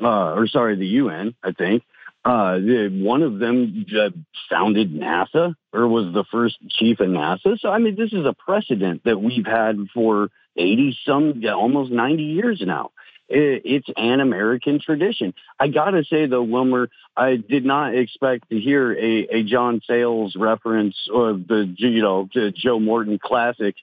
[0.00, 1.82] uh, or sorry, the UN, I think.
[2.24, 4.10] Uh, the, one of them uh,
[4.48, 7.58] founded NASA or was the first chief of NASA.
[7.58, 12.22] So, I mean, this is a precedent that we've had for 80 some, almost 90
[12.22, 12.90] years now.
[13.28, 15.34] It, it's an American tradition.
[15.58, 19.80] I got to say, though, Wilmer, I did not expect to hear a, a John
[19.86, 23.76] Sayles reference or the, you know, to Joe Morton classic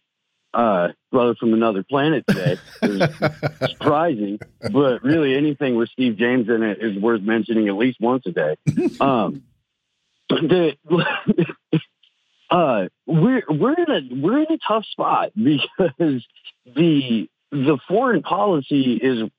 [0.54, 2.58] uh, brother from another planet today.
[2.82, 4.40] It was surprising,
[4.72, 8.32] but really anything with Steve James in it is worth mentioning at least once a
[8.32, 8.56] day.
[9.00, 9.44] Um,
[10.30, 10.76] the,
[12.50, 16.26] uh, we're we're in a we're in a tough spot because
[16.66, 19.30] the the foreign policy is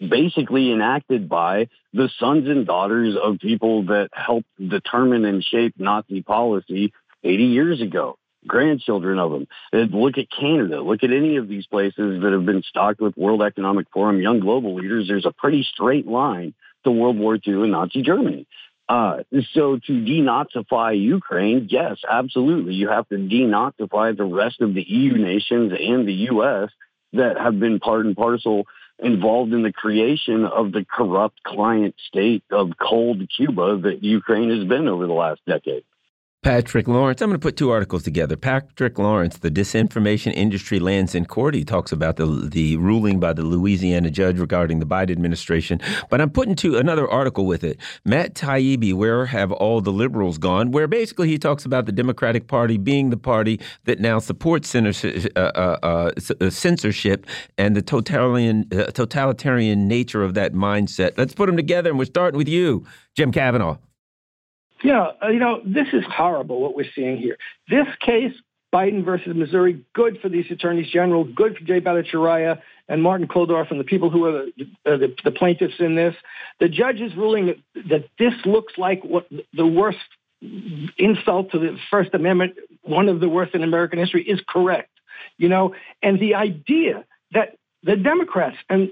[0.00, 6.22] basically enacted by the sons and daughters of people that helped determine and shape Nazi
[6.22, 6.92] policy
[7.24, 8.16] 80 years ago
[8.46, 9.46] grandchildren of them.
[9.72, 10.80] And look at Canada.
[10.80, 14.40] Look at any of these places that have been stocked with World Economic Forum young
[14.40, 15.06] global leaders.
[15.08, 16.54] There's a pretty straight line
[16.84, 18.46] to World War II and Nazi Germany.
[18.88, 19.18] Uh,
[19.52, 22.74] so to denazify Ukraine, yes, absolutely.
[22.74, 26.70] You have to denazify the rest of the EU nations and the U.S.
[27.12, 28.66] that have been part and parcel
[28.98, 34.66] involved in the creation of the corrupt client state of cold Cuba that Ukraine has
[34.66, 35.84] been over the last decade.
[36.44, 37.20] Patrick Lawrence.
[37.20, 38.36] I'm going to put two articles together.
[38.36, 41.52] Patrick Lawrence, the disinformation industry lands in court.
[41.52, 45.80] He talks about the the ruling by the Louisiana judge regarding the Biden administration.
[46.08, 47.80] But I'm putting to another article with it.
[48.04, 50.70] Matt Taibbi, where have all the liberals gone?
[50.70, 55.32] Where basically he talks about the Democratic Party being the party that now supports censorship,
[55.34, 55.40] uh,
[55.82, 57.26] uh, uh, censorship
[57.58, 61.18] and the totalitarian totalitarian nature of that mindset.
[61.18, 62.86] Let's put them together, and we're starting with you,
[63.16, 63.78] Jim Kavanagh.
[64.82, 67.36] Yeah, uh, you know, this is horrible what we're seeing here.
[67.68, 68.32] This case,
[68.72, 73.70] Biden versus Missouri, good for these attorneys general, good for Jay Bhattacharya and Martin Kulldorff
[73.70, 76.14] and the people who are the, uh, the, the plaintiffs in this.
[76.60, 77.56] The judge is ruling that,
[77.88, 79.98] that this looks like what the worst
[80.98, 84.90] insult to the First Amendment, one of the worst in American history, is correct.
[85.36, 88.90] You know, and the idea that the Democrats and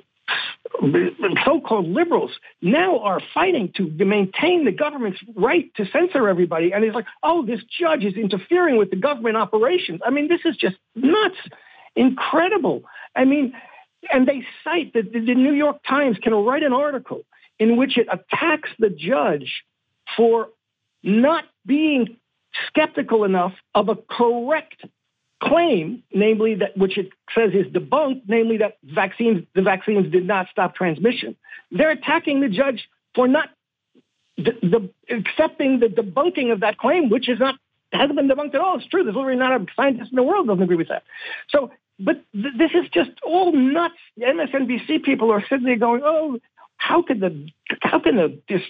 [1.45, 6.73] so-called liberals now are fighting to maintain the government's right to censor everybody.
[6.73, 10.01] And it's like, oh, this judge is interfering with the government operations.
[10.05, 11.37] I mean, this is just nuts,
[11.95, 12.83] incredible.
[13.15, 13.53] I mean,
[14.13, 17.23] and they cite that the New York Times can write an article
[17.59, 19.65] in which it attacks the judge
[20.17, 20.49] for
[21.03, 22.17] not being
[22.69, 24.85] skeptical enough of a correct
[25.47, 30.49] claim, namely that which it says is debunked, namely that vaccines the vaccines did not
[30.51, 31.37] stop transmission.
[31.71, 33.51] They're attacking the judge for not
[34.37, 37.57] the, the accepting the debunking of that claim, which is not
[37.93, 38.79] hasn't been debunked at all.
[38.79, 39.05] It's true.
[39.05, 41.05] There's literally not a scientist in the world doesn't agree with that.
[41.49, 43.95] So, but th- this is just all nuts.
[44.17, 46.39] The MSNBC people are sitting there going, "Oh,
[46.77, 47.49] how could the
[47.83, 48.63] how can the this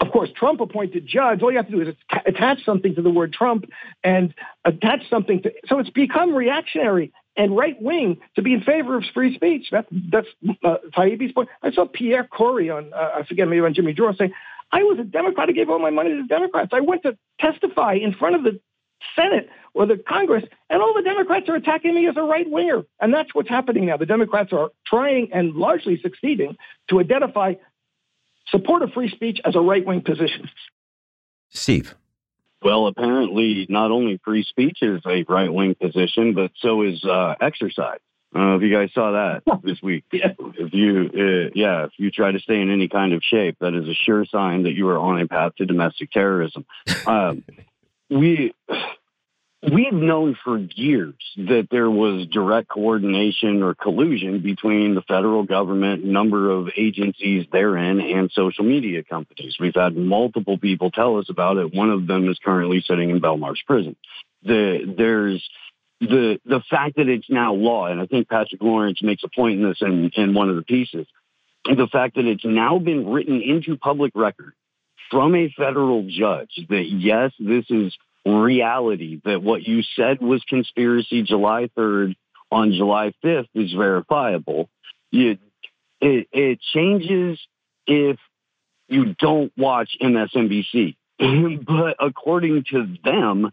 [0.00, 1.94] of course Trump appointed judge all you have to do is
[2.26, 3.64] attach something to the word Trump
[4.04, 4.34] and
[4.64, 9.04] attach something to so it's become reactionary and right wing to be in favor of
[9.14, 9.68] free speech.
[9.70, 10.26] That's that's
[10.64, 11.48] uh, Taibbi's point.
[11.62, 14.32] I saw Pierre Kory on uh, I forget maybe on Jimmy Dore saying
[14.72, 15.48] I was a Democrat.
[15.48, 16.70] I gave all my money to the Democrats.
[16.72, 18.60] I went to testify in front of the
[19.16, 22.82] Senate or the Congress, and all the Democrats are attacking me as a right winger.
[23.00, 23.96] And that's what's happening now.
[23.96, 26.56] The Democrats are trying and largely succeeding
[26.88, 27.54] to identify
[28.48, 30.48] support of free speech as a right wing position.
[31.50, 31.94] Steve.
[32.62, 37.34] Well, apparently, not only free speech is a right wing position, but so is uh,
[37.40, 38.00] exercise.
[38.32, 40.04] I don't know if you guys saw that this week.
[40.12, 40.34] Yeah.
[40.38, 43.74] If you, uh, yeah, if you try to stay in any kind of shape, that
[43.74, 46.64] is a sure sign that you are on a path to domestic terrorism.
[47.06, 47.42] Um,
[48.10, 48.52] we
[49.62, 56.04] we've known for years that there was direct coordination or collusion between the federal government,
[56.04, 59.56] number of agencies therein, and social media companies.
[59.60, 61.74] We've had multiple people tell us about it.
[61.74, 63.96] One of them is currently sitting in Belmarsh prison.
[64.42, 65.46] The, there's
[66.00, 69.60] the the fact that it's now law, and I think Patrick Lawrence makes a point
[69.60, 71.06] in this in, in one of the pieces.
[71.64, 74.54] The fact that it's now been written into public record
[75.10, 81.22] from a federal judge that yes, this is reality that what you said was conspiracy
[81.22, 82.14] July 3rd
[82.50, 84.68] on July 5th is verifiable.
[85.10, 85.38] You,
[86.00, 87.38] it, it changes
[87.86, 88.18] if
[88.88, 90.96] you don't watch MSNBC.
[91.66, 93.50] but according to them,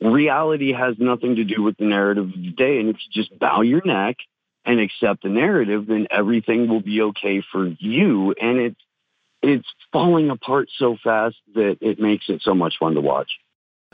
[0.00, 2.80] reality has nothing to do with the narrative of the day.
[2.80, 4.16] And if you just bow your neck
[4.64, 8.34] and accept the narrative, then everything will be okay for you.
[8.40, 8.80] And it's
[9.46, 13.30] it's falling apart so fast that it makes it so much fun to watch.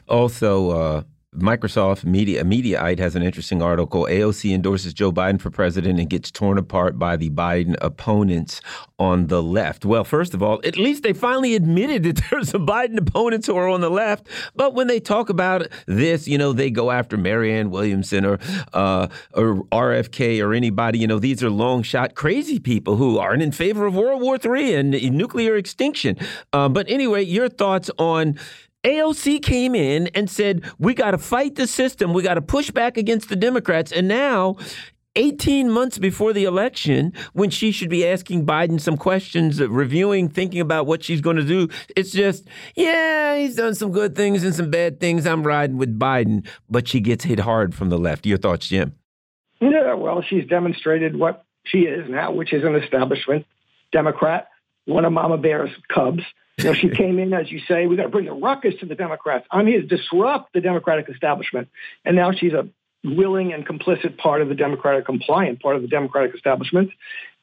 [0.09, 1.03] Also, uh,
[1.37, 4.05] Microsoft Media Mediaite has an interesting article.
[4.05, 8.61] AOC endorses Joe Biden for president and gets torn apart by the Biden opponents
[8.99, 9.87] on the left.
[9.87, 13.57] Well, first of all, at least they finally admitted that there's some Biden opponents who
[13.57, 14.27] are on the left.
[14.55, 18.39] But when they talk about this, you know, they go after Marianne Williamson or
[18.75, 20.99] uh, or RFK or anybody.
[20.99, 24.39] You know, these are long shot crazy people who aren't in favor of World War
[24.45, 26.19] III and nuclear extinction.
[26.53, 28.39] Uh, but anyway, your thoughts on
[28.85, 32.13] AOC came in and said, we got to fight the system.
[32.13, 33.93] We got to push back against the Democrats.
[33.93, 34.57] And now,
[35.15, 40.61] 18 months before the election, when she should be asking Biden some questions, reviewing, thinking
[40.61, 44.55] about what she's going to do, it's just, yeah, he's done some good things and
[44.55, 45.27] some bad things.
[45.27, 46.47] I'm riding with Biden.
[46.69, 48.27] But she gets hit hard from the left.
[48.27, 48.97] Your thoughts, Jim?
[49.61, 53.47] Yeah, well, she's demonstrated what she is now, which is an establishment
[53.93, 54.49] Democrat,
[54.87, 56.23] one of Mama Bear's cubs.
[56.63, 58.87] You know, she came in, as you say, we got to bring the ruckus to
[58.87, 59.47] the Democrats.
[59.51, 61.69] I'm here to disrupt the Democratic establishment.
[62.05, 62.69] And now she's a
[63.05, 66.91] willing and complicit part of the Democratic, compliant part of the Democratic establishment.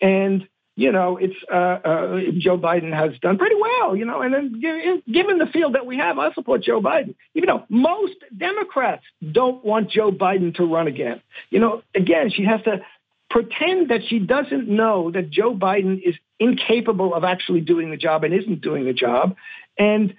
[0.01, 4.33] And, you know, it's uh, uh, Joe Biden has done pretty well, you know, and
[4.33, 7.15] then given the field that we have, I support Joe Biden.
[7.35, 11.21] Even though most Democrats don't want Joe Biden to run again.
[11.49, 12.81] You know, again, she has to
[13.29, 18.23] pretend that she doesn't know that Joe Biden is incapable of actually doing the job
[18.23, 19.35] and isn't doing the job.
[19.77, 20.15] And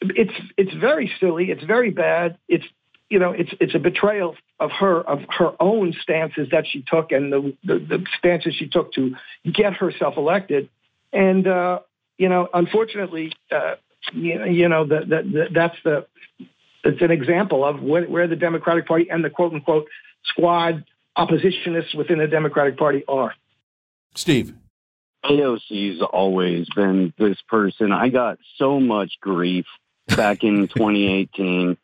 [0.00, 1.50] it's it's very silly.
[1.50, 2.38] It's very bad.
[2.48, 2.64] It's
[3.08, 7.12] you know it's it's a betrayal of her of her own stances that she took
[7.12, 9.14] and the the, the stances she took to
[9.50, 10.68] get herself elected.
[11.12, 11.80] And uh,
[12.18, 13.74] you know, unfortunately, uh,
[14.12, 16.06] you, you know that that that's the
[16.84, 19.86] it's an example of where, where the Democratic Party and the quote unquote
[20.24, 20.84] squad
[21.16, 23.34] oppositionists within the Democratic Party are.
[24.14, 24.54] Steve.
[25.24, 27.92] AOC's always been this person.
[27.92, 29.66] I got so much grief
[30.08, 31.76] back in 2018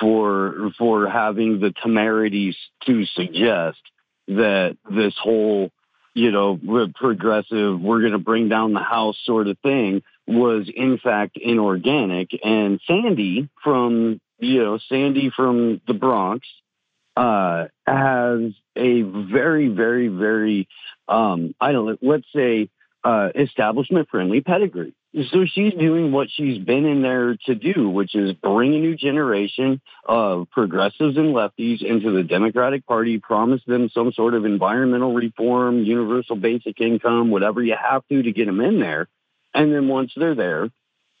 [0.00, 3.80] for for having the temerities to suggest
[4.28, 5.70] that this whole
[6.14, 6.58] you know
[6.94, 12.38] progressive we're going to bring down the house sort of thing was in fact inorganic
[12.44, 16.46] and sandy from you know sandy from the bronx
[17.16, 20.68] uh, has a very, very, very,
[21.08, 22.68] um, I don't know, let's say,
[23.04, 24.94] uh, establishment friendly pedigree.
[25.30, 28.96] So she's doing what she's been in there to do, which is bring a new
[28.96, 35.12] generation of progressives and lefties into the Democratic Party, promise them some sort of environmental
[35.12, 39.06] reform, universal basic income, whatever you have to to get them in there.
[39.52, 40.70] And then once they're there,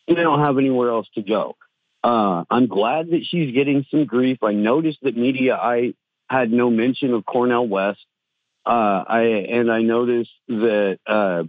[0.08, 1.56] they don't have anywhere else to go.
[2.02, 4.38] Uh, I'm glad that she's getting some grief.
[4.42, 5.94] I noticed that Mediaite
[6.32, 8.04] had no mention of Cornel West.
[8.64, 11.42] Uh, I and I noticed that uh,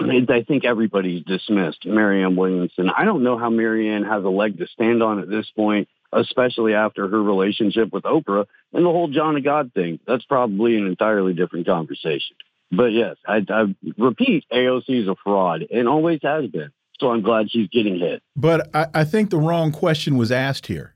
[0.00, 2.90] I think everybody's dismissed Marianne Williamson.
[2.90, 5.88] I don't know how Marianne has a leg to stand on at this point.
[6.14, 9.98] especially after her relationship with Oprah and the whole John of God thing.
[10.06, 12.36] That's probably an entirely different conversation.
[12.70, 16.70] But yes, I, I repeat, AOC is a fraud and always has been.
[17.00, 18.22] So I'm glad she's getting hit.
[18.36, 20.93] But I, I think the wrong question was asked here,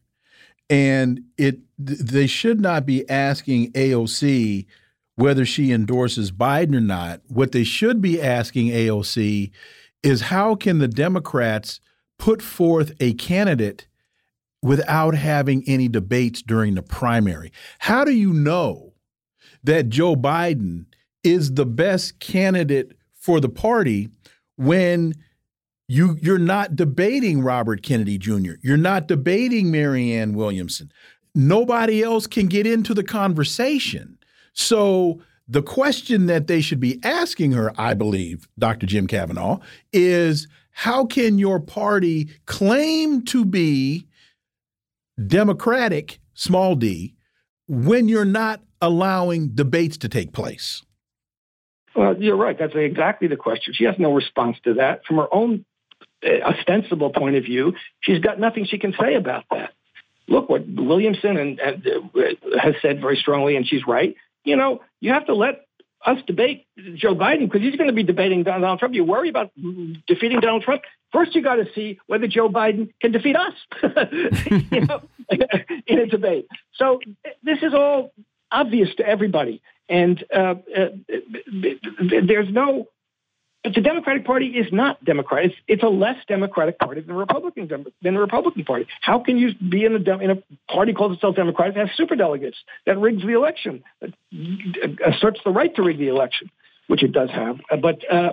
[0.70, 4.66] and it they should not be asking AOC
[5.14, 7.20] whether she endorses Biden or not.
[7.28, 9.50] What they should be asking AOC
[10.02, 11.80] is how can the Democrats
[12.18, 13.86] put forth a candidate
[14.62, 17.52] without having any debates during the primary?
[17.80, 18.92] How do you know
[19.64, 20.86] that Joe Biden
[21.24, 24.08] is the best candidate for the party
[24.56, 25.14] when
[25.88, 28.52] you you're not debating Robert Kennedy Jr.
[28.62, 30.92] You're not debating Marianne Williamson.
[31.34, 34.18] Nobody else can get into the conversation.
[34.52, 38.86] So the question that they should be asking her, I believe, Dr.
[38.86, 39.58] Jim Kavanagh,
[39.92, 44.06] is how can your party claim to be
[45.26, 47.14] democratic, small d,
[47.66, 50.82] when you're not allowing debates to take place?
[51.96, 52.56] Well, you're right.
[52.58, 53.74] That's exactly the question.
[53.74, 55.04] She has no response to that.
[55.06, 55.64] From her own
[56.24, 59.72] ostensible point of view, she's got nothing she can say about that.
[60.26, 64.14] Look what Williamson and, and uh, has said very strongly, and she's right.
[64.44, 65.64] You know, you have to let
[66.04, 68.94] us debate Joe Biden because he's going to be debating Donald Trump.
[68.94, 69.50] You worry about
[70.06, 70.82] defeating Donald Trump.
[71.12, 73.54] First, you got to see whether Joe Biden can defeat us
[74.70, 75.02] know,
[75.86, 76.46] in a debate.
[76.74, 77.00] So
[77.42, 78.12] this is all
[78.50, 80.88] obvious to everybody, and uh, uh,
[82.26, 82.88] there's no
[83.64, 85.50] but the Democratic Party is not Democratic.
[85.50, 88.86] It's, it's a less Democratic party than the Republican than the Republican Party.
[89.00, 92.14] How can you be in a in a party called itself Democratic that has super
[92.14, 92.56] delegates
[92.86, 94.12] that rigs the election, that
[95.04, 96.50] asserts the right to rig the election,
[96.86, 97.58] which it does have.
[97.82, 98.32] But uh,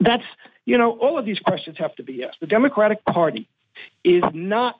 [0.00, 0.24] that's
[0.66, 2.38] you know all of these questions have to be asked.
[2.40, 3.48] The Democratic Party
[4.04, 4.76] is not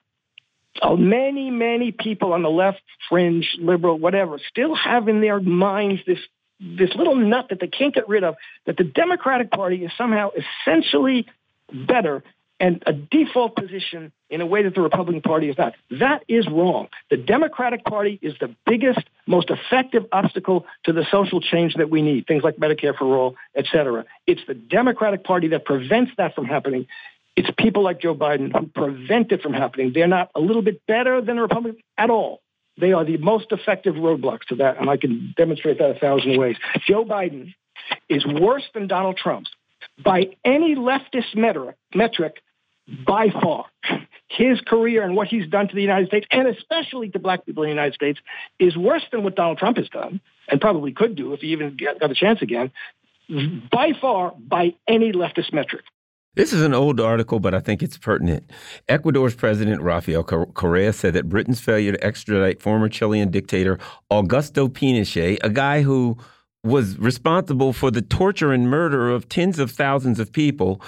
[0.80, 6.02] uh, many, many people on the left, fringe, liberal, whatever, still have in their minds
[6.06, 6.18] this
[6.62, 8.36] this little nut that they can't get rid of,
[8.66, 10.30] that the Democratic Party is somehow
[10.64, 11.26] essentially
[11.72, 12.22] better
[12.60, 15.74] and a default position in a way that the Republican Party is not.
[15.90, 16.86] That is wrong.
[17.10, 22.02] The Democratic Party is the biggest, most effective obstacle to the social change that we
[22.02, 24.04] need, things like Medicare for all, et cetera.
[24.28, 26.86] It's the Democratic Party that prevents that from happening.
[27.34, 29.90] It's people like Joe Biden who prevent it from happening.
[29.92, 32.42] They're not a little bit better than the Republicans at all.
[32.78, 36.38] They are the most effective roadblocks to that, and I can demonstrate that a thousand
[36.38, 36.56] ways.
[36.86, 37.54] Joe Biden
[38.08, 39.46] is worse than Donald Trump
[40.02, 41.34] by any leftist
[41.94, 42.42] metric
[43.06, 43.66] by far.
[44.28, 47.62] His career and what he's done to the United States, and especially to black people
[47.64, 48.18] in the United States,
[48.58, 51.76] is worse than what Donald Trump has done, and probably could do if he even
[52.00, 52.72] got a chance again,
[53.70, 55.84] by far, by any leftist metric.
[56.34, 58.50] This is an old article, but I think it's pertinent.
[58.88, 63.78] Ecuador's President Rafael Correa said that Britain's failure to extradite former Chilean dictator
[64.10, 66.16] Augusto Pinochet, a guy who
[66.64, 70.80] was responsible for the torture and murder of tens of thousands of people,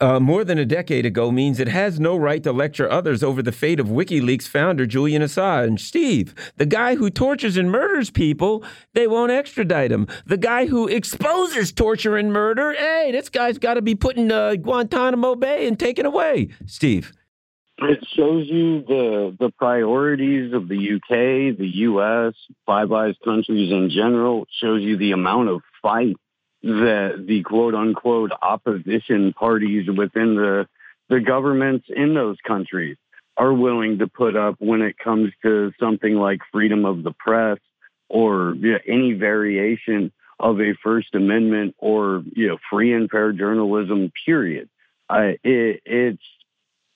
[0.00, 3.42] uh, more than a decade ago means it has no right to lecture others over
[3.42, 5.80] the fate of WikiLeaks founder Julian Assange.
[5.80, 10.06] Steve, the guy who tortures and murders people, they won't extradite him.
[10.26, 14.32] The guy who exposes torture and murder, hey, this guy's got to be put in
[14.32, 16.48] uh, Guantanamo Bay and taken away.
[16.66, 17.12] Steve.
[17.78, 22.34] It shows you the the priorities of the UK, the US,
[22.66, 24.42] Five Eyes countries in general.
[24.42, 26.16] It shows you the amount of fight
[26.64, 30.66] the the quote unquote opposition parties within the
[31.10, 32.96] the governments in those countries
[33.36, 37.58] are willing to put up when it comes to something like freedom of the press
[38.08, 40.10] or you know, any variation
[40.40, 44.10] of a First Amendment or you know free and fair journalism.
[44.24, 44.70] Period.
[45.10, 46.22] Uh, it, it's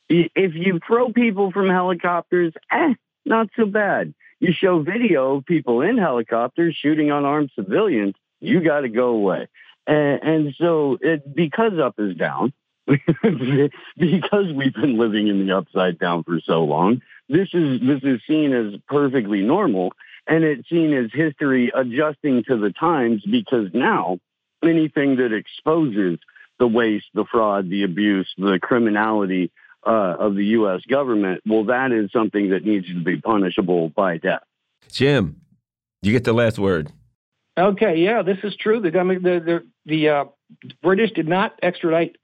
[0.09, 2.95] if you throw people from helicopters, eh,
[3.27, 4.15] not so bad.
[4.41, 9.49] You show video of people in helicopters shooting unarmed civilians you got to go away.
[9.87, 12.53] And, and so, it, because up is down,
[12.87, 18.21] because we've been living in the upside down for so long, this is this is
[18.27, 19.93] seen as perfectly normal,
[20.27, 23.23] and it's seen as history adjusting to the times.
[23.31, 24.19] Because now,
[24.63, 26.19] anything that exposes
[26.59, 29.51] the waste, the fraud, the abuse, the criminality
[29.87, 30.81] uh, of the U.S.
[30.89, 34.43] government, well, that is something that needs to be punishable by death.
[34.91, 35.41] Jim,
[36.03, 36.91] you get the last word.
[37.59, 38.81] Okay, yeah, this is true.
[38.81, 40.25] The the the, the uh,
[40.83, 42.17] British did not extradite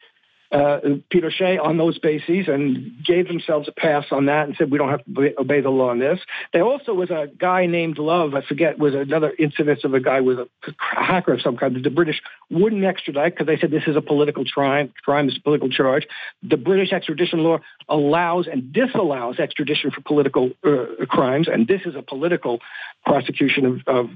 [0.55, 0.79] uh,
[1.13, 4.91] Pinochet on those bases and gave themselves a pass on that and said we don't
[4.91, 6.21] have to obey the law on this.
[6.53, 10.21] There also was a guy named Love, I forget, was another incident of a guy
[10.21, 10.49] with a
[10.79, 14.45] hacker of some kind the British wouldn't extradite because they said this is a political
[14.45, 16.07] crime, crime is a political charge.
[16.45, 17.59] The British extradition law
[17.89, 22.61] allows and disallows extradition for political uh, crimes, and this is a political
[23.05, 24.11] prosecution of, of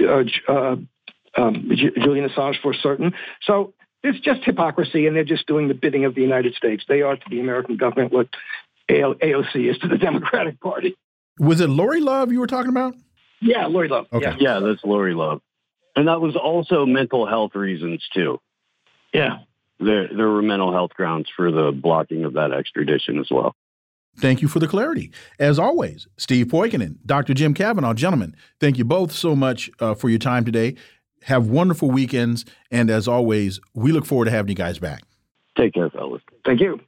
[0.00, 0.76] uh, uh
[1.36, 1.70] um,
[2.02, 3.14] Julian Assange for certain.
[3.42, 3.72] So
[4.02, 6.84] it's just hypocrisy, and they're just doing the bidding of the United States.
[6.88, 8.28] They are to the American government what
[8.88, 10.96] AOC is to the Democratic Party.
[11.38, 12.94] Was it Lauri Love you were talking about?
[13.40, 14.06] Yeah, Lauri Love.
[14.12, 14.36] Okay.
[14.38, 15.40] Yeah, yeah that's Lauri Love.
[15.96, 18.40] And that was also mental health reasons, too.
[19.12, 19.38] Yeah.
[19.78, 23.54] There, there were mental health grounds for the blocking of that extradition as well.
[24.18, 25.10] Thank you for the clarity.
[25.38, 27.32] As always, Steve Poikonen, Dr.
[27.32, 30.76] Jim Kavanagh, gentlemen, thank you both so much uh, for your time today.
[31.22, 32.44] Have wonderful weekends.
[32.70, 35.02] And as always, we look forward to having you guys back.
[35.56, 36.22] Take care, fellas.
[36.44, 36.80] Thank you.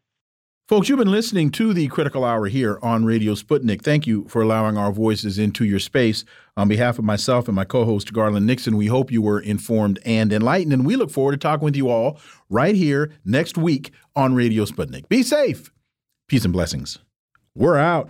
[0.69, 3.83] Folks, you've been listening to the Critical Hour here on Radio Sputnik.
[3.83, 6.25] Thank you for allowing our voices into your space.
[6.57, 9.99] On behalf of myself and my co host, Garland Nixon, we hope you were informed
[10.07, 10.73] and enlightened.
[10.73, 12.19] And we look forward to talking with you all
[12.49, 15.09] right here next week on Radio Sputnik.
[15.09, 15.71] Be safe.
[16.29, 16.99] Peace and blessings.
[17.55, 18.09] We're out.